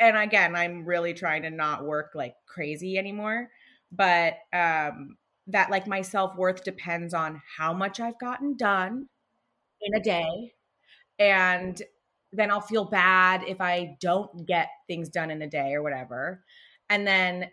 and 0.00 0.16
again 0.16 0.54
i'm 0.54 0.84
really 0.84 1.14
trying 1.14 1.42
to 1.42 1.50
not 1.50 1.84
work 1.84 2.10
like 2.14 2.34
crazy 2.46 2.98
anymore 2.98 3.48
but 3.92 4.34
um 4.52 5.16
that 5.46 5.70
like 5.70 5.86
my 5.86 6.02
self-worth 6.02 6.64
depends 6.64 7.14
on 7.14 7.40
how 7.56 7.72
much 7.72 8.00
i've 8.00 8.18
gotten 8.18 8.56
done 8.56 9.06
in 9.80 9.94
a 9.94 10.02
day 10.02 10.52
and 11.18 11.82
then 12.32 12.50
i'll 12.50 12.60
feel 12.60 12.84
bad 12.84 13.42
if 13.46 13.60
i 13.60 13.96
don't 14.00 14.46
get 14.46 14.68
things 14.88 15.08
done 15.08 15.30
in 15.30 15.40
a 15.40 15.48
day 15.48 15.72
or 15.72 15.82
whatever 15.82 16.42
and 16.90 17.06
then 17.06 17.48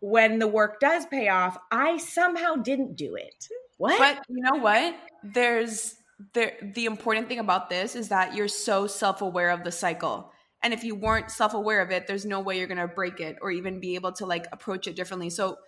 when 0.00 0.38
the 0.40 0.48
work 0.48 0.80
does 0.80 1.06
pay 1.06 1.28
off 1.28 1.56
i 1.70 1.96
somehow 1.96 2.56
didn't 2.56 2.96
do 2.96 3.14
it. 3.14 3.48
What? 3.78 3.98
But 3.98 4.24
you 4.28 4.42
know 4.42 4.56
what? 4.56 4.96
There's 5.22 5.96
the 6.32 6.52
the 6.74 6.86
important 6.86 7.28
thing 7.28 7.38
about 7.38 7.68
this 7.68 7.94
is 7.94 8.08
that 8.08 8.34
you're 8.34 8.48
so 8.48 8.86
self-aware 8.86 9.50
of 9.50 9.64
the 9.64 9.72
cycle. 9.72 10.32
And 10.62 10.72
if 10.72 10.82
you 10.82 10.94
weren't 10.94 11.30
self-aware 11.30 11.82
of 11.82 11.90
it 11.90 12.06
there's 12.06 12.24
no 12.24 12.40
way 12.40 12.58
you're 12.58 12.66
going 12.66 12.78
to 12.78 12.88
break 12.88 13.20
it 13.20 13.36
or 13.42 13.50
even 13.50 13.80
be 13.80 13.94
able 13.94 14.12
to 14.12 14.26
like 14.26 14.46
approach 14.52 14.86
it 14.86 14.96
differently. 14.96 15.30
So 15.30 15.58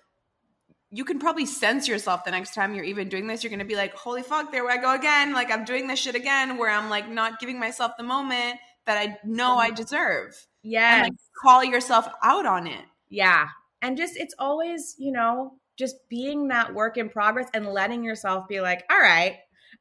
you 0.91 1.05
can 1.05 1.19
probably 1.19 1.45
sense 1.45 1.87
yourself 1.87 2.25
the 2.25 2.31
next 2.31 2.55
time 2.55 2.75
you're 2.75 2.85
even 2.85 3.11
doing 3.11 3.27
this. 3.27 3.45
You're 3.45 3.51
going 3.51 3.59
to 3.59 3.67
be 3.67 3.77
like 3.77 3.95
holy 3.95 4.23
fuck 4.23 4.51
there 4.51 4.69
i 4.69 4.79
go 4.79 4.95
again. 4.95 5.35
Like 5.35 5.51
i'm 5.51 5.65
doing 5.65 5.87
this 5.87 5.99
shit 5.99 6.15
again 6.15 6.57
where 6.57 6.71
i'm 6.71 6.89
like 6.89 7.09
not 7.09 7.41
giving 7.41 7.61
myself 7.61 7.93
the 7.99 8.05
moment 8.05 8.59
that 8.87 8.97
i 8.97 9.19
know 9.25 9.57
i 9.57 9.71
deserve. 9.71 10.35
Yeah 10.63 10.95
and 10.95 11.03
like 11.05 11.13
call 11.43 11.63
yourself 11.63 12.09
out 12.23 12.47
on 12.47 12.67
it. 12.67 12.85
Yeah. 13.11 13.49
And 13.83 13.97
just 13.99 14.17
it's 14.17 14.35
always 14.39 14.97
you 14.99 15.13
know 15.13 15.59
just 15.77 15.97
being 16.09 16.49
that 16.49 16.75
work 16.75 16.97
in 16.97 17.11
progress 17.11 17.49
and 17.53 17.67
letting 17.67 18.03
yourself 18.03 18.49
be 18.49 18.63
like 18.63 18.85
all 18.91 18.99
right 18.99 19.37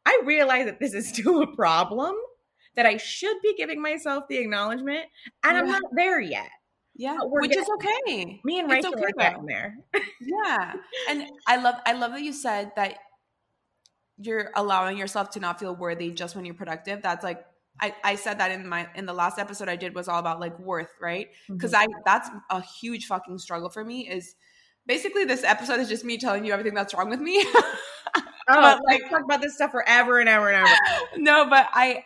I 0.07 0.21
realize 0.25 0.65
that 0.65 0.79
this 0.79 0.93
is 0.93 1.09
still 1.13 1.41
a 1.41 1.47
problem, 1.55 2.15
that 2.75 2.85
I 2.85 2.97
should 2.97 3.37
be 3.43 3.53
giving 3.55 3.81
myself 3.81 4.23
the 4.29 4.37
acknowledgement, 4.37 5.05
and 5.43 5.53
Yeah. 5.55 5.59
I'm 5.59 5.67
not 5.67 5.81
there 5.95 6.19
yet. 6.21 6.49
yeah 6.95 7.17
which 7.21 7.51
getting- 7.51 7.63
is 7.63 7.69
okay 7.77 8.41
Me 8.43 8.59
and 8.59 8.71
It's 8.71 8.85
Rachel 8.85 8.93
okay, 8.95 9.03
are 9.11 9.11
getting 9.23 9.45
there. 9.45 9.75
yeah 10.21 10.73
and 11.09 11.25
i 11.45 11.55
love 11.65 11.75
i 11.85 11.93
love 11.93 12.11
that 12.13 12.23
you 12.23 12.33
said 12.33 12.71
that 12.75 12.97
you're 14.17 14.49
allowing 14.55 14.97
yourself 14.97 15.29
to 15.31 15.39
not 15.39 15.59
feel 15.59 15.75
worthy 15.75 16.09
just 16.11 16.35
when 16.35 16.43
you're 16.45 16.55
productive 16.55 17.01
that's 17.03 17.23
like 17.23 17.45
I, 17.79 17.93
I 18.03 18.15
said 18.15 18.39
that 18.39 18.49
in 18.51 18.67
my 18.67 18.87
in 18.95 19.05
the 19.05 19.13
last 19.13 19.37
episode 19.37 19.69
I 19.69 19.75
did 19.75 19.93
was 19.93 20.07
all 20.07 20.17
about 20.17 20.39
like 20.39 20.57
worth, 20.57 20.89
right? 20.99 21.27
Mm-hmm. 21.27 21.57
Because 21.57 21.75
I 21.75 21.85
that's 22.05 22.27
a 22.49 22.59
huge 22.81 23.05
fucking 23.05 23.37
struggle 23.37 23.69
for 23.69 23.85
me. 23.85 24.09
Is 24.09 24.33
basically 24.87 25.25
this 25.25 25.43
episode 25.43 25.79
is 25.79 25.87
just 25.87 26.03
me 26.03 26.17
telling 26.17 26.43
you 26.43 26.53
everything 26.53 26.73
that's 26.73 26.95
wrong 26.95 27.07
with 27.11 27.19
me. 27.19 27.45
Oh, 28.49 28.61
But, 28.61 28.79
like 28.85 29.01
like- 29.01 29.11
talk 29.11 29.23
about 29.23 29.41
this 29.41 29.55
stuff 29.55 29.71
forever 29.71 30.19
and 30.19 30.29
ever 30.29 30.49
and 30.49 30.67
ever. 30.67 30.75
no, 31.17 31.49
but 31.49 31.67
I 31.73 32.03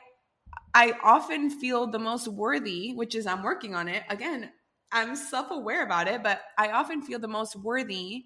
I 0.73 0.93
often 1.03 1.49
feel 1.49 1.87
the 1.87 1.99
most 1.99 2.27
worthy, 2.27 2.93
which 2.93 3.13
is 3.15 3.27
I'm 3.27 3.43
working 3.43 3.75
on 3.75 3.87
it. 3.87 4.03
Again, 4.09 4.51
I'm 4.91 5.15
self-aware 5.15 5.83
about 5.83 6.07
it, 6.07 6.23
but 6.23 6.41
I 6.57 6.69
often 6.71 7.01
feel 7.01 7.19
the 7.19 7.27
most 7.27 7.55
worthy 7.55 8.25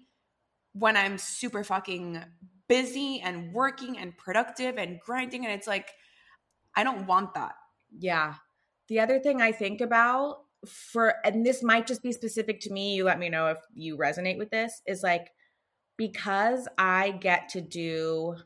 when 0.72 0.96
I'm 0.96 1.18
super 1.18 1.64
fucking 1.64 2.22
busy 2.68 3.20
and 3.22 3.52
working 3.52 3.98
and 3.98 4.16
productive 4.16 4.76
and 4.76 4.98
grinding 5.00 5.44
and 5.44 5.54
it's 5.54 5.66
like 5.66 5.90
I 6.76 6.84
don't 6.84 7.06
want 7.06 7.34
that. 7.34 7.54
Yeah. 7.98 8.34
The 8.88 9.00
other 9.00 9.18
thing 9.18 9.40
I 9.42 9.52
think 9.52 9.80
about 9.80 10.38
for, 10.66 11.14
and 11.24 11.44
this 11.44 11.62
might 11.62 11.86
just 11.86 12.02
be 12.02 12.12
specific 12.12 12.60
to 12.60 12.70
me, 12.72 12.94
you 12.94 13.04
let 13.04 13.18
me 13.18 13.28
know 13.28 13.46
if 13.48 13.58
you 13.74 13.96
resonate 13.96 14.38
with 14.38 14.50
this, 14.50 14.82
is 14.86 15.02
like 15.02 15.28
because 15.96 16.68
I 16.78 17.10
get 17.12 17.48
to 17.50 17.60
do, 17.60 18.36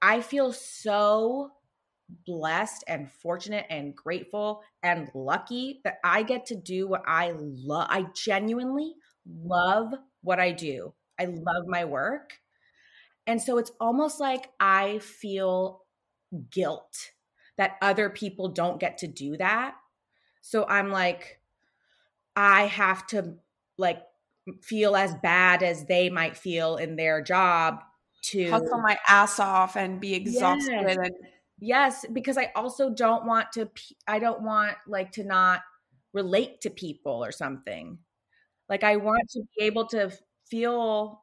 I 0.00 0.20
feel 0.20 0.52
so 0.52 1.50
blessed 2.26 2.84
and 2.86 3.10
fortunate 3.10 3.66
and 3.68 3.94
grateful 3.94 4.62
and 4.82 5.10
lucky 5.14 5.80
that 5.84 5.98
I 6.04 6.22
get 6.22 6.46
to 6.46 6.54
do 6.56 6.86
what 6.86 7.02
I 7.06 7.32
love. 7.36 7.88
I 7.90 8.06
genuinely 8.14 8.94
love 9.26 9.92
what 10.22 10.38
I 10.38 10.52
do. 10.52 10.94
I 11.18 11.24
love 11.24 11.66
my 11.66 11.84
work. 11.84 12.34
And 13.26 13.42
so 13.42 13.58
it's 13.58 13.72
almost 13.80 14.20
like 14.20 14.50
I 14.60 15.00
feel 15.00 15.82
guilt 16.50 17.12
that 17.58 17.76
other 17.82 18.10
people 18.10 18.48
don't 18.48 18.78
get 18.78 18.98
to 18.98 19.06
do 19.08 19.36
that. 19.38 19.74
So 20.42 20.64
I'm 20.68 20.90
like, 20.90 21.40
I 22.36 22.66
have 22.66 23.06
to 23.08 23.34
like 23.78 24.02
feel 24.62 24.96
as 24.96 25.14
bad 25.16 25.62
as 25.62 25.84
they 25.86 26.08
might 26.08 26.36
feel 26.36 26.76
in 26.76 26.96
their 26.96 27.20
job 27.22 27.80
to 28.22 28.50
Hustle 28.50 28.80
my 28.80 28.96
ass 29.06 29.38
off 29.40 29.76
and 29.76 30.00
be 30.00 30.14
exhausted 30.14 30.84
Yes. 30.86 30.96
and 30.96 31.10
yes 31.58 32.06
because 32.12 32.36
i 32.36 32.50
also 32.54 32.90
don't 32.90 33.24
want 33.24 33.50
to 33.52 33.68
i 34.06 34.18
don't 34.18 34.42
want 34.42 34.76
like 34.86 35.12
to 35.12 35.24
not 35.24 35.62
relate 36.12 36.60
to 36.60 36.70
people 36.70 37.24
or 37.24 37.32
something 37.32 37.98
like 38.68 38.84
i 38.84 38.96
want 38.96 39.28
to 39.30 39.42
be 39.56 39.64
able 39.64 39.86
to 39.86 40.12
feel 40.50 41.22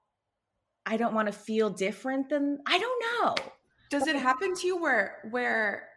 i 0.86 0.98
don't 0.98 1.14
want 1.14 1.28
to 1.28 1.34
feel 1.34 1.70
different 1.70 2.30
than 2.30 2.60
i 2.66 2.80
don't 2.80 3.04
know 3.04 3.36
Does 3.90 4.08
it 4.08 4.16
happen 4.16 4.56
to 4.56 4.68
you 4.68 4.82
where 4.82 5.20
where 5.30 5.88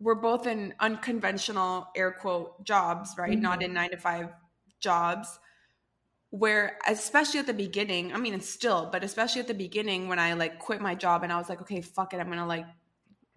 we're 0.00 0.14
both 0.14 0.46
in 0.46 0.74
unconventional 0.80 1.88
air 1.96 2.12
quote 2.12 2.64
jobs, 2.64 3.14
right? 3.18 3.38
Not 3.38 3.60
mm-hmm. 3.60 3.70
in 3.70 3.74
nine 3.74 3.90
to 3.90 3.96
five 3.96 4.28
jobs, 4.80 5.38
where 6.30 6.78
especially 6.86 7.40
at 7.40 7.46
the 7.46 7.54
beginning, 7.54 8.12
I 8.12 8.18
mean 8.18 8.34
it's 8.34 8.48
still, 8.48 8.88
but 8.92 9.02
especially 9.02 9.40
at 9.40 9.48
the 9.48 9.54
beginning 9.54 10.08
when 10.08 10.18
I 10.18 10.34
like 10.34 10.58
quit 10.58 10.80
my 10.80 10.94
job 10.94 11.22
and 11.22 11.32
I 11.32 11.38
was 11.38 11.48
like, 11.48 11.60
okay, 11.62 11.80
fuck 11.80 12.12
it, 12.14 12.20
I'm 12.20 12.28
gonna 12.28 12.46
like 12.46 12.66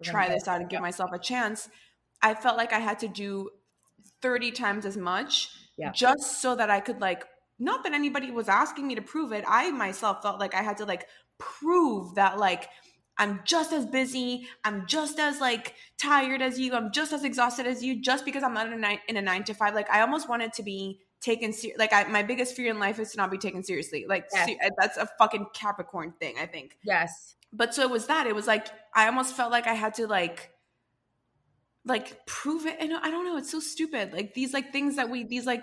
try 0.02 0.28
this 0.28 0.48
out 0.48 0.60
and 0.60 0.68
give 0.68 0.80
myself 0.80 1.10
a 1.12 1.18
chance. 1.18 1.68
I 2.22 2.34
felt 2.34 2.56
like 2.56 2.72
I 2.72 2.78
had 2.78 2.98
to 3.00 3.08
do 3.08 3.50
30 4.20 4.52
times 4.52 4.86
as 4.86 4.96
much 4.96 5.50
Yeah. 5.76 5.92
just 5.92 6.40
so 6.40 6.54
that 6.54 6.70
I 6.70 6.80
could 6.80 7.00
like 7.00 7.24
not 7.58 7.84
that 7.84 7.92
anybody 7.92 8.30
was 8.30 8.48
asking 8.48 8.88
me 8.88 8.94
to 8.96 9.02
prove 9.02 9.32
it. 9.32 9.44
I 9.46 9.70
myself 9.70 10.22
felt 10.22 10.40
like 10.40 10.54
I 10.54 10.62
had 10.62 10.78
to 10.78 10.84
like 10.84 11.06
prove 11.38 12.14
that 12.16 12.38
like 12.38 12.68
I'm 13.18 13.40
just 13.44 13.72
as 13.72 13.86
busy, 13.86 14.48
I'm 14.64 14.86
just 14.86 15.18
as 15.18 15.40
like 15.40 15.74
tired 15.98 16.42
as 16.42 16.58
you, 16.58 16.74
I'm 16.74 16.92
just 16.92 17.12
as 17.12 17.24
exhausted 17.24 17.66
as 17.66 17.82
you 17.82 18.00
just 18.00 18.24
because 18.24 18.42
I'm 18.42 18.54
not 18.54 18.66
in 18.66 18.72
a 18.72 18.78
nine, 18.78 18.98
in 19.08 19.16
a 19.16 19.22
9 19.22 19.44
to 19.44 19.54
5. 19.54 19.74
Like 19.74 19.90
I 19.90 20.00
almost 20.00 20.28
wanted 20.28 20.52
to 20.54 20.62
be 20.62 21.00
taken 21.22 21.52
ser- 21.52 21.72
like 21.78 21.92
I, 21.92 22.04
my 22.04 22.22
biggest 22.22 22.54
fear 22.54 22.70
in 22.70 22.78
life 22.78 22.98
is 22.98 23.12
to 23.12 23.16
not 23.16 23.30
be 23.30 23.38
taken 23.38 23.62
seriously. 23.62 24.04
Like 24.08 24.26
Yes. 24.32 24.46
se- 24.46 24.58
that's 24.78 24.96
a 24.96 25.06
fucking 25.18 25.46
Capricorn 25.54 26.12
thing, 26.20 26.34
I 26.40 26.46
think. 26.46 26.76
Yes. 26.82 27.36
But 27.52 27.74
so 27.74 27.82
it 27.82 27.90
was 27.90 28.06
that. 28.06 28.26
It 28.26 28.34
was 28.34 28.46
like 28.46 28.66
i 28.94 29.06
almost 29.06 29.34
felt 29.36 29.50
like 29.50 29.66
i 29.66 29.74
had 29.74 29.94
to 29.94 30.06
like 30.06 30.50
like 31.84 32.26
prove 32.26 32.66
it. 32.66 32.76
And 32.80 32.92
i 32.94 33.10
don't 33.10 33.24
know. 33.24 33.36
It's 33.36 33.50
so 33.50 33.60
stupid. 33.60 34.12
Like 34.12 34.34
these 34.34 34.52
like 34.52 34.72
things 34.72 34.96
that 34.96 35.10
we 35.10 35.24
these 35.24 35.46
like 35.46 35.62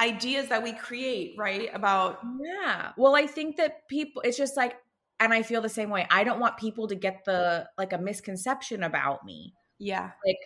ideas 0.00 0.48
that 0.48 0.62
we 0.62 0.72
create 0.72 1.36
right 1.38 1.70
about 1.72 2.18
yeah. 2.40 2.92
Well 2.96 3.14
i 3.14 3.26
think 3.28 3.56
that 3.58 3.86
people 3.88 4.22
it's 4.22 4.36
just 4.36 4.56
like 4.56 4.74
and 5.20 5.32
i 5.32 5.42
feel 5.42 5.62
the 5.62 5.68
same 5.68 5.90
way. 5.90 6.06
I 6.10 6.24
don't 6.24 6.40
want 6.40 6.56
people 6.56 6.88
to 6.88 6.96
get 6.96 7.24
the 7.24 7.68
like 7.78 7.92
a 7.92 7.98
misconception 7.98 8.82
about 8.82 9.24
me. 9.24 9.54
Yeah. 9.78 10.10
Like 10.26 10.38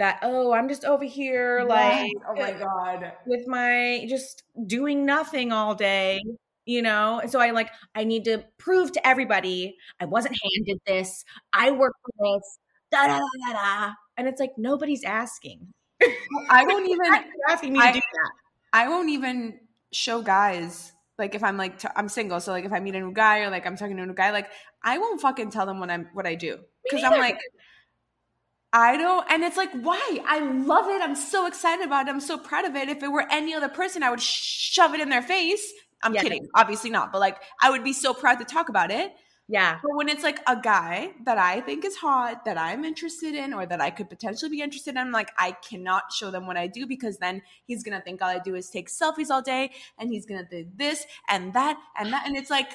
that 0.00 0.18
oh 0.22 0.52
i'm 0.52 0.68
just 0.68 0.84
over 0.84 1.04
here 1.04 1.64
like 1.68 2.10
oh 2.28 2.34
my 2.34 2.52
god. 2.52 3.12
with 3.26 3.46
my 3.46 4.04
just 4.08 4.42
doing 4.66 5.04
nothing 5.06 5.52
all 5.52 5.74
day 5.74 6.20
you 6.66 6.82
know? 6.82 7.20
And 7.20 7.30
so 7.30 7.40
i 7.40 7.50
like 7.50 7.70
i 7.94 8.04
need 8.04 8.24
to 8.24 8.44
prove 8.58 8.92
to 8.92 9.06
everybody 9.06 9.76
i 9.98 10.04
wasn't 10.04 10.36
handed 10.42 10.80
this. 10.86 11.24
I 11.52 11.70
work 11.70 11.94
for 12.02 12.12
this. 12.38 12.58
Da 12.90 13.06
da 13.06 13.18
da 13.18 13.24
da 13.46 13.52
da. 13.52 13.92
And 14.16 14.28
it's 14.28 14.40
like 14.40 14.52
nobody's 14.56 15.04
asking. 15.04 15.68
I 16.48 16.64
won't 16.64 16.88
even 16.94 17.06
asking 17.48 17.72
me 17.72 17.80
to 17.80 17.84
I- 17.84 17.92
do 17.92 18.00
that. 18.00 18.30
I 18.72 18.88
won't 18.88 19.08
even 19.08 19.58
show 19.92 20.22
guys 20.22 20.92
like 21.18 21.34
if 21.34 21.42
i'm 21.42 21.56
like 21.56 21.78
t- 21.78 21.88
i'm 21.96 22.08
single 22.08 22.40
so 22.40 22.52
like 22.52 22.64
if 22.64 22.72
i 22.72 22.78
meet 22.78 22.94
a 22.94 23.00
new 23.00 23.12
guy 23.12 23.40
or 23.40 23.50
like 23.50 23.66
i'm 23.66 23.76
talking 23.76 23.96
to 23.96 24.02
a 24.04 24.06
new 24.06 24.14
guy 24.14 24.30
like 24.30 24.48
i 24.84 24.96
won't 24.96 25.20
fucking 25.20 25.50
tell 25.50 25.66
them 25.66 25.80
what 25.80 25.90
i'm 25.90 26.08
what 26.12 26.26
i 26.26 26.36
do. 26.36 26.58
Because 26.84 27.02
i'm 27.02 27.18
like 27.18 27.38
I 28.72 28.96
don't, 28.96 29.26
and 29.30 29.42
it's 29.42 29.56
like, 29.56 29.72
why? 29.72 30.18
I 30.26 30.38
love 30.40 30.88
it. 30.88 31.02
I'm 31.02 31.16
so 31.16 31.46
excited 31.46 31.84
about 31.84 32.06
it. 32.06 32.10
I'm 32.10 32.20
so 32.20 32.38
proud 32.38 32.64
of 32.64 32.76
it. 32.76 32.88
If 32.88 33.02
it 33.02 33.08
were 33.08 33.26
any 33.30 33.52
other 33.54 33.68
person, 33.68 34.02
I 34.02 34.10
would 34.10 34.20
shove 34.22 34.94
it 34.94 35.00
in 35.00 35.08
their 35.08 35.22
face. 35.22 35.72
I'm 36.02 36.14
Yeah. 36.14 36.22
kidding, 36.22 36.48
obviously 36.54 36.88
not, 36.90 37.12
but 37.12 37.18
like, 37.18 37.42
I 37.60 37.70
would 37.70 37.84
be 37.84 37.92
so 37.92 38.14
proud 38.14 38.38
to 38.38 38.44
talk 38.44 38.68
about 38.68 38.90
it. 38.90 39.12
Yeah. 39.48 39.80
But 39.82 39.96
when 39.96 40.08
it's 40.08 40.22
like 40.22 40.38
a 40.46 40.54
guy 40.54 41.10
that 41.24 41.36
I 41.36 41.60
think 41.62 41.84
is 41.84 41.96
hot, 41.96 42.44
that 42.44 42.56
I'm 42.56 42.84
interested 42.84 43.34
in, 43.34 43.52
or 43.52 43.66
that 43.66 43.80
I 43.80 43.90
could 43.90 44.08
potentially 44.08 44.48
be 44.50 44.62
interested 44.62 44.90
in, 44.92 44.98
I'm 44.98 45.10
like, 45.10 45.32
I 45.36 45.50
cannot 45.68 46.12
show 46.12 46.30
them 46.30 46.46
what 46.46 46.56
I 46.56 46.68
do 46.68 46.86
because 46.86 47.18
then 47.18 47.42
he's 47.66 47.82
gonna 47.82 48.00
think 48.00 48.22
all 48.22 48.28
I 48.28 48.38
do 48.38 48.54
is 48.54 48.70
take 48.70 48.88
selfies 48.88 49.28
all 49.30 49.42
day 49.42 49.72
and 49.98 50.08
he's 50.08 50.24
gonna 50.24 50.46
do 50.48 50.66
this 50.76 51.04
and 51.28 51.52
that 51.54 51.76
and 51.98 52.12
that. 52.12 52.26
And 52.28 52.36
it's 52.36 52.50
like, 52.50 52.70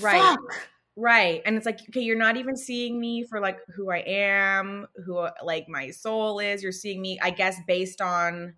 Right. 0.00 0.20
fuck. 0.20 0.68
Right. 1.00 1.40
And 1.46 1.56
it's 1.56 1.64
like, 1.64 1.80
okay, 1.88 2.02
you're 2.02 2.18
not 2.18 2.36
even 2.36 2.56
seeing 2.56 3.00
me 3.00 3.24
for 3.24 3.40
like 3.40 3.58
who 3.74 3.90
I 3.90 3.98
am, 4.06 4.86
who 5.06 5.26
like 5.42 5.66
my 5.66 5.90
soul 5.90 6.40
is. 6.40 6.62
You're 6.62 6.72
seeing 6.72 7.00
me, 7.00 7.18
I 7.22 7.30
guess, 7.30 7.56
based 7.66 8.02
on 8.02 8.54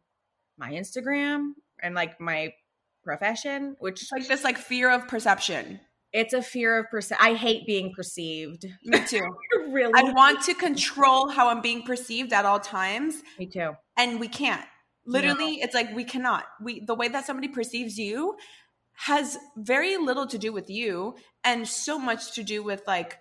my 0.59 0.73
Instagram 0.73 1.53
and 1.81 1.95
like 1.95 2.21
my 2.21 2.53
profession, 3.05 3.77
which 3.79 4.05
like 4.13 4.27
this 4.27 4.43
like 4.43 4.59
fear 4.59 4.91
of 4.91 5.07
perception. 5.07 5.79
it's 6.13 6.35
a 6.35 6.43
fear 6.43 6.79
of 6.81 6.87
perce- 6.91 7.13
I 7.19 7.35
hate 7.35 7.65
being 7.67 7.93
perceived. 7.95 8.67
Me 8.85 8.99
too. 9.07 9.23
really? 9.69 9.93
I 9.95 10.13
want 10.13 10.43
to 10.47 10.55
control 10.55 11.29
how 11.29 11.49
I'm 11.49 11.61
being 11.63 11.83
perceived 11.85 12.33
at 12.33 12.45
all 12.45 12.59
times, 12.61 13.23
me 13.39 13.47
too. 13.47 13.73
and 13.97 14.19
we 14.19 14.27
can't. 14.29 14.65
Literally, 15.05 15.55
it's 15.55 15.75
like 15.75 15.95
we 15.97 16.05
cannot. 16.05 16.45
We 16.63 16.85
the 16.85 16.95
way 16.95 17.09
that 17.09 17.25
somebody 17.27 17.49
perceives 17.49 17.99
you 17.99 18.37
has 19.07 19.37
very 19.57 19.97
little 19.97 20.29
to 20.29 20.39
do 20.39 20.53
with 20.53 20.71
you 20.71 21.17
and 21.43 21.67
so 21.67 21.99
much 21.99 22.35
to 22.35 22.45
do 22.45 22.63
with 22.63 22.83
like 22.87 23.19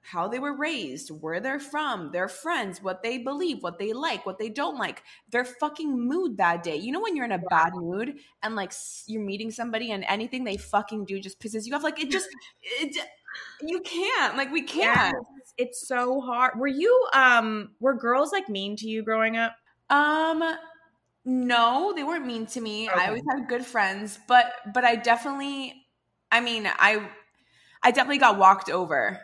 how 0.00 0.28
they 0.28 0.38
were 0.38 0.56
raised, 0.56 1.10
where 1.10 1.40
they're 1.40 1.58
from, 1.58 2.12
their 2.12 2.28
friends, 2.28 2.80
what 2.80 3.02
they 3.02 3.18
believe, 3.18 3.60
what 3.60 3.76
they 3.80 3.92
like, 3.92 4.24
what 4.24 4.38
they 4.38 4.48
don't 4.48 4.78
like, 4.78 5.02
their 5.30 5.44
fucking 5.44 5.98
mood 5.98 6.36
that 6.36 6.62
day. 6.62 6.76
You 6.76 6.92
know 6.92 7.00
when 7.00 7.16
you're 7.16 7.24
in 7.24 7.32
a 7.32 7.42
bad 7.50 7.74
mood 7.74 8.20
and 8.40 8.54
like 8.54 8.72
you're 9.08 9.20
meeting 9.20 9.50
somebody 9.50 9.90
and 9.90 10.04
anything 10.06 10.44
they 10.44 10.56
fucking 10.56 11.06
do 11.06 11.18
just 11.18 11.40
pisses 11.40 11.66
you 11.66 11.74
off 11.74 11.82
like 11.82 12.00
it 12.00 12.08
just 12.08 12.28
it 12.80 12.96
you 13.62 13.80
can't. 13.80 14.36
Like 14.36 14.52
we 14.52 14.62
can't. 14.62 15.16
Yes, 15.16 15.52
it's 15.58 15.88
so 15.88 16.20
hard. 16.20 16.56
Were 16.56 16.68
you 16.68 17.08
um 17.12 17.70
were 17.80 17.94
girls 17.94 18.30
like 18.30 18.48
mean 18.48 18.76
to 18.76 18.86
you 18.86 19.02
growing 19.02 19.36
up? 19.36 19.56
Um 19.90 20.44
no, 21.26 21.92
they 21.94 22.04
weren't 22.04 22.26
mean 22.26 22.46
to 22.46 22.60
me. 22.60 22.88
Okay. 22.88 23.00
I 23.00 23.08
always 23.08 23.24
had 23.28 23.48
good 23.48 23.66
friends, 23.66 24.18
but 24.28 24.52
but 24.72 24.84
I 24.84 24.96
definitely 24.96 25.74
I 26.30 26.40
mean, 26.40 26.66
I 26.66 27.08
I 27.82 27.90
definitely 27.90 28.18
got 28.18 28.38
walked 28.38 28.70
over 28.70 29.20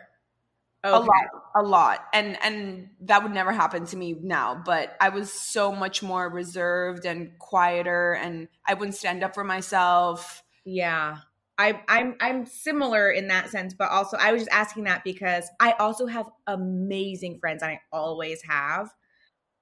a 0.83 0.99
lot 0.99 1.25
a 1.55 1.63
lot. 1.63 2.05
And 2.13 2.37
and 2.43 2.89
that 3.01 3.23
would 3.23 3.33
never 3.33 3.53
happen 3.53 3.85
to 3.87 3.97
me 3.97 4.17
now, 4.21 4.61
but 4.65 4.95
I 5.01 5.09
was 5.09 5.31
so 5.31 5.71
much 5.71 6.03
more 6.03 6.29
reserved 6.29 7.05
and 7.05 7.37
quieter 7.39 8.13
and 8.13 8.49
I 8.67 8.75
wouldn't 8.75 8.95
stand 8.97 9.23
up 9.23 9.33
for 9.33 9.43
myself. 9.45 10.43
Yeah. 10.65 11.19
I, 11.57 11.81
I'm 11.87 12.15
I'm 12.19 12.45
similar 12.47 13.11
in 13.11 13.27
that 13.27 13.49
sense, 13.49 13.75
but 13.75 13.91
also 13.91 14.17
I 14.17 14.31
was 14.31 14.41
just 14.41 14.51
asking 14.51 14.85
that 14.85 15.03
because 15.03 15.47
I 15.59 15.73
also 15.73 16.07
have 16.07 16.27
amazing 16.47 17.39
friends, 17.39 17.61
and 17.61 17.71
I 17.71 17.81
always 17.91 18.41
have. 18.49 18.89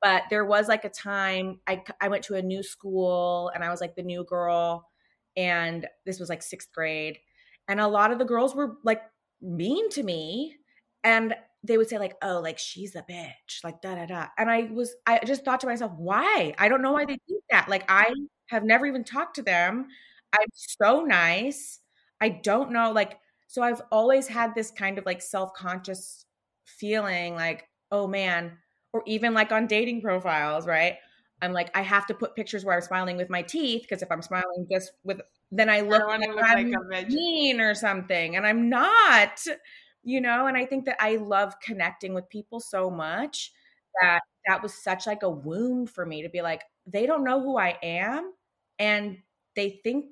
But 0.01 0.23
there 0.29 0.45
was 0.45 0.67
like 0.67 0.85
a 0.85 0.89
time 0.89 1.59
I 1.67 1.83
I 2.01 2.07
went 2.09 2.23
to 2.25 2.35
a 2.35 2.41
new 2.41 2.63
school, 2.63 3.51
and 3.53 3.63
I 3.63 3.69
was 3.69 3.81
like 3.81 3.95
the 3.95 4.03
new 4.03 4.23
girl, 4.23 4.89
and 5.37 5.87
this 6.05 6.19
was 6.19 6.29
like 6.29 6.41
sixth 6.43 6.71
grade, 6.73 7.19
and 7.67 7.79
a 7.79 7.87
lot 7.87 8.11
of 8.11 8.19
the 8.19 8.25
girls 8.25 8.55
were 8.55 8.77
like 8.83 9.01
mean 9.41 9.89
to 9.91 10.03
me, 10.03 10.57
and 11.03 11.35
they 11.63 11.77
would 11.77 11.89
say 11.89 11.99
like, 11.99 12.15
"Oh, 12.21 12.39
like 12.41 12.57
she's 12.57 12.95
a 12.95 13.03
bitch," 13.03 13.63
like 13.63 13.81
da 13.81 13.95
da 13.95 14.05
da, 14.07 14.27
and 14.37 14.49
I 14.49 14.63
was 14.71 14.95
I 15.05 15.19
just 15.25 15.45
thought 15.45 15.59
to 15.61 15.67
myself, 15.67 15.91
why? 15.97 16.53
I 16.57 16.67
don't 16.69 16.81
know 16.81 16.93
why 16.93 17.05
they 17.05 17.17
think 17.27 17.43
that. 17.51 17.69
Like 17.69 17.85
I 17.89 18.11
have 18.49 18.63
never 18.63 18.85
even 18.87 19.03
talked 19.03 19.35
to 19.35 19.43
them. 19.43 19.87
I'm 20.33 20.47
so 20.53 21.01
nice. 21.03 21.79
I 22.21 22.29
don't 22.29 22.71
know, 22.71 22.91
like, 22.91 23.19
so 23.47 23.61
I've 23.63 23.81
always 23.91 24.27
had 24.27 24.53
this 24.55 24.71
kind 24.71 24.97
of 24.99 25.05
like 25.05 25.21
self 25.21 25.53
conscious 25.53 26.25
feeling 26.65 27.35
like, 27.35 27.67
oh 27.91 28.07
man, 28.07 28.57
or 28.93 29.03
even 29.05 29.33
like 29.33 29.51
on 29.51 29.67
dating 29.67 30.01
profiles, 30.01 30.67
right? 30.67 30.97
I'm 31.41 31.53
like, 31.53 31.75
I 31.75 31.81
have 31.81 32.05
to 32.07 32.13
put 32.13 32.35
pictures 32.35 32.63
where 32.63 32.75
I'm 32.75 32.81
smiling 32.81 33.17
with 33.17 33.29
my 33.29 33.41
teeth 33.41 33.81
because 33.83 34.03
if 34.03 34.11
I'm 34.11 34.21
smiling 34.21 34.67
just 34.71 34.91
with, 35.03 35.21
then 35.51 35.69
I 35.69 35.81
look, 35.81 36.05
wanna 36.07 36.27
like 36.27 36.35
look 36.35 36.45
I'm 36.45 36.71
like 36.89 37.05
a 37.05 37.09
mean 37.09 37.59
or 37.59 37.73
something, 37.73 38.35
and 38.35 38.45
I'm 38.45 38.69
not, 38.69 39.43
you 40.03 40.21
know. 40.21 40.47
And 40.47 40.55
I 40.57 40.65
think 40.65 40.85
that 40.85 40.97
I 40.99 41.15
love 41.17 41.59
connecting 41.59 42.13
with 42.13 42.29
people 42.29 42.59
so 42.59 42.89
much 42.91 43.51
that 44.01 44.21
that 44.47 44.61
was 44.63 44.73
such 44.73 45.07
like 45.07 45.23
a 45.23 45.29
wound 45.29 45.89
for 45.89 46.05
me 46.05 46.21
to 46.23 46.29
be 46.29 46.41
like, 46.41 46.63
they 46.85 47.05
don't 47.05 47.23
know 47.23 47.41
who 47.41 47.57
I 47.57 47.77
am, 47.83 48.33
and 48.79 49.17
they 49.55 49.81
think 49.83 50.05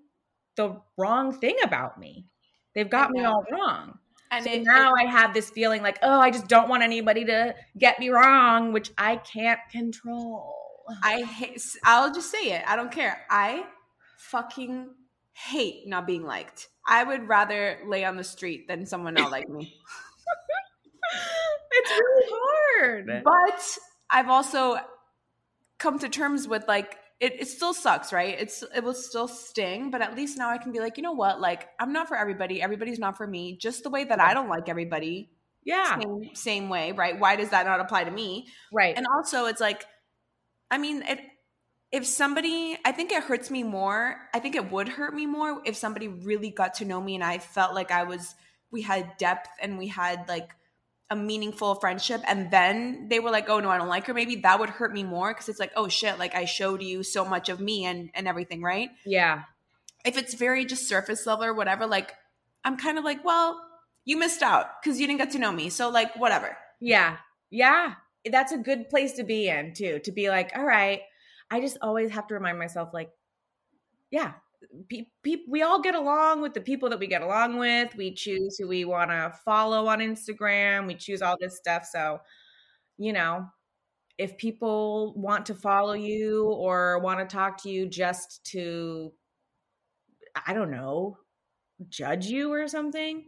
the 0.56 0.82
wrong 0.98 1.32
thing 1.40 1.58
about 1.64 2.00
me. 2.00 2.26
They've 2.76 2.90
got 2.90 3.12
me 3.12 3.24
all 3.24 3.44
wrong. 3.52 4.00
And 4.32 4.46
So 4.46 4.52
it, 4.52 4.64
now 4.64 4.94
I 4.94 5.06
have 5.06 5.34
this 5.34 5.50
feeling 5.50 5.82
like, 5.82 5.98
oh, 6.04 6.20
I 6.20 6.30
just 6.30 6.48
don't 6.48 6.70
want 6.70 6.84
anybody 6.84 7.26
to 7.26 7.56
get 7.78 8.00
me 8.00 8.10
wrong, 8.10 8.74
which 8.74 8.92
I 8.98 9.18
can't 9.18 9.60
control. 9.72 10.56
I 11.04 11.22
hate. 11.22 11.62
I'll 11.84 12.14
just 12.14 12.32
say 12.32 12.52
it. 12.52 12.64
I 12.68 12.76
don't 12.76 12.92
care. 12.92 13.26
I 13.30 13.66
fucking 14.18 14.90
hate 15.34 15.88
not 15.88 16.06
being 16.06 16.24
liked. 16.24 16.68
I 16.86 17.04
would 17.04 17.28
rather 17.28 17.80
lay 17.88 18.04
on 18.06 18.18
the 18.18 18.24
street 18.24 18.68
than 18.68 18.86
someone 18.86 19.14
not 19.14 19.32
like 19.32 19.48
me. 19.50 19.74
it's 21.72 21.92
really 21.92 22.26
hard. 22.32 23.24
But 23.24 23.78
I've 24.10 24.30
also 24.30 24.78
come 25.78 26.00
to 26.00 26.10
terms 26.10 26.48
with 26.48 26.68
like 26.68 26.98
it, 27.20 27.41
it 27.41 27.47
still 27.47 27.74
sucks, 27.74 28.13
right? 28.13 28.36
It's 28.39 28.63
it 28.76 28.84
will 28.84 28.93
still 28.93 29.28
sting, 29.28 29.91
but 29.91 30.01
at 30.01 30.15
least 30.15 30.38
now 30.38 30.49
I 30.49 30.57
can 30.57 30.72
be 30.72 30.80
like, 30.80 30.97
you 30.97 31.03
know 31.03 31.11
what? 31.11 31.41
Like 31.41 31.67
I'm 31.80 31.91
not 31.91 32.07
for 32.07 32.15
everybody. 32.15 32.61
Everybody's 32.61 32.99
not 32.99 33.17
for 33.17 33.28
me. 33.28 33.57
Just 33.57 33.84
the 33.84 33.89
way 33.89 34.03
that 34.05 34.20
I 34.22 34.34
don't 34.34 34.49
like 34.49 34.70
everybody, 34.70 35.32
Yeah, 35.63 35.99
same 35.99 36.30
same 36.34 36.70
way, 36.70 36.93
right? 36.93 37.20
Why 37.20 37.36
does 37.36 37.49
that 37.49 37.65
not 37.65 37.80
apply 37.82 38.05
to 38.05 38.11
me? 38.11 38.47
right. 38.72 38.95
And 38.95 39.05
also, 39.15 39.45
it's 39.45 39.61
like, 39.61 39.86
I 40.72 40.78
mean, 40.78 41.03
it. 41.03 41.20
If 41.91 42.05
somebody, 42.05 42.78
I 42.86 42.91
think 42.91 43.11
it 43.11 43.24
hurts 43.24 43.49
me 43.49 43.63
more. 43.63 44.15
I 44.32 44.39
think 44.39 44.55
it 44.55 44.72
would 44.72 44.88
hurt 44.88 45.13
me 45.13 45.26
more 45.26 45.61
if 45.65 45.76
somebody 45.76 46.07
really 46.07 46.51
got 46.51 46.76
to 46.76 46.86
know 46.86 47.01
me 47.01 47.15
and 47.15 47.24
I 47.24 47.39
felt 47.39 47.74
like 47.74 47.89
I 47.89 48.03
was, 48.03 48.36
we 48.72 48.84
had 48.84 49.17
depth 49.17 49.49
and 49.59 49.76
we 49.80 49.88
had 49.88 50.30
like 50.30 50.51
a 51.10 51.16
meaningful 51.16 51.76
friendship. 51.76 52.22
And 52.28 52.51
then 52.51 53.07
they 53.10 53.20
were 53.20 53.32
like, 53.32 53.49
oh 53.49 53.60
no, 53.60 53.70
I 53.70 53.78
don't 53.78 53.88
like 53.88 54.05
her. 54.07 54.14
Maybe 54.14 54.38
that 54.38 54.60
would 54.60 54.70
hurt 54.70 54.93
me 54.93 55.03
more 55.03 55.34
because 55.34 55.49
it's 55.49 55.60
like, 55.60 55.72
oh 55.76 55.88
shit, 55.88 56.20
like 56.20 56.36
I 56.36 56.45
showed 56.45 56.82
you 56.84 57.03
so 57.03 57.26
much 57.26 57.49
of 57.49 57.60
me 57.60 57.86
and, 57.86 58.10
and 58.14 58.28
everything, 58.28 58.62
right? 58.62 58.89
yeah, 59.05 59.43
If 60.05 60.18
it's 60.18 60.34
very 60.36 60.66
just 60.66 60.88
surface 60.88 61.26
level 61.26 61.45
or 61.45 61.53
whatever, 61.53 61.88
like 61.88 62.14
I'm 62.64 62.78
kind 62.78 62.97
of 62.97 63.03
like, 63.03 63.24
well, 63.26 63.60
you 64.05 64.18
missed 64.18 64.41
out 64.43 64.82
because 64.82 64.99
you 64.99 65.07
didn't 65.07 65.20
get 65.20 65.32
to 65.32 65.39
know 65.39 65.51
me. 65.51 65.70
So 65.70 65.89
like, 65.89 66.16
whatever. 66.16 66.57
yeah, 66.80 67.18
yeah. 67.49 67.95
That's 68.30 68.51
a 68.51 68.57
good 68.57 68.89
place 68.89 69.14
to 69.14 69.24
be 69.24 69.47
in 69.47 69.74
too. 69.74 69.99
To 70.03 70.12
be 70.12 70.30
like, 70.30 70.51
all 70.55 70.66
right. 70.66 71.01
I 71.49 71.62
just 71.62 71.78
always 71.82 72.12
have 72.12 72.28
to 72.28 72.36
remind 72.36 72.60
myself, 72.60 72.89
like, 72.93 73.10
yeah, 74.12 74.34
pe- 74.89 75.05
pe- 75.24 75.43
we 75.47 75.62
all 75.62 75.82
get 75.82 75.95
along 75.95 76.41
with 76.41 76.53
the 76.53 76.62
people 76.62 76.89
that 76.89 76.99
we 76.99 77.07
get 77.07 77.22
along 77.22 77.57
with. 77.57 77.95
We 77.95 78.14
choose 78.14 78.57
who 78.57 78.68
we 78.68 78.86
want 78.86 79.12
to 79.12 79.34
follow 79.45 79.88
on 79.88 79.99
Instagram. 79.99 80.88
We 80.88 80.95
choose 80.95 81.22
all 81.22 81.38
this 81.39 81.57
stuff. 81.57 81.86
So, 81.91 82.20
you 82.97 83.14
know, 83.14 83.45
if 84.18 84.38
people 84.38 85.14
want 85.16 85.45
to 85.47 85.55
follow 85.55 85.93
you 85.93 86.45
or 86.45 86.99
want 86.99 87.20
to 87.20 87.26
talk 87.26 87.62
to 87.64 87.70
you 87.70 87.88
just 87.88 88.43
to, 88.51 89.14
I 90.45 90.53
don't 90.53 90.72
know, 90.72 91.18
judge 91.88 92.26
you 92.28 92.51
or 92.51 92.68
something, 92.68 93.26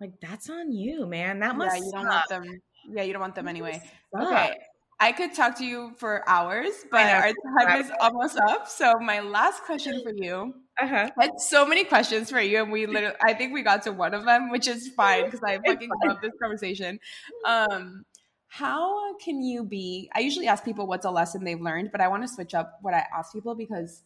like 0.00 0.12
that's 0.20 0.48
on 0.48 0.72
you, 0.72 1.06
man. 1.06 1.40
That 1.40 1.56
must 1.56 1.76
yeah, 1.76 1.84
you 1.84 1.92
don't 1.92 2.02
suck. 2.02 2.30
want 2.30 2.44
them. 2.44 2.60
Yeah, 2.94 3.02
you 3.02 3.12
don't 3.12 3.20
want 3.20 3.34
them 3.34 3.48
anyway. 3.48 3.82
Okay. 4.16 4.56
I 5.02 5.10
could 5.10 5.34
talk 5.34 5.58
to 5.58 5.64
you 5.64 5.94
for 5.96 6.22
hours, 6.28 6.70
but 6.88 7.04
our 7.04 7.32
time 7.58 7.80
is 7.80 7.90
almost 8.00 8.38
up. 8.38 8.68
So 8.68 8.94
my 9.00 9.18
last 9.18 9.64
question 9.64 10.00
for 10.00 10.12
you. 10.14 10.54
Uh-huh. 10.80 11.10
I 11.18 11.24
had 11.24 11.40
so 11.40 11.66
many 11.66 11.82
questions 11.82 12.30
for 12.30 12.40
you, 12.40 12.62
and 12.62 12.70
we 12.70 12.86
literally 12.94 13.16
I 13.20 13.34
think 13.34 13.52
we 13.52 13.62
got 13.62 13.82
to 13.82 13.92
one 13.92 14.14
of 14.14 14.24
them, 14.24 14.48
which 14.50 14.68
is 14.68 14.90
fine 14.96 15.24
because 15.24 15.40
I 15.44 15.58
fucking 15.66 15.90
love 16.04 16.18
this 16.22 16.30
conversation. 16.40 17.00
Um 17.44 18.04
how 18.46 19.16
can 19.16 19.42
you 19.42 19.64
be 19.64 20.08
I 20.14 20.20
usually 20.20 20.46
ask 20.46 20.64
people 20.64 20.86
what's 20.86 21.04
a 21.04 21.10
lesson 21.10 21.42
they've 21.42 21.60
learned, 21.60 21.90
but 21.90 22.00
I 22.00 22.06
want 22.06 22.22
to 22.22 22.28
switch 22.28 22.54
up 22.54 22.78
what 22.82 22.94
I 22.94 23.04
ask 23.12 23.32
people 23.32 23.56
because 23.56 24.04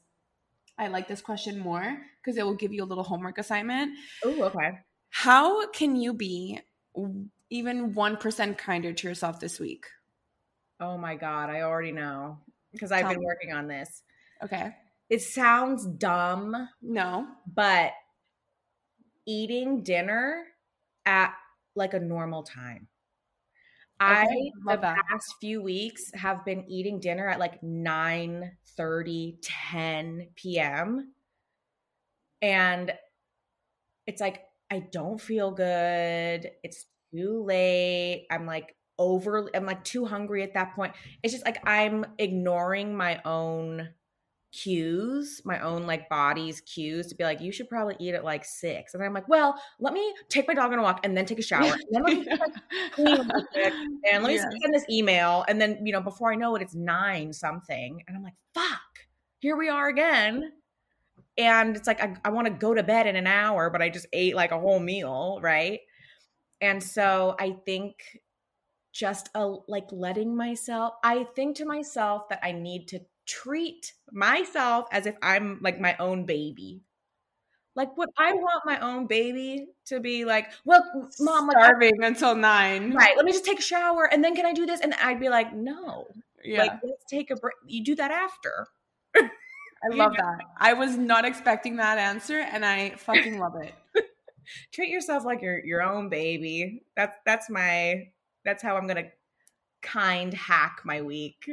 I 0.78 0.88
like 0.88 1.09
this 1.09 1.20
question 1.20 1.59
more 1.59 1.99
because 2.22 2.38
it 2.38 2.47
will 2.47 2.55
give 2.55 2.72
you 2.72 2.82
a 2.82 2.88
little 2.88 3.05
homework 3.05 3.36
assignment. 3.36 3.99
Oh, 4.24 4.44
okay. 4.44 4.78
How 5.11 5.66
can 5.72 5.94
you 5.94 6.14
be 6.14 6.61
even 7.51 7.94
1% 7.94 8.57
kinder 8.57 8.94
to 8.94 9.09
yourself 9.09 9.40
this 9.40 9.61
week? 9.61 9.84
Oh 10.81 10.99
my 10.99 11.14
God, 11.14 11.49
I 11.51 11.62
already 11.62 11.93
know 11.93 12.39
because 12.72 12.93
I've 12.93 13.03
Tell 13.03 13.12
been 13.12 13.20
me. 13.20 13.27
working 13.27 13.53
on 13.53 13.66
this. 13.66 14.03
Okay. 14.43 14.74
It 15.09 15.22
sounds 15.22 15.87
dumb, 15.87 16.68
No. 16.83 17.29
but 17.47 17.93
eating 19.27 19.83
dinner 19.83 20.47
at 21.05 21.35
like 21.74 21.95
a 21.95 22.01
normal 22.01 22.43
time. 22.43 22.89
I 23.99 24.27
the 24.66 24.77
that. 24.77 25.05
past 25.09 25.35
few 25.41 25.62
weeks 25.62 26.11
have 26.14 26.45
been 26.45 26.68
eating 26.68 27.01
dinner 27.01 27.29
at 27.29 27.39
like 27.39 27.62
9 27.62 28.57
30, 28.77 29.39
10 29.43 30.29
p.m. 30.35 31.14
And 32.43 32.93
it's 34.07 34.20
like 34.20 34.45
I 34.70 34.81
don't 34.81 35.20
feel 35.20 35.51
good. 35.53 36.51
It's 36.62 36.87
too 37.14 37.43
late. 37.45 38.27
I'm 38.31 38.47
like 38.47 38.77
over 38.99 39.51
I'm 39.55 39.66
like 39.66 39.84
too 39.84 40.05
hungry 40.05 40.42
at 40.42 40.55
that 40.55 40.74
point. 40.74 40.94
It's 41.22 41.32
just 41.32 41.44
like 41.44 41.66
I'm 41.66 42.05
ignoring 42.18 42.97
my 42.97 43.20
own 43.24 43.88
cues, 44.53 45.42
my 45.44 45.61
own 45.61 45.86
like 45.86 46.09
body's 46.09 46.61
cues 46.62 47.09
to 47.09 47.14
be 47.14 47.24
like, 47.24 47.40
you 47.40 47.53
should 47.53 47.68
probably 47.68 47.97
eat 47.99 48.14
at 48.14 48.24
like 48.24 48.44
six. 48.44 48.94
And 48.94 49.03
I'm 49.03 49.12
like, 49.12 49.28
well, 49.28 49.61
let 49.78 49.92
me 49.92 50.14
take 50.28 50.49
my 50.49 50.55
dog 50.55 50.72
on 50.72 50.78
a 50.78 50.82
walk 50.82 51.01
and 51.05 51.16
then 51.16 51.26
take 51.26 51.38
a 51.38 51.42
shower. 51.42 51.72
And 51.72 51.82
then 51.90 52.03
let 52.03 52.16
me 52.16 52.26
like, 52.30 53.72
and 54.12 54.22
let 54.22 54.28
me 54.28 54.36
yeah. 54.36 54.49
send 54.62 54.74
this 54.74 54.84
email. 54.90 55.44
And 55.47 55.61
then, 55.61 55.84
you 55.84 55.92
know, 55.92 56.01
before 56.01 56.32
I 56.32 56.36
know 56.36 56.57
it, 56.57 56.62
it's 56.62 56.74
nine 56.74 57.32
something. 57.32 58.03
And 58.07 58.16
I'm 58.16 58.22
like, 58.22 58.34
fuck, 58.55 58.80
here 59.40 59.57
we 59.57 59.68
are 59.68 59.88
again. 59.88 60.53
And 61.38 61.76
it's 61.76 61.86
like, 61.86 62.01
I, 62.01 62.16
I 62.24 62.30
want 62.30 62.47
to 62.47 62.53
go 62.53 62.72
to 62.72 62.82
bed 62.82 63.07
in 63.07 63.16
an 63.16 63.26
hour, 63.26 63.68
but 63.68 63.82
I 63.82 63.90
just 63.90 64.07
ate 64.12 64.34
like 64.34 64.53
a 64.53 64.59
whole 64.59 64.80
meal. 64.80 65.38
Right. 65.42 65.80
And 66.62 66.82
so 66.82 67.36
I 67.38 67.57
think 67.66 67.97
just 68.97 69.28
a 69.34 69.57
like 69.68 69.86
letting 69.90 70.34
myself, 70.34 70.94
I 71.05 71.24
think 71.34 71.57
to 71.57 71.66
myself 71.66 72.28
that 72.30 72.40
I 72.42 72.53
need 72.53 72.88
to 72.88 73.01
treat 73.26 73.92
myself 74.11 74.86
as 74.90 75.07
if 75.07 75.16
I'm 75.22 75.59
like 75.61 75.78
my 75.78 75.97
own 75.99 76.24
baby. 76.24 76.80
Like, 77.74 77.94
would 77.99 78.09
I 78.16 78.32
want 78.32 78.64
my 78.64 78.80
own 78.80 79.07
baby 79.07 79.66
to 79.86 80.01
be 80.01 80.24
like, 80.24 80.51
well, 80.64 80.82
mom, 81.20 81.51
starving 81.51 82.01
like, 82.01 82.09
until 82.09 82.34
nine? 82.34 82.94
Right. 82.94 83.14
Let 83.14 83.26
me 83.26 83.32
just 83.32 83.44
take 83.44 83.59
a 83.59 83.62
shower 83.62 84.09
and 84.11 84.24
then 84.24 84.34
can 84.34 84.47
I 84.47 84.55
do 84.55 84.64
this? 84.64 84.80
And 84.80 84.94
I'd 84.94 85.20
be 85.20 85.28
like, 85.28 85.55
no. 85.55 86.07
Yeah. 86.42 86.62
Like, 86.62 86.72
let's 86.82 87.05
take 87.11 87.30
a 87.30 87.36
break. 87.36 87.57
You 87.66 87.84
do 87.84 87.94
that 87.97 88.11
after. 88.11 88.68
I 89.14 89.94
love 89.94 90.12
know? 90.12 90.24
that. 90.24 90.38
I 90.59 90.72
was 90.72 90.97
not 90.97 91.26
expecting 91.26 91.76
that 91.76 91.99
answer 91.99 92.38
and 92.40 92.64
I 92.64 92.90
fucking 92.97 93.38
love 93.38 93.57
it. 93.61 93.74
Treat 94.72 94.88
yourself 94.88 95.24
like 95.26 95.42
your 95.42 95.62
your 95.64 95.82
own 95.82 96.09
baby. 96.09 96.84
That's 96.97 97.16
that's 97.26 97.51
my 97.51 98.09
that's 98.47 98.62
how 98.62 98.78
I'm 98.78 98.86
gonna 98.86 99.11
kind 99.82 100.32
hack 100.32 100.80
my 100.84 101.03
week. 101.03 101.51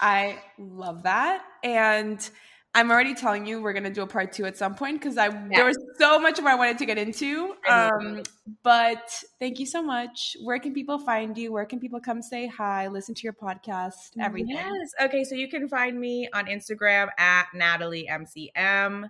I 0.00 0.38
love 0.58 1.02
that. 1.04 1.42
And 1.64 2.28
I'm 2.74 2.90
already 2.90 3.14
telling 3.14 3.46
you 3.46 3.62
we're 3.62 3.72
gonna 3.72 3.90
do 3.90 4.02
a 4.02 4.06
part 4.06 4.32
two 4.32 4.44
at 4.44 4.58
some 4.58 4.74
point 4.74 5.00
because 5.00 5.16
I 5.16 5.28
yeah. 5.28 5.48
there 5.50 5.64
was 5.64 5.78
so 5.98 6.18
much 6.20 6.38
more 6.40 6.50
I 6.50 6.54
wanted 6.54 6.76
to 6.78 6.86
get 6.86 6.98
into. 6.98 7.54
Um, 7.66 8.22
but 8.62 9.10
thank 9.40 9.58
you 9.58 9.64
so 9.64 9.82
much. 9.82 10.36
Where 10.44 10.58
can 10.58 10.74
people 10.74 10.98
find 10.98 11.36
you? 11.38 11.52
Where 11.52 11.64
can 11.64 11.80
people 11.80 12.00
come 12.00 12.20
say 12.20 12.46
hi, 12.46 12.88
listen 12.88 13.14
to 13.14 13.22
your 13.22 13.32
podcast, 13.32 13.94
everything? 14.20 14.56
Yes. 14.56 14.90
Okay, 15.00 15.24
so 15.24 15.34
you 15.34 15.48
can 15.48 15.68
find 15.68 15.98
me 15.98 16.28
on 16.34 16.46
Instagram 16.46 17.08
at 17.18 17.46
Natalie 17.54 18.08
MCM. 18.10 19.08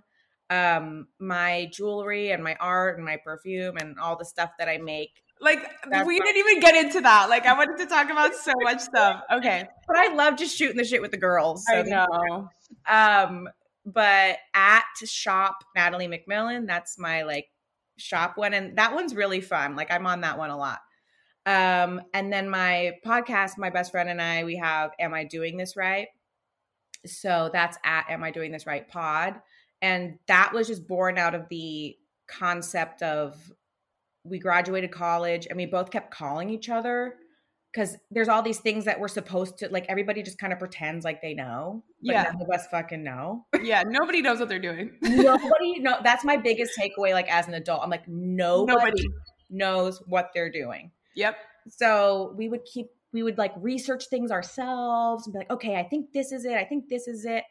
Um, 0.49 1.07
my 1.19 1.69
jewelry 1.73 2.31
and 2.31 2.41
my 2.41 2.55
art 2.61 2.95
and 2.95 3.05
my 3.05 3.17
perfume 3.17 3.75
and 3.75 3.99
all 3.99 4.15
the 4.15 4.23
stuff 4.23 4.51
that 4.59 4.69
I 4.69 4.77
make 4.77 5.21
like 5.41 5.59
That's 5.89 6.07
we 6.07 6.19
didn't 6.19 6.37
even 6.37 6.59
get 6.59 6.75
into 6.75 7.01
that. 7.01 7.29
Like 7.29 7.45
I 7.45 7.53
wanted 7.57 7.77
to 7.77 7.85
talk 7.85 8.09
about 8.09 8.35
so 8.35 8.53
much 8.61 8.79
stuff. 8.79 9.21
Okay. 9.31 9.67
But 9.87 9.97
I 9.97 10.13
love 10.13 10.37
just 10.37 10.57
shooting 10.57 10.77
the 10.77 10.83
shit 10.83 11.01
with 11.01 11.11
the 11.11 11.17
girls. 11.17 11.63
So 11.67 11.79
I 11.79 11.83
know. 11.83 12.49
Um, 12.87 13.49
but 13.85 14.37
at 14.53 14.83
shop 15.05 15.63
Natalie 15.75 16.07
McMillan, 16.07 16.67
that's 16.67 16.97
my 16.99 17.23
like 17.23 17.47
shop 17.97 18.37
one. 18.37 18.53
And 18.53 18.77
that 18.77 18.93
one's 18.93 19.15
really 19.15 19.41
fun. 19.41 19.75
Like 19.75 19.91
I'm 19.91 20.05
on 20.05 20.21
that 20.21 20.37
one 20.37 20.49
a 20.49 20.57
lot. 20.57 20.79
Um, 21.45 22.01
and 22.13 22.31
then 22.31 22.49
my 22.49 22.93
podcast, 23.05 23.57
my 23.57 23.69
best 23.69 23.91
friend 23.91 24.09
and 24.09 24.21
I, 24.21 24.43
we 24.43 24.57
have 24.57 24.91
Am 24.99 25.13
I 25.13 25.23
Doing 25.23 25.55
This 25.55 25.77
Right? 25.77 26.09
So 27.05 27.49
that's 27.53 27.77
at 27.85 28.09
Am 28.09 28.23
I 28.23 28.31
Doing 28.31 28.51
This 28.51 28.67
Right 28.67 28.87
Pod. 28.87 29.35
And 29.81 30.19
that 30.27 30.53
was 30.53 30.67
just 30.67 30.87
born 30.87 31.17
out 31.17 31.35
of 31.35 31.47
the 31.49 31.95
concept 32.27 33.01
of 33.01 33.51
we 34.29 34.39
graduated 34.39 34.91
college 34.91 35.47
and 35.47 35.57
we 35.57 35.65
both 35.65 35.91
kept 35.91 36.11
calling 36.11 36.49
each 36.49 36.69
other 36.69 37.15
because 37.71 37.97
there's 38.09 38.27
all 38.27 38.41
these 38.41 38.59
things 38.59 38.85
that 38.85 38.99
we're 38.99 39.07
supposed 39.07 39.57
to 39.59 39.69
like 39.69 39.85
everybody 39.89 40.23
just 40.23 40.37
kind 40.39 40.51
of 40.51 40.59
pretends 40.59 41.05
like 41.05 41.21
they 41.21 41.33
know 41.33 41.83
yeah. 42.01 42.23
none 42.23 42.41
of 42.41 42.49
us 42.49 42.67
fucking 42.71 43.03
know. 43.03 43.45
Yeah 43.61 43.83
nobody 43.85 44.21
knows 44.21 44.39
what 44.39 44.49
they're 44.49 44.59
doing. 44.59 44.97
Nobody 45.01 45.79
no 45.79 45.97
that's 46.03 46.23
my 46.25 46.37
biggest 46.37 46.77
takeaway 46.77 47.13
like 47.13 47.29
as 47.31 47.47
an 47.47 47.53
adult 47.53 47.81
i'm 47.83 47.89
like 47.89 48.07
nobody, 48.07 48.73
nobody. 48.73 49.07
knows 49.49 50.01
what 50.07 50.29
they're 50.33 50.51
doing. 50.51 50.91
Yep. 51.15 51.37
So 51.69 52.33
we 52.37 52.49
would 52.49 52.65
keep 52.65 52.87
we 53.13 53.23
would 53.23 53.37
like 53.37 53.53
research 53.57 54.05
things 54.09 54.31
ourselves 54.31 55.25
and 55.25 55.33
be 55.33 55.39
like 55.39 55.51
okay 55.51 55.75
i 55.75 55.83
think 55.83 56.11
this 56.13 56.31
is 56.31 56.45
it 56.45 56.53
i 56.53 56.63
think 56.63 56.89
this 56.89 57.07
is 57.07 57.25
it. 57.25 57.43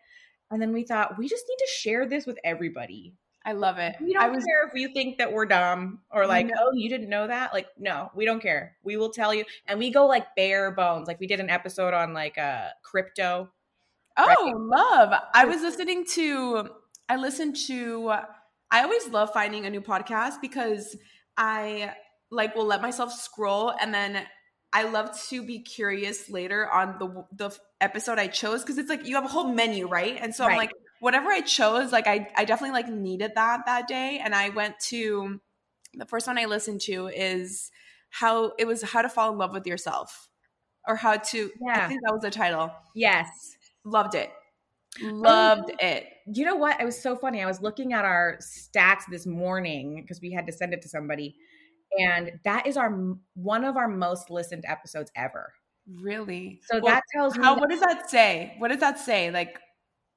And 0.50 0.62
then 0.62 0.72
we 0.72 0.84
thought 0.84 1.18
we 1.18 1.28
just 1.28 1.44
need 1.48 1.58
to 1.58 1.68
share 1.68 2.06
this 2.06 2.24
with 2.24 2.38
everybody 2.44 3.14
I 3.46 3.52
love 3.52 3.78
it. 3.78 3.94
We 4.00 4.12
don't 4.12 4.24
I 4.24 4.28
was, 4.28 4.44
care 4.44 4.66
if 4.66 4.74
you 4.74 4.92
think 4.92 5.18
that 5.18 5.32
we're 5.32 5.46
dumb 5.46 6.00
or 6.10 6.26
like, 6.26 6.48
no. 6.48 6.54
oh, 6.58 6.72
you 6.74 6.88
didn't 6.88 7.08
know 7.08 7.28
that. 7.28 7.54
Like, 7.54 7.68
no, 7.78 8.10
we 8.12 8.24
don't 8.24 8.40
care. 8.40 8.76
We 8.82 8.96
will 8.96 9.10
tell 9.10 9.32
you. 9.32 9.44
And 9.68 9.78
we 9.78 9.90
go 9.90 10.06
like 10.06 10.34
bare 10.34 10.72
bones. 10.72 11.06
Like 11.06 11.20
we 11.20 11.28
did 11.28 11.38
an 11.38 11.48
episode 11.48 11.94
on 11.94 12.12
like 12.12 12.36
uh 12.38 12.70
crypto. 12.82 13.48
Oh, 14.16 14.26
right? 14.26 14.56
love. 14.56 15.12
I 15.32 15.44
was 15.44 15.62
listening 15.62 16.04
to 16.14 16.70
I 17.08 17.16
listened 17.16 17.56
to 17.68 18.10
I 18.72 18.82
always 18.82 19.06
love 19.08 19.32
finding 19.32 19.64
a 19.64 19.70
new 19.70 19.80
podcast 19.80 20.40
because 20.42 20.96
I 21.36 21.92
like 22.32 22.56
will 22.56 22.66
let 22.66 22.82
myself 22.82 23.12
scroll 23.12 23.72
and 23.80 23.94
then 23.94 24.26
I 24.72 24.82
love 24.82 25.16
to 25.28 25.46
be 25.46 25.60
curious 25.60 26.28
later 26.28 26.68
on 26.68 26.96
the 26.98 27.24
the 27.32 27.56
episode 27.80 28.18
I 28.18 28.26
chose 28.26 28.62
because 28.62 28.78
it's 28.78 28.90
like 28.90 29.06
you 29.06 29.14
have 29.14 29.24
a 29.24 29.28
whole 29.28 29.52
menu, 29.52 29.86
right? 29.86 30.18
And 30.20 30.34
so 30.34 30.44
right. 30.44 30.52
I'm 30.52 30.58
like, 30.58 30.72
whatever 31.00 31.30
I 31.30 31.40
chose, 31.40 31.92
like 31.92 32.06
I, 32.06 32.28
I 32.36 32.44
definitely 32.44 32.74
like 32.74 32.88
needed 32.88 33.32
that 33.34 33.66
that 33.66 33.88
day. 33.88 34.20
And 34.22 34.34
I 34.34 34.50
went 34.50 34.78
to 34.88 35.40
the 35.94 36.06
first 36.06 36.26
one 36.26 36.38
I 36.38 36.46
listened 36.46 36.80
to 36.82 37.08
is 37.08 37.70
how 38.10 38.52
it 38.58 38.66
was 38.66 38.82
how 38.82 39.02
to 39.02 39.08
fall 39.08 39.32
in 39.32 39.38
love 39.38 39.52
with 39.52 39.66
yourself 39.66 40.28
or 40.86 40.96
how 40.96 41.16
to, 41.16 41.50
yeah. 41.60 41.84
I 41.84 41.88
think 41.88 42.00
that 42.04 42.12
was 42.12 42.22
the 42.22 42.30
title. 42.30 42.70
Yes. 42.94 43.28
Loved 43.84 44.14
it. 44.14 44.30
Loved 45.02 45.70
um, 45.70 45.76
it. 45.80 46.06
You 46.26 46.44
know 46.44 46.56
what? 46.56 46.80
It 46.80 46.84
was 46.84 47.00
so 47.00 47.16
funny. 47.16 47.42
I 47.42 47.46
was 47.46 47.60
looking 47.60 47.92
at 47.92 48.04
our 48.04 48.38
stats 48.40 49.02
this 49.10 49.26
morning 49.26 50.00
because 50.00 50.20
we 50.20 50.32
had 50.32 50.46
to 50.46 50.52
send 50.52 50.72
it 50.72 50.82
to 50.82 50.88
somebody. 50.88 51.36
And 51.98 52.32
that 52.44 52.66
is 52.66 52.76
our 52.76 53.16
one 53.34 53.64
of 53.64 53.76
our 53.76 53.88
most 53.88 54.30
listened 54.30 54.64
episodes 54.66 55.10
ever. 55.14 55.52
Really? 56.00 56.60
So 56.64 56.80
well, 56.80 56.94
that 56.94 57.02
tells 57.14 57.36
me 57.36 57.44
how, 57.44 57.56
what 57.58 57.70
does 57.70 57.80
that 57.80 58.10
say? 58.10 58.54
What 58.58 58.68
does 58.68 58.80
that 58.80 58.98
say? 58.98 59.30
Like 59.30 59.60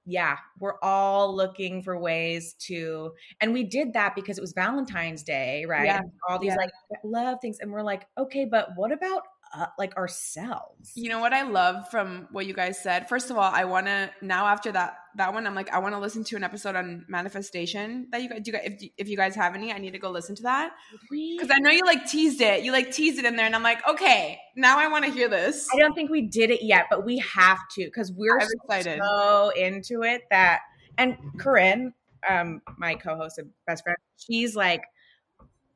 yeah, 0.10 0.38
we're 0.60 0.80
all 0.82 1.36
looking 1.36 1.84
for 1.84 2.00
ways 2.00 2.56
to, 2.62 3.12
and 3.42 3.54
we 3.54 3.64
did 3.64 3.94
that 3.94 4.16
because 4.16 4.40
it 4.40 4.42
was 4.42 4.54
Valentine's 4.54 5.22
Day, 5.22 5.66
right? 5.68 5.86
Yeah. 5.86 6.02
All 6.28 6.40
these 6.40 6.50
yeah. 6.50 6.56
like 6.56 6.72
love 7.04 7.38
things. 7.42 7.60
And 7.60 7.72
we're 7.72 7.84
like, 7.84 8.08
okay, 8.18 8.46
but 8.46 8.70
what 8.76 8.92
about 8.92 9.22
uh, 9.54 9.68
like 9.78 9.96
ourselves. 9.98 10.92
You 10.96 11.10
know 11.10 11.20
what 11.20 11.34
I 11.34 11.44
love 11.44 11.90
from 11.90 12.28
what 12.32 12.46
you 12.46 12.54
guys 12.54 12.82
said? 12.82 13.10
First 13.10 13.30
of 13.30 13.38
all, 13.38 13.52
I 13.52 13.66
want 13.66 13.88
to 13.88 14.12
now 14.22 14.48
after 14.48 14.72
that 14.72 14.98
that 15.16 15.34
one 15.34 15.48
I'm 15.48 15.56
like 15.56 15.72
I 15.72 15.80
want 15.80 15.96
to 15.96 16.00
listen 16.00 16.24
to 16.26 16.36
an 16.36 16.44
episode 16.44 16.76
on 16.76 17.06
manifestation 17.08 18.08
that 18.12 18.22
you 18.22 18.30
guys 18.30 18.42
do 18.44 18.52
if 18.54 18.84
if 18.98 19.10
you 19.10 19.18
guys 19.18 19.36
have 19.36 19.56
any, 19.56 19.72
I 19.72 19.80
need 19.80 19.92
to 19.92 20.00
go 20.00 20.12
listen 20.12 20.36
to 20.36 20.44
that. 20.44 20.72
Cuz 21.10 21.50
I 21.52 21.60
know 21.60 21.72
you 21.72 21.84
like 21.86 22.08
teased 22.08 22.42
it. 22.42 22.64
You 22.64 22.72
like 22.72 22.92
teased 22.92 23.20
it 23.20 23.26
in 23.26 23.36
there 23.36 23.46
and 23.46 23.56
I'm 23.56 23.64
like, 23.64 23.86
"Okay, 23.88 24.40
now 24.56 24.78
I 24.78 24.88
want 24.88 25.06
to 25.06 25.12
hear 25.12 25.28
this." 25.28 25.68
I 25.74 25.80
don't 25.80 25.94
think 25.94 26.12
we 26.12 26.22
did 26.22 26.52
it 26.52 26.64
yet, 26.64 26.86
but 26.90 27.06
we 27.06 27.18
have 27.20 27.60
to 27.72 27.90
cuz 27.90 28.12
we're 28.12 28.40
so, 28.40 28.48
excited. 28.64 29.02
so 29.02 29.50
into 29.56 30.04
it 30.04 30.24
that 30.30 30.62
and 30.98 31.18
Corinne 31.38 31.94
um 32.28 32.62
my 32.78 32.96
co-host 32.96 33.40
and 33.40 33.50
best 33.66 33.84
friend, 33.84 33.98
she's 34.18 34.56
like 34.56 34.84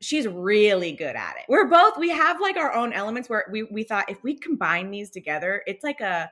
she's 0.04 0.26
really 0.28 0.92
good 0.92 1.16
at 1.16 1.36
it. 1.38 1.44
We're 1.48 1.68
both 1.68 1.98
we 1.98 2.10
have 2.10 2.40
like 2.40 2.56
our 2.56 2.72
own 2.72 2.92
elements 2.92 3.28
where 3.28 3.44
we 3.50 3.64
we 3.64 3.84
thought 3.84 4.10
if 4.10 4.22
we 4.22 4.34
combine 4.34 4.90
these 4.90 5.10
together, 5.10 5.62
it's 5.66 5.82
like 5.82 6.00
a 6.00 6.30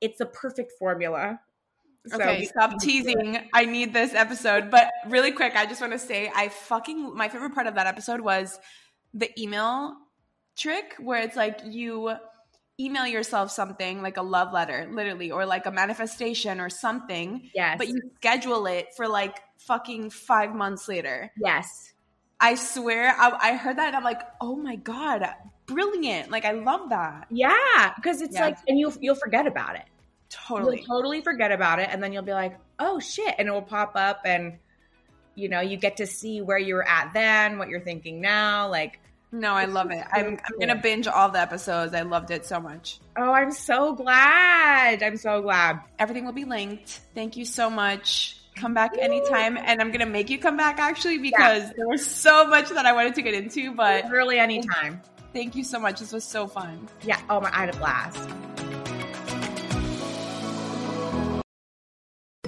it's 0.00 0.20
a 0.20 0.26
perfect 0.26 0.72
formula. 0.78 1.40
So 2.06 2.16
okay, 2.16 2.44
stop 2.46 2.80
teasing. 2.80 3.38
I 3.54 3.64
need 3.64 3.92
this 3.92 4.12
episode. 4.12 4.70
But 4.70 4.90
really 5.08 5.32
quick, 5.32 5.54
I 5.54 5.66
just 5.66 5.80
want 5.80 5.92
to 5.92 5.98
say 5.98 6.30
I 6.34 6.48
fucking 6.48 7.16
my 7.16 7.28
favorite 7.28 7.54
part 7.54 7.66
of 7.66 7.76
that 7.76 7.86
episode 7.86 8.20
was 8.20 8.58
the 9.14 9.30
email 9.40 9.94
trick 10.56 10.94
where 10.98 11.22
it's 11.22 11.36
like 11.36 11.60
you 11.64 12.12
email 12.80 13.06
yourself 13.06 13.50
something 13.50 14.02
like 14.02 14.16
a 14.16 14.22
love 14.22 14.52
letter, 14.52 14.88
literally, 14.90 15.30
or 15.30 15.46
like 15.46 15.66
a 15.66 15.70
manifestation 15.70 16.60
or 16.60 16.68
something. 16.68 17.48
Yes. 17.54 17.76
But 17.78 17.88
you 17.88 18.00
schedule 18.16 18.66
it 18.66 18.88
for 18.96 19.06
like 19.06 19.38
fucking 19.58 20.10
five 20.10 20.54
months 20.54 20.88
later. 20.88 21.30
Yes. 21.36 21.92
I 22.42 22.56
swear, 22.56 23.14
I, 23.16 23.38
I, 23.40 23.56
heard 23.56 23.78
that 23.78 23.86
and 23.86 23.96
I'm 23.96 24.02
like, 24.02 24.20
oh 24.40 24.56
my 24.56 24.74
god, 24.74 25.24
brilliant! 25.66 26.30
Like 26.30 26.44
I 26.44 26.50
love 26.50 26.90
that. 26.90 27.26
Yeah, 27.30 27.92
because 27.94 28.20
it's 28.20 28.34
yeah. 28.34 28.46
like, 28.46 28.58
and 28.66 28.76
you'll 28.78 28.94
you'll 29.00 29.14
forget 29.14 29.46
about 29.46 29.76
it. 29.76 29.84
Totally, 30.28 30.78
you'll 30.78 30.86
totally 30.86 31.20
forget 31.22 31.52
about 31.52 31.78
it, 31.78 31.88
and 31.90 32.02
then 32.02 32.12
you'll 32.12 32.24
be 32.24 32.32
like, 32.32 32.58
oh 32.80 32.98
shit, 32.98 33.36
and 33.38 33.46
it 33.46 33.52
will 33.52 33.62
pop 33.62 33.92
up, 33.94 34.22
and 34.24 34.58
you 35.36 35.48
know, 35.48 35.60
you 35.60 35.76
get 35.76 35.98
to 35.98 36.06
see 36.06 36.40
where 36.40 36.58
you 36.58 36.74
were 36.74 36.86
at 36.86 37.12
then, 37.14 37.58
what 37.58 37.68
you're 37.68 37.80
thinking 37.80 38.20
now, 38.20 38.68
like. 38.68 38.98
No, 39.34 39.54
I 39.54 39.64
love 39.64 39.90
it. 39.90 40.04
I'm, 40.12 40.38
I'm 40.44 40.58
gonna 40.60 40.76
binge 40.76 41.06
all 41.06 41.30
the 41.30 41.40
episodes. 41.40 41.94
I 41.94 42.02
loved 42.02 42.30
it 42.30 42.44
so 42.44 42.60
much. 42.60 43.00
Oh, 43.16 43.32
I'm 43.32 43.50
so 43.50 43.94
glad. 43.94 45.02
I'm 45.02 45.16
so 45.16 45.40
glad. 45.40 45.80
Everything 45.98 46.26
will 46.26 46.34
be 46.34 46.44
linked. 46.44 47.00
Thank 47.14 47.38
you 47.38 47.46
so 47.46 47.70
much. 47.70 48.41
Come 48.54 48.74
back 48.74 48.96
anytime, 48.98 49.56
and 49.56 49.80
I'm 49.80 49.90
gonna 49.90 50.06
make 50.06 50.30
you 50.30 50.38
come 50.38 50.56
back 50.56 50.78
actually 50.78 51.18
because 51.18 51.64
yeah. 51.64 51.72
there 51.76 51.88
was 51.88 52.04
so 52.04 52.46
much 52.46 52.68
that 52.70 52.86
I 52.86 52.92
wanted 52.92 53.14
to 53.16 53.22
get 53.22 53.34
into. 53.34 53.74
But 53.74 54.10
really, 54.10 54.38
anytime. 54.38 55.00
Thank 55.32 55.56
you 55.56 55.64
so 55.64 55.78
much. 55.78 56.00
This 56.00 56.12
was 56.12 56.24
so 56.24 56.46
fun. 56.46 56.88
Yeah. 57.02 57.20
Oh 57.30 57.40
my, 57.40 57.48
I 57.52 57.60
had 57.60 57.74
a 57.74 57.78
blast. 57.78 58.28